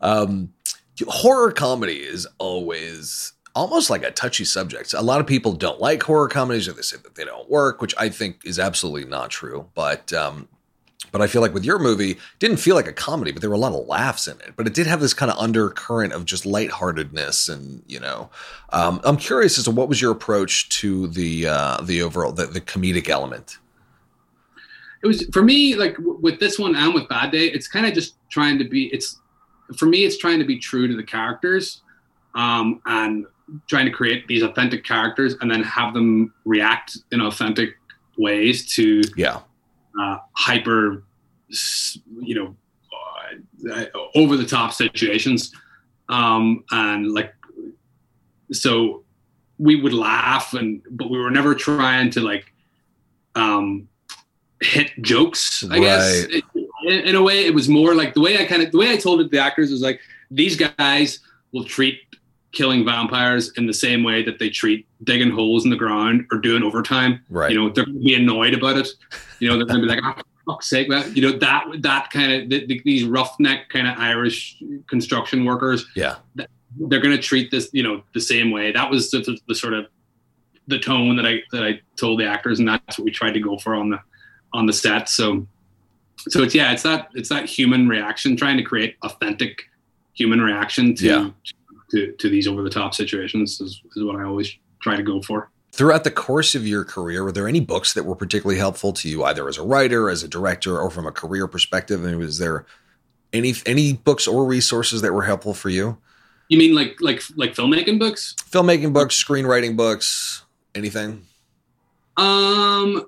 Um, 0.00 0.52
horror 1.06 1.52
comedy 1.52 1.96
is 2.02 2.26
always 2.38 3.32
almost 3.54 3.90
like 3.90 4.02
a 4.02 4.10
touchy 4.10 4.44
subject. 4.44 4.92
A 4.94 5.02
lot 5.02 5.20
of 5.20 5.26
people 5.26 5.52
don't 5.52 5.80
like 5.80 6.02
horror 6.02 6.28
comedies 6.28 6.68
or 6.68 6.72
they 6.72 6.82
say 6.82 6.96
that 7.02 7.14
they 7.14 7.24
don't 7.24 7.48
work, 7.50 7.80
which 7.80 7.94
I 7.98 8.08
think 8.08 8.40
is 8.44 8.58
absolutely 8.58 9.04
not 9.08 9.30
true. 9.30 9.68
But 9.74 10.12
um, 10.12 10.48
but 11.12 11.20
I 11.20 11.26
feel 11.26 11.42
like 11.42 11.54
with 11.54 11.64
your 11.64 11.78
movie, 11.78 12.12
it 12.12 12.18
didn't 12.38 12.58
feel 12.58 12.74
like 12.74 12.86
a 12.86 12.92
comedy, 12.92 13.32
but 13.32 13.40
there 13.40 13.50
were 13.50 13.56
a 13.56 13.58
lot 13.58 13.72
of 13.72 13.86
laughs 13.86 14.26
in 14.26 14.38
it. 14.40 14.54
But 14.56 14.66
it 14.66 14.74
did 14.74 14.86
have 14.86 15.00
this 15.00 15.14
kind 15.14 15.30
of 15.30 15.38
undercurrent 15.38 16.12
of 16.12 16.24
just 16.24 16.44
lightheartedness, 16.44 17.48
and 17.48 17.82
you 17.86 18.00
know, 18.00 18.30
um, 18.70 19.00
I'm 19.04 19.16
curious 19.16 19.58
as 19.58 19.64
to 19.64 19.70
what 19.70 19.88
was 19.88 20.00
your 20.00 20.12
approach 20.12 20.68
to 20.80 21.08
the 21.08 21.48
uh, 21.48 21.80
the 21.82 22.02
overall 22.02 22.32
the, 22.32 22.46
the 22.46 22.60
comedic 22.60 23.08
element. 23.08 23.58
It 25.02 25.06
was 25.06 25.26
for 25.32 25.42
me 25.42 25.74
like 25.74 25.96
w- 25.96 26.18
with 26.20 26.40
this 26.40 26.58
one 26.58 26.74
and 26.74 26.94
with 26.94 27.08
Bad 27.08 27.30
Day, 27.30 27.46
it's 27.46 27.68
kind 27.68 27.86
of 27.86 27.94
just 27.94 28.16
trying 28.30 28.58
to 28.58 28.64
be. 28.64 28.86
It's 28.86 29.20
for 29.76 29.86
me, 29.86 30.04
it's 30.04 30.18
trying 30.18 30.38
to 30.38 30.44
be 30.44 30.58
true 30.58 30.88
to 30.88 30.96
the 30.96 31.02
characters, 31.02 31.82
um, 32.34 32.80
and 32.86 33.26
trying 33.66 33.86
to 33.86 33.92
create 33.92 34.26
these 34.26 34.42
authentic 34.42 34.84
characters 34.84 35.34
and 35.40 35.50
then 35.50 35.62
have 35.62 35.94
them 35.94 36.32
react 36.44 36.98
in 37.12 37.20
authentic 37.20 37.78
ways 38.18 38.72
to 38.74 39.02
Yeah, 39.16 39.40
uh, 40.00 40.18
hyper, 40.32 41.04
you 42.20 42.34
know, 42.34 42.56
uh, 43.72 43.84
over 44.14 44.36
the 44.36 44.46
top 44.46 44.72
situations. 44.72 45.52
um, 46.08 46.64
and 46.70 47.12
like 47.12 47.34
so 48.52 49.04
we 49.58 49.80
would 49.80 49.92
laugh 49.92 50.54
and 50.54 50.82
but 50.90 51.10
we 51.10 51.18
were 51.18 51.30
never 51.30 51.54
trying 51.54 52.10
to 52.10 52.20
like 52.20 52.52
um 53.34 53.88
hit 54.60 54.90
jokes 55.02 55.64
i 55.64 55.74
right. 55.74 55.80
guess 55.80 56.26
in, 56.86 57.00
in, 57.00 57.14
a 57.14 57.22
way 57.22 57.44
it 57.44 57.54
was 57.54 57.68
more 57.68 57.94
like 57.94 58.14
the 58.14 58.20
way 58.20 58.38
i 58.38 58.44
kind 58.44 58.62
of 58.62 58.72
the 58.72 58.78
way 58.78 58.90
i 58.92 58.96
told 58.96 59.20
it 59.20 59.24
to 59.24 59.28
the 59.30 59.38
actors 59.38 59.70
was 59.70 59.82
like 59.82 60.00
these 60.30 60.56
guys 60.56 61.20
will 61.52 61.64
treat 61.64 62.00
killing 62.52 62.84
vampires 62.84 63.52
in 63.56 63.66
the 63.66 63.74
same 63.74 64.02
way 64.02 64.22
that 64.22 64.38
they 64.38 64.48
treat 64.48 64.86
digging 65.04 65.30
holes 65.30 65.64
in 65.64 65.70
the 65.70 65.76
ground 65.76 66.26
or 66.32 66.38
doing 66.38 66.62
overtime 66.62 67.20
right 67.28 67.50
you 67.52 67.58
know 67.58 67.68
they're 67.68 67.84
gonna 67.84 67.98
be 67.98 68.14
annoyed 68.14 68.54
about 68.54 68.76
it 68.76 68.88
you 69.38 69.48
know 69.48 69.56
they're 69.56 69.66
gonna 69.66 69.80
be 69.80 69.86
like 69.86 70.00
oh, 70.04 70.22
fuck's 70.46 70.68
sake 70.68 70.88
man. 70.88 71.14
you 71.14 71.22
know 71.22 71.36
that 71.38 71.64
that 71.80 72.10
kind 72.10 72.32
of 72.32 72.48
the, 72.48 72.66
the, 72.66 72.80
these 72.84 73.04
roughneck 73.04 73.68
kind 73.68 73.86
of 73.86 73.98
irish 73.98 74.62
construction 74.88 75.44
workers 75.44 75.86
yeah 75.94 76.16
they're 76.76 77.00
going 77.00 77.16
to 77.16 77.22
treat 77.22 77.50
this, 77.50 77.70
you 77.72 77.82
know, 77.82 78.02
the 78.14 78.20
same 78.20 78.50
way. 78.50 78.72
That 78.72 78.90
was 78.90 79.10
the, 79.10 79.18
the, 79.18 79.38
the, 79.48 79.54
sort 79.54 79.74
of 79.74 79.86
the 80.66 80.78
tone 80.78 81.16
that 81.16 81.26
I 81.26 81.42
that 81.52 81.64
I 81.64 81.80
told 81.96 82.20
the 82.20 82.26
actors, 82.26 82.58
and 82.58 82.68
that's 82.68 82.98
what 82.98 83.04
we 83.04 83.10
tried 83.10 83.32
to 83.32 83.40
go 83.40 83.58
for 83.58 83.74
on 83.74 83.90
the 83.90 84.00
on 84.52 84.66
the 84.66 84.72
set. 84.72 85.08
So, 85.08 85.46
so 86.28 86.42
it's 86.42 86.54
yeah, 86.54 86.72
it's 86.72 86.82
that 86.82 87.08
it's 87.14 87.28
that 87.30 87.46
human 87.46 87.88
reaction, 87.88 88.36
trying 88.36 88.56
to 88.58 88.62
create 88.62 88.96
authentic 89.02 89.62
human 90.14 90.40
reaction 90.40 90.94
to 90.96 91.04
yeah. 91.04 91.30
to, 91.44 91.54
to 91.90 92.12
to 92.12 92.28
these 92.28 92.46
over 92.46 92.62
the 92.62 92.70
top 92.70 92.94
situations 92.94 93.60
is, 93.60 93.80
is 93.96 94.04
what 94.04 94.16
I 94.16 94.24
always 94.24 94.54
try 94.80 94.96
to 94.96 95.02
go 95.02 95.20
for. 95.22 95.50
Throughout 95.72 96.04
the 96.04 96.10
course 96.10 96.54
of 96.54 96.66
your 96.66 96.84
career, 96.84 97.24
were 97.24 97.32
there 97.32 97.46
any 97.46 97.60
books 97.60 97.92
that 97.94 98.04
were 98.04 98.16
particularly 98.16 98.58
helpful 98.58 98.92
to 98.94 99.08
you, 99.08 99.22
either 99.24 99.48
as 99.48 99.58
a 99.58 99.62
writer, 99.62 100.08
as 100.08 100.22
a 100.22 100.28
director, 100.28 100.78
or 100.78 100.90
from 100.90 101.06
a 101.06 101.12
career 101.12 101.46
perspective? 101.46 102.04
And 102.04 102.18
was 102.18 102.38
there 102.38 102.64
any 103.32 103.54
any 103.66 103.92
books 103.92 104.26
or 104.26 104.44
resources 104.44 105.02
that 105.02 105.12
were 105.12 105.22
helpful 105.22 105.54
for 105.54 105.68
you? 105.68 105.98
You 106.48 106.58
mean 106.58 106.74
like 106.74 106.96
like 107.00 107.22
like 107.36 107.54
filmmaking 107.54 107.98
books? 107.98 108.34
Filmmaking 108.50 108.92
books, 108.92 109.22
screenwriting 109.22 109.76
books, 109.76 110.42
anything? 110.74 111.26
Um 112.16 113.06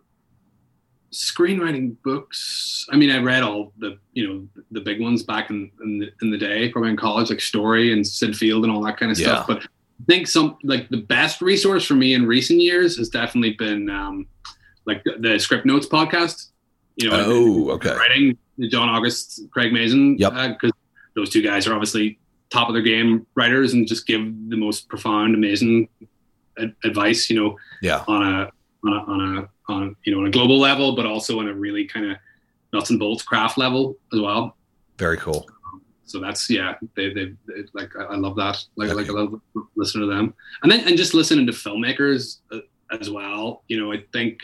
screenwriting 1.12 1.96
books. 2.02 2.86
I 2.90 2.96
mean, 2.96 3.10
I 3.10 3.18
read 3.18 3.42
all 3.42 3.72
the 3.78 3.98
you 4.12 4.28
know 4.28 4.48
the 4.70 4.80
big 4.80 5.00
ones 5.00 5.22
back 5.22 5.50
in 5.50 5.70
in 5.82 5.98
the, 5.98 6.10
in 6.22 6.30
the 6.30 6.38
day, 6.38 6.68
probably 6.68 6.90
in 6.90 6.96
college, 6.96 7.30
like 7.30 7.40
Story 7.40 7.92
and 7.92 8.06
Syd 8.06 8.36
Field 8.36 8.64
and 8.64 8.72
all 8.72 8.82
that 8.84 8.96
kind 8.96 9.10
of 9.10 9.18
stuff. 9.18 9.46
But 9.46 9.64
I 9.64 10.04
think 10.06 10.26
some 10.26 10.56
like 10.62 10.88
the 10.88 10.98
best 10.98 11.42
resource 11.42 11.84
for 11.84 11.94
me 11.94 12.14
in 12.14 12.26
recent 12.26 12.60
years 12.60 12.96
has 12.96 13.08
definitely 13.08 13.54
been 13.54 13.90
um, 13.90 14.26
like 14.86 15.02
the, 15.04 15.16
the 15.18 15.38
Script 15.38 15.66
Notes 15.66 15.86
podcast. 15.86 16.48
You 16.96 17.10
know, 17.10 17.24
oh, 17.26 17.70
okay. 17.72 17.94
Writing 17.94 18.36
John 18.68 18.88
August, 18.88 19.42
Craig 19.52 19.72
yep. 19.72 20.32
Because 20.32 20.70
uh, 20.70 20.98
those 21.14 21.30
two 21.30 21.42
guys 21.42 21.66
are 21.66 21.72
obviously 21.72 22.18
top 22.50 22.68
of 22.68 22.74
their 22.74 22.82
game 22.82 23.26
writers 23.34 23.72
and 23.72 23.86
just 23.86 24.06
give 24.06 24.22
the 24.50 24.56
most 24.56 24.88
profound, 24.88 25.34
amazing 25.34 25.88
ad- 26.58 26.74
advice. 26.84 27.30
You 27.30 27.42
know, 27.42 27.58
yeah, 27.80 28.04
on 28.06 28.22
a 28.22 28.50
on 28.84 28.92
a, 28.92 28.96
on 28.96 29.38
a 29.38 29.72
on 29.72 29.96
you 30.04 30.14
know 30.14 30.20
on 30.20 30.26
a 30.26 30.30
global 30.30 30.58
level, 30.58 30.94
but 30.96 31.06
also 31.06 31.40
on 31.40 31.48
a 31.48 31.54
really 31.54 31.84
kind 31.84 32.10
of 32.10 32.16
nuts 32.72 32.90
and 32.90 32.98
bolts 32.98 33.22
craft 33.22 33.58
level 33.58 33.96
as 34.12 34.20
well. 34.20 34.56
Very 34.98 35.16
cool. 35.16 35.48
So 36.04 36.20
that's 36.20 36.50
yeah, 36.50 36.74
they 36.96 37.12
they, 37.12 37.34
they 37.46 37.62
like 37.72 37.94
I, 37.96 38.16
love 38.16 38.36
that. 38.36 38.64
Like 38.76 38.92
like 38.94 39.08
I 39.08 39.12
love 39.12 39.40
listening 39.76 40.08
to 40.08 40.14
them, 40.14 40.34
and 40.62 40.70
then 40.70 40.86
and 40.86 40.96
just 40.96 41.14
listening 41.14 41.46
to 41.46 41.52
filmmakers 41.52 42.38
uh, 42.52 42.58
as 42.98 43.10
well. 43.10 43.62
You 43.68 43.80
know, 43.80 43.92
I 43.92 44.02
think 44.12 44.40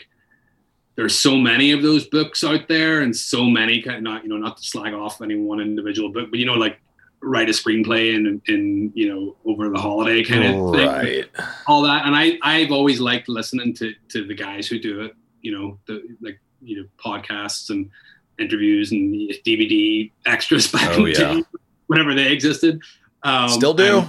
there's 0.95 1.17
so 1.17 1.35
many 1.37 1.71
of 1.71 1.81
those 1.81 2.07
books 2.07 2.43
out 2.43 2.67
there 2.67 3.01
and 3.01 3.15
so 3.15 3.45
many 3.45 3.81
kind 3.81 3.97
of 3.97 4.03
not 4.03 4.23
you 4.23 4.29
know 4.29 4.37
not 4.37 4.57
to 4.57 4.63
slag 4.63 4.93
off 4.93 5.21
any 5.21 5.35
one 5.35 5.61
individual 5.61 6.09
book 6.09 6.29
but 6.31 6.39
you 6.39 6.45
know 6.45 6.55
like 6.55 6.81
write 7.21 7.49
a 7.49 7.51
screenplay 7.51 8.15
and 8.15 8.41
and 8.47 8.91
you 8.95 9.09
know 9.13 9.35
over 9.45 9.69
the 9.69 9.79
holiday 9.79 10.23
kind 10.23 10.45
of 10.45 10.71
right. 10.71 11.33
thing, 11.35 11.45
all 11.67 11.81
that. 11.81 12.05
And 12.05 12.15
I 12.15 12.37
I've 12.43 12.71
always 12.71 12.99
liked 12.99 13.29
listening 13.29 13.73
to 13.75 13.93
to 14.09 14.25
the 14.25 14.35
guys 14.35 14.67
who 14.67 14.79
do 14.79 15.01
it. 15.01 15.15
You 15.41 15.57
know, 15.57 15.79
the 15.87 16.03
like 16.21 16.39
you 16.61 16.81
know 16.81 16.87
podcasts 17.03 17.69
and 17.69 17.89
interviews 18.39 18.91
and 18.91 19.13
DVD 19.45 20.11
extras 20.25 20.67
back 20.71 20.97
oh, 20.97 21.05
yeah. 21.05 21.41
whenever 21.87 22.13
they 22.13 22.31
existed. 22.31 22.81
Um, 23.23 23.49
Still 23.49 23.73
do. 23.73 24.03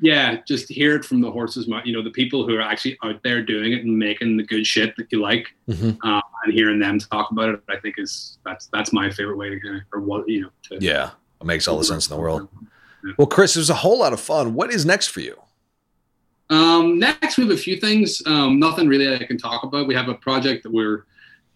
yeah, 0.00 0.38
just 0.46 0.68
hear 0.68 0.96
it 0.96 1.04
from 1.04 1.20
the 1.20 1.30
horse's 1.30 1.68
mouth. 1.68 1.84
You 1.84 1.92
know, 1.92 2.02
the 2.02 2.10
people 2.10 2.46
who 2.46 2.56
are 2.56 2.62
actually 2.62 2.96
out 3.04 3.22
there 3.22 3.42
doing 3.42 3.72
it 3.72 3.84
and 3.84 3.98
making 3.98 4.36
the 4.36 4.42
good 4.42 4.66
shit 4.66 4.96
that 4.96 5.12
you 5.12 5.20
like, 5.20 5.48
mm-hmm. 5.68 5.90
uh, 6.08 6.20
and 6.44 6.52
hearing 6.52 6.78
them 6.78 6.98
talk 6.98 7.30
about 7.30 7.50
it, 7.50 7.60
I 7.68 7.76
think 7.76 7.96
is 7.98 8.38
that's 8.44 8.68
that's 8.72 8.92
my 8.92 9.10
favorite 9.10 9.36
way 9.36 9.50
to 9.50 9.60
kind 9.60 9.76
of 9.76 9.82
or 9.92 10.00
what 10.00 10.28
you 10.28 10.42
know. 10.42 10.50
To, 10.64 10.78
yeah, 10.80 11.10
it 11.40 11.46
makes 11.46 11.68
all 11.68 11.78
the 11.78 11.84
sense 11.84 12.08
in 12.08 12.14
the 12.14 12.20
world. 12.20 12.48
Well, 13.16 13.26
Chris, 13.26 13.56
it 13.56 13.60
was 13.60 13.70
a 13.70 13.74
whole 13.74 13.98
lot 13.98 14.12
of 14.12 14.20
fun. 14.20 14.54
What 14.54 14.72
is 14.72 14.84
next 14.84 15.08
for 15.08 15.20
you? 15.20 15.36
Um, 16.50 16.98
next, 16.98 17.36
we 17.36 17.44
have 17.44 17.52
a 17.52 17.56
few 17.56 17.76
things. 17.76 18.22
Um, 18.26 18.58
nothing 18.58 18.88
really 18.88 19.14
I 19.14 19.24
can 19.24 19.38
talk 19.38 19.62
about. 19.64 19.86
We 19.86 19.94
have 19.94 20.08
a 20.08 20.14
project 20.14 20.62
that 20.64 20.72
we're 20.72 21.04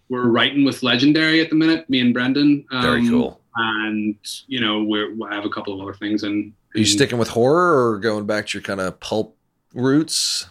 we're 0.08 0.28
writing 0.28 0.64
with 0.64 0.82
Legendary 0.82 1.40
at 1.40 1.48
the 1.48 1.56
minute. 1.56 1.88
Me 1.88 2.00
and 2.00 2.12
Brendan. 2.12 2.66
Um, 2.70 2.82
Very 2.82 3.08
cool. 3.08 3.40
And 3.56 4.16
you 4.46 4.60
know, 4.60 4.84
we're, 4.84 5.14
we 5.14 5.26
have 5.30 5.44
a 5.44 5.48
couple 5.48 5.74
of 5.74 5.80
other 5.80 5.94
things. 5.94 6.22
And 6.22 6.52
are 6.74 6.78
you 6.78 6.84
sticking 6.84 7.18
with 7.18 7.28
horror 7.28 7.92
or 7.92 7.98
going 7.98 8.26
back 8.26 8.46
to 8.48 8.58
your 8.58 8.62
kind 8.62 8.80
of 8.80 9.00
pulp 9.00 9.36
roots? 9.74 10.46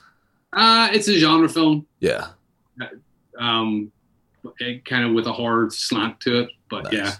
Uh, 0.53 0.89
it's 0.91 1.07
a 1.07 1.17
genre 1.17 1.47
film. 1.47 1.85
Yeah. 1.99 2.27
Um, 3.39 3.91
kind 4.85 5.05
of 5.05 5.13
with 5.13 5.27
a 5.27 5.33
horror 5.33 5.69
slant 5.69 6.19
to 6.21 6.41
it, 6.41 6.49
but 6.69 6.85
nice. 6.85 6.93
yeah. 6.93 7.13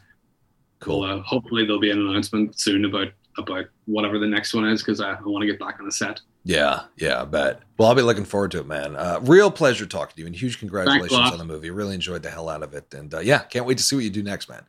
Cool. 0.82 1.04
Uh, 1.04 1.22
hopefully 1.22 1.64
there'll 1.64 1.80
be 1.80 1.92
an 1.92 2.00
announcement 2.00 2.60
soon 2.60 2.86
about 2.86 3.08
about 3.38 3.66
whatever 3.86 4.20
the 4.20 4.28
next 4.28 4.54
one 4.54 4.68
is 4.68 4.82
because 4.82 5.00
I, 5.00 5.14
I 5.14 5.22
want 5.22 5.42
to 5.44 5.48
get 5.48 5.58
back 5.58 5.80
on 5.80 5.86
the 5.86 5.92
set. 5.92 6.20
Yeah, 6.44 6.82
yeah, 6.98 7.22
I 7.22 7.26
bet. 7.26 7.62
Well, 7.78 7.88
I'll 7.88 7.96
be 7.96 8.02
looking 8.02 8.26
forward 8.26 8.52
to 8.52 8.60
it, 8.60 8.68
man. 8.68 8.96
Uh, 8.96 9.20
real 9.22 9.50
pleasure 9.52 9.86
talking 9.86 10.16
to 10.16 10.22
you, 10.22 10.28
and 10.28 10.36
huge 10.36 10.60
congratulations 10.60 11.32
on 11.32 11.38
the 11.38 11.46
movie. 11.46 11.70
Really 11.70 11.96
enjoyed 11.96 12.24
the 12.24 12.30
hell 12.30 12.50
out 12.50 12.64
of 12.64 12.74
it, 12.74 12.94
and 12.94 13.14
uh, 13.14 13.20
yeah, 13.20 13.40
can't 13.40 13.66
wait 13.66 13.78
to 13.78 13.84
see 13.84 13.96
what 13.96 14.04
you 14.04 14.10
do 14.10 14.24
next, 14.24 14.50
man. 14.50 14.64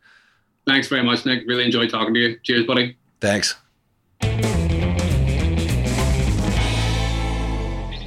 Thanks 0.66 0.87
very 0.87 1.03
much, 1.03 1.27
Nick. 1.27 1.44
Really 1.46 1.64
enjoyed 1.64 1.90
talking 1.90 2.14
to 2.14 2.20
you. 2.20 2.38
Cheers, 2.44 2.66
buddy. 2.66 2.96
Thanks. 3.20 3.57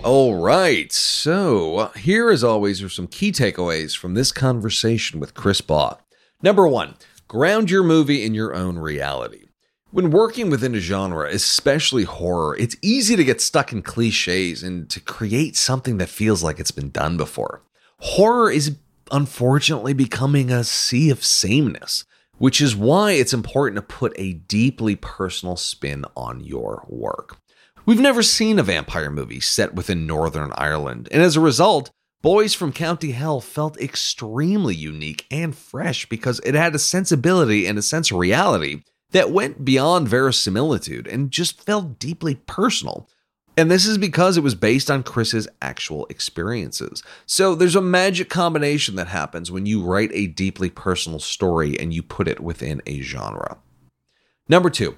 All 0.03 0.35
right. 0.35 0.93
So, 0.93 1.91
here, 1.95 2.29
as 2.29 2.43
always, 2.43 2.83
are 2.83 2.89
some 2.89 3.07
key 3.07 3.31
takeaways 3.31 3.97
from 3.97 4.13
this 4.13 4.31
conversation 4.31 5.19
with 5.19 5.33
Chris 5.33 5.61
Baugh. 5.61 5.97
Number 6.43 6.67
one, 6.67 6.93
Ground 7.27 7.71
your 7.71 7.81
movie 7.81 8.23
in 8.23 8.35
your 8.35 8.53
own 8.53 8.77
reality. 8.77 9.45
When 9.89 10.11
working 10.11 10.51
within 10.51 10.75
a 10.75 10.79
genre, 10.79 11.27
especially 11.27 12.03
horror, 12.03 12.55
it's 12.55 12.75
easy 12.83 13.15
to 13.15 13.23
get 13.23 13.41
stuck 13.41 13.71
in 13.71 13.81
cliches 13.81 14.61
and 14.61 14.87
to 14.91 14.99
create 14.99 15.55
something 15.55 15.97
that 15.97 16.09
feels 16.09 16.43
like 16.43 16.59
it's 16.59 16.69
been 16.69 16.91
done 16.91 17.17
before. 17.17 17.63
Horror 17.97 18.51
is 18.51 18.77
unfortunately 19.11 19.93
becoming 19.93 20.51
a 20.51 20.63
sea 20.63 21.09
of 21.09 21.25
sameness, 21.25 22.05
which 22.37 22.61
is 22.61 22.75
why 22.75 23.13
it's 23.13 23.33
important 23.33 23.77
to 23.77 23.95
put 23.95 24.13
a 24.17 24.33
deeply 24.33 24.95
personal 24.95 25.55
spin 25.55 26.05
on 26.15 26.41
your 26.41 26.85
work. 26.87 27.37
We've 27.87 27.99
never 27.99 28.21
seen 28.21 28.59
a 28.59 28.63
vampire 28.63 29.09
movie 29.09 29.39
set 29.39 29.73
within 29.73 30.05
Northern 30.05 30.51
Ireland, 30.55 31.07
and 31.11 31.23
as 31.23 31.35
a 31.35 31.41
result, 31.41 31.89
Boys 32.25 32.55
from 32.55 32.71
County 32.71 33.11
Hell 33.11 33.39
felt 33.39 33.79
extremely 33.79 34.73
unique 34.73 35.27
and 35.29 35.55
fresh 35.55 36.09
because 36.09 36.39
it 36.39 36.55
had 36.55 36.73
a 36.73 36.79
sensibility 36.79 37.67
and 37.67 37.77
a 37.77 37.83
sense 37.83 38.09
of 38.09 38.17
reality 38.17 38.81
that 39.11 39.29
went 39.29 39.63
beyond 39.63 40.07
verisimilitude 40.07 41.05
and 41.05 41.29
just 41.29 41.61
felt 41.61 41.99
deeply 41.99 42.33
personal. 42.33 43.07
And 43.55 43.69
this 43.69 43.85
is 43.85 43.99
because 43.99 44.37
it 44.37 44.43
was 44.43 44.55
based 44.55 44.89
on 44.89 45.03
Chris's 45.03 45.47
actual 45.61 46.07
experiences. 46.07 47.03
So 47.27 47.53
there's 47.53 47.75
a 47.75 47.79
magic 47.79 48.27
combination 48.27 48.95
that 48.95 49.09
happens 49.09 49.51
when 49.51 49.67
you 49.67 49.83
write 49.83 50.09
a 50.11 50.25
deeply 50.25 50.71
personal 50.71 51.19
story 51.19 51.79
and 51.79 51.93
you 51.93 52.01
put 52.01 52.27
it 52.27 52.39
within 52.39 52.81
a 52.87 53.01
genre. 53.01 53.59
Number 54.49 54.71
two, 54.71 54.95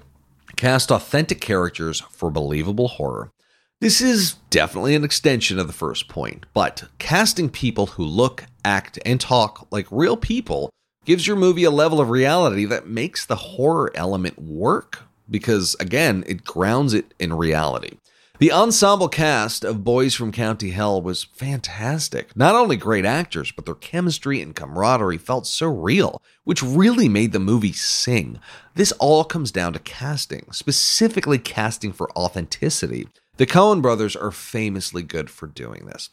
cast 0.56 0.90
authentic 0.90 1.42
characters 1.42 2.00
for 2.10 2.30
believable 2.30 2.88
horror. 2.88 3.32
This 3.80 4.00
is 4.00 4.32
definitely 4.50 4.96
an 4.96 5.04
extension 5.04 5.56
of 5.60 5.68
the 5.68 5.72
first 5.72 6.08
point, 6.08 6.46
but 6.52 6.88
casting 6.98 7.48
people 7.48 7.86
who 7.86 8.02
look, 8.02 8.44
act, 8.64 8.98
and 9.06 9.20
talk 9.20 9.68
like 9.70 9.86
real 9.92 10.16
people 10.16 10.68
gives 11.04 11.28
your 11.28 11.36
movie 11.36 11.62
a 11.62 11.70
level 11.70 12.00
of 12.00 12.10
reality 12.10 12.64
that 12.64 12.88
makes 12.88 13.24
the 13.24 13.36
horror 13.36 13.92
element 13.94 14.36
work 14.36 15.02
because, 15.30 15.76
again, 15.78 16.24
it 16.26 16.42
grounds 16.42 16.92
it 16.92 17.14
in 17.20 17.34
reality. 17.34 17.98
The 18.40 18.50
ensemble 18.50 19.08
cast 19.08 19.64
of 19.64 19.84
Boys 19.84 20.12
from 20.12 20.32
County 20.32 20.70
Hell 20.70 21.00
was 21.00 21.22
fantastic. 21.22 22.36
Not 22.36 22.56
only 22.56 22.76
great 22.76 23.04
actors, 23.04 23.52
but 23.52 23.64
their 23.64 23.76
chemistry 23.76 24.42
and 24.42 24.56
camaraderie 24.56 25.18
felt 25.18 25.46
so 25.46 25.68
real, 25.68 26.20
which 26.42 26.64
really 26.64 27.08
made 27.08 27.30
the 27.30 27.38
movie 27.38 27.72
sing. 27.72 28.40
This 28.74 28.90
all 28.92 29.22
comes 29.22 29.52
down 29.52 29.72
to 29.74 29.78
casting, 29.78 30.46
specifically 30.50 31.38
casting 31.38 31.92
for 31.92 32.10
authenticity 32.18 33.06
the 33.38 33.46
Coen 33.46 33.80
brothers 33.80 34.14
are 34.14 34.30
famously 34.30 35.02
good 35.02 35.30
for 35.30 35.46
doing 35.46 35.86
this. 35.86 36.10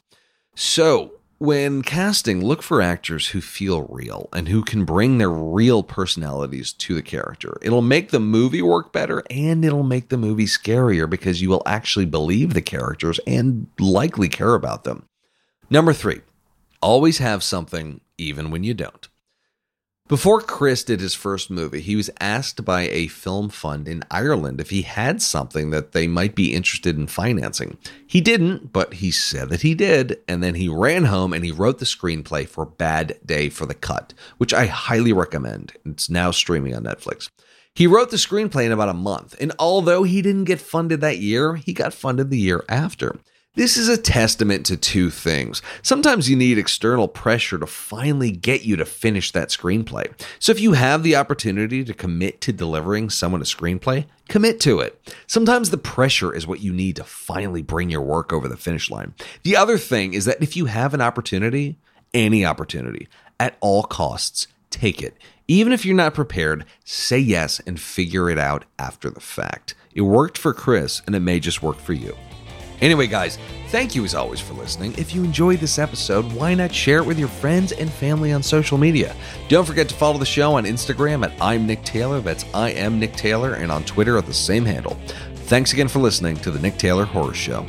So, 0.56 1.12
When 1.38 1.82
casting, 1.82 2.42
look 2.42 2.64
for 2.64 2.82
actors 2.82 3.28
who 3.28 3.42
feel 3.42 3.84
real 3.90 4.30
and 4.32 4.48
who 4.48 4.64
can 4.64 4.86
bring 4.86 5.18
their 5.18 5.30
real 5.30 5.84
personalities 5.84 6.72
to 6.72 6.96
the 6.96 7.02
character. 7.02 7.58
It'll 7.62 7.82
make 7.82 8.12
the 8.12 8.22
movie 8.22 8.62
work 8.62 8.94
better 8.94 9.22
and 9.30 9.66
it'll 9.66 9.84
make 9.84 10.08
the 10.08 10.18
movie 10.18 10.46
scarier 10.46 11.10
because 11.10 11.42
you 11.42 11.50
will 11.50 11.62
actually 11.66 12.06
believe 12.06 12.54
the 12.54 12.62
characters 12.62 13.20
and 13.28 13.68
likely 13.78 14.30
care 14.30 14.54
about 14.54 14.86
them. 14.86 15.10
Number 15.70 15.92
three, 15.92 16.22
always 16.82 17.18
have 17.18 17.44
something 17.44 18.00
even 18.18 18.50
when 18.50 18.64
you 18.64 18.74
don't. 18.74 19.10
Before 20.08 20.40
Chris 20.40 20.84
did 20.84 21.00
his 21.00 21.16
first 21.16 21.50
movie, 21.50 21.82
he 21.82 21.96
was 21.96 22.12
asked 22.20 22.64
by 22.64 22.84
a 22.84 23.08
film 23.08 23.50
fund 23.50 23.88
in 23.88 24.04
Ireland 24.12 24.62
if 24.62 24.70
he 24.70 24.84
had 24.84 25.20
something 25.20 25.72
that 25.72 25.94
they 25.94 26.08
might 26.08 26.36
be 26.36 26.54
interested 26.54 26.96
in 26.96 27.08
financing. 27.08 27.80
He 28.06 28.22
didn't, 28.22 28.72
but 28.72 28.94
he 28.94 29.10
said 29.10 29.50
that 29.50 29.64
he 29.64 29.74
did, 29.74 30.20
and 30.28 30.44
then 30.44 30.54
he 30.54 30.70
ran 30.70 31.06
home 31.06 31.34
and 31.34 31.44
he 31.44 31.52
wrote 31.52 31.80
the 31.80 31.86
screenplay 31.86 32.48
for 32.48 32.68
Bad 32.68 33.18
Day 33.26 33.50
for 33.50 33.66
the 33.66 33.74
Cut, 33.74 34.14
which 34.38 34.54
I 34.54 34.68
highly 34.68 35.12
recommend. 35.12 35.74
It's 35.84 36.08
now 36.08 36.30
streaming 36.30 36.76
on 36.76 36.84
Netflix. 36.84 37.32
He 37.74 37.88
wrote 37.88 38.12
the 38.12 38.18
screenplay 38.18 38.68
in 38.68 38.72
about 38.72 38.90
a 38.90 38.94
month, 38.94 39.36
and 39.42 39.54
although 39.58 40.04
he 40.04 40.22
didn't 40.22 40.44
get 40.44 40.62
funded 40.62 41.02
that 41.02 41.18
year, 41.18 41.56
he 41.56 41.74
got 41.74 41.96
funded 41.96 42.30
the 42.30 42.38
year 42.38 42.64
after. 42.70 43.18
This 43.56 43.78
is 43.78 43.88
a 43.88 43.96
testament 43.96 44.66
to 44.66 44.76
two 44.76 45.10
things. 45.10 45.62
Sometimes 45.82 46.30
you 46.30 46.36
need 46.36 46.58
external 46.58 47.08
pressure 47.08 47.58
to 47.58 47.66
finally 47.66 48.30
get 48.30 48.66
you 48.66 48.76
to 48.76 48.84
finish 48.84 49.32
that 49.32 49.48
screenplay. 49.48 50.12
So 50.40 50.52
if 50.52 50.60
you 50.60 50.74
have 50.74 51.04
the 51.04 51.16
opportunity 51.16 51.86
to 51.86 51.94
commit 51.94 52.42
to 52.42 52.52
delivering 52.52 53.10
someone 53.10 53.40
a 53.40 53.46
screenplay, 53.46 54.08
commit 54.28 54.60
to 54.62 54.82
it. 54.82 55.02
Sometimes 55.26 55.70
the 55.70 55.78
pressure 55.78 56.36
is 56.36 56.46
what 56.46 56.60
you 56.60 56.74
need 56.74 56.98
to 56.98 57.06
finally 57.06 57.62
bring 57.62 57.90
your 57.90 58.02
work 58.02 58.34
over 58.34 58.50
the 58.50 58.58
finish 58.58 58.92
line. 58.92 59.14
The 59.44 59.56
other 59.56 59.78
thing 59.78 60.14
is 60.14 60.26
that 60.26 60.44
if 60.44 60.58
you 60.58 60.66
have 60.66 60.94
an 60.94 61.00
opportunity, 61.00 61.78
any 62.14 62.46
opportunity, 62.46 63.08
at 63.40 63.56
all 63.62 63.84
costs, 63.84 64.48
take 64.70 65.02
it. 65.02 65.16
Even 65.48 65.72
if 65.72 65.86
you're 65.86 65.96
not 65.96 66.14
prepared, 66.14 66.66
say 66.84 67.20
yes 67.20 67.62
and 67.66 67.80
figure 67.80 68.30
it 68.30 68.38
out 68.38 68.66
after 68.78 69.10
the 69.10 69.22
fact. 69.22 69.76
It 69.94 70.02
worked 70.02 70.38
for 70.38 70.54
Chris, 70.54 71.02
and 71.06 71.16
it 71.16 71.22
may 71.22 71.40
just 71.40 71.64
work 71.64 71.78
for 71.78 71.94
you. 71.94 72.18
Anyway, 72.82 73.08
guys, 73.08 73.38
thank 73.70 73.96
you 73.96 74.04
as 74.04 74.16
always 74.16 74.40
for 74.40 74.54
listening. 74.54 74.94
If 74.98 75.16
you 75.16 75.24
enjoyed 75.24 75.60
this 75.60 75.80
episode, 75.80 76.32
why 76.34 76.54
not 76.54 76.74
share 76.74 77.00
it 77.00 77.06
with 77.06 77.18
your 77.18 77.28
friends 77.28 77.72
and 77.72 77.92
family 77.92 78.32
on 78.32 78.44
social 78.44 78.78
media? 78.78 79.16
Don't 79.48 79.66
forget 79.66 79.88
to 79.90 79.96
follow 79.96 80.18
the 80.18 80.26
show 80.26 80.54
on 80.56 80.66
Instagram 80.66 81.26
at 81.26 81.34
I'm 81.42 81.66
Nick 81.66 81.84
Taylor. 81.84 82.20
That's 82.20 82.46
I 82.54 82.72
am 82.72 83.00
Nick 83.00 83.14
Taylor, 83.14 83.54
and 83.54 83.72
on 83.72 83.84
Twitter 83.84 84.18
at 84.18 84.26
the 84.26 84.34
same 84.34 84.66
handle. 84.66 84.98
Thanks 85.46 85.74
again 85.74 85.88
for 85.88 86.00
listening 86.00 86.38
to 86.38 86.52
the 86.52 86.60
Nick 86.60 86.78
Taylor 86.78 87.06
Horror 87.06 87.34
Show. 87.34 87.66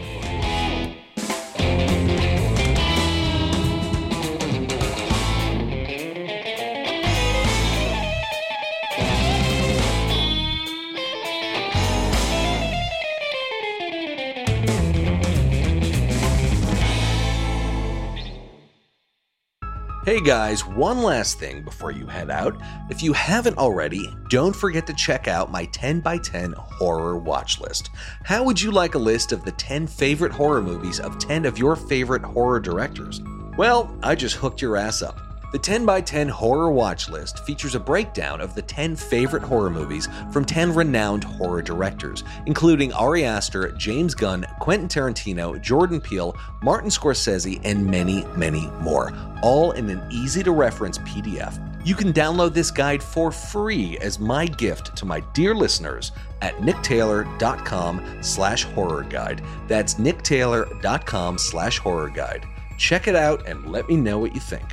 Hey 20.16 20.22
guys, 20.22 20.66
one 20.66 21.02
last 21.02 21.38
thing 21.38 21.62
before 21.62 21.90
you 21.90 22.06
head 22.06 22.30
out. 22.30 22.58
If 22.88 23.02
you 23.02 23.12
haven't 23.12 23.58
already, 23.58 24.08
don't 24.30 24.56
forget 24.56 24.86
to 24.86 24.94
check 24.94 25.28
out 25.28 25.52
my 25.52 25.66
10 25.66 26.00
by 26.00 26.16
10 26.16 26.54
horror 26.56 27.18
watch 27.18 27.60
list. 27.60 27.90
How 28.24 28.42
would 28.42 28.58
you 28.58 28.70
like 28.70 28.94
a 28.94 28.98
list 28.98 29.32
of 29.32 29.44
the 29.44 29.52
10 29.52 29.86
favorite 29.86 30.32
horror 30.32 30.62
movies 30.62 31.00
of 31.00 31.18
10 31.18 31.44
of 31.44 31.58
your 31.58 31.76
favorite 31.76 32.22
horror 32.24 32.60
directors? 32.60 33.20
Well, 33.58 33.94
I 34.02 34.14
just 34.14 34.36
hooked 34.36 34.62
your 34.62 34.78
ass 34.78 35.02
up. 35.02 35.25
The 35.52 35.58
10 35.58 35.86
by 35.86 36.00
10 36.00 36.28
horror 36.28 36.70
watch 36.70 37.08
list 37.08 37.44
features 37.46 37.76
a 37.76 37.80
breakdown 37.80 38.40
of 38.40 38.54
the 38.54 38.62
10 38.62 38.96
favorite 38.96 39.44
horror 39.44 39.70
movies 39.70 40.08
from 40.32 40.44
10 40.44 40.74
renowned 40.74 41.22
horror 41.22 41.62
directors, 41.62 42.24
including 42.46 42.92
Ari 42.92 43.24
Aster, 43.24 43.70
James 43.72 44.14
Gunn, 44.14 44.44
Quentin 44.58 44.88
Tarantino, 44.88 45.60
Jordan 45.60 46.00
Peele, 46.00 46.36
Martin 46.62 46.90
Scorsese, 46.90 47.60
and 47.62 47.86
many, 47.86 48.24
many 48.36 48.66
more, 48.80 49.12
all 49.40 49.70
in 49.72 49.88
an 49.88 50.02
easy 50.10 50.42
to 50.42 50.50
reference 50.50 50.98
PDF. 50.98 51.62
You 51.86 51.94
can 51.94 52.12
download 52.12 52.52
this 52.52 52.72
guide 52.72 53.00
for 53.00 53.30
free 53.30 53.96
as 53.98 54.18
my 54.18 54.46
gift 54.46 54.96
to 54.96 55.04
my 55.06 55.20
dear 55.32 55.54
listeners 55.54 56.10
at 56.42 56.56
nicktaylor.com 56.56 58.18
slash 58.20 58.64
horror 58.64 59.04
guide. 59.04 59.44
That's 59.68 59.94
nicktaylor.com 59.94 61.38
slash 61.38 61.78
horror 61.78 62.08
guide. 62.08 62.44
Check 62.76 63.06
it 63.06 63.14
out 63.14 63.46
and 63.46 63.70
let 63.70 63.88
me 63.88 63.96
know 63.96 64.18
what 64.18 64.34
you 64.34 64.40
think. 64.40 64.64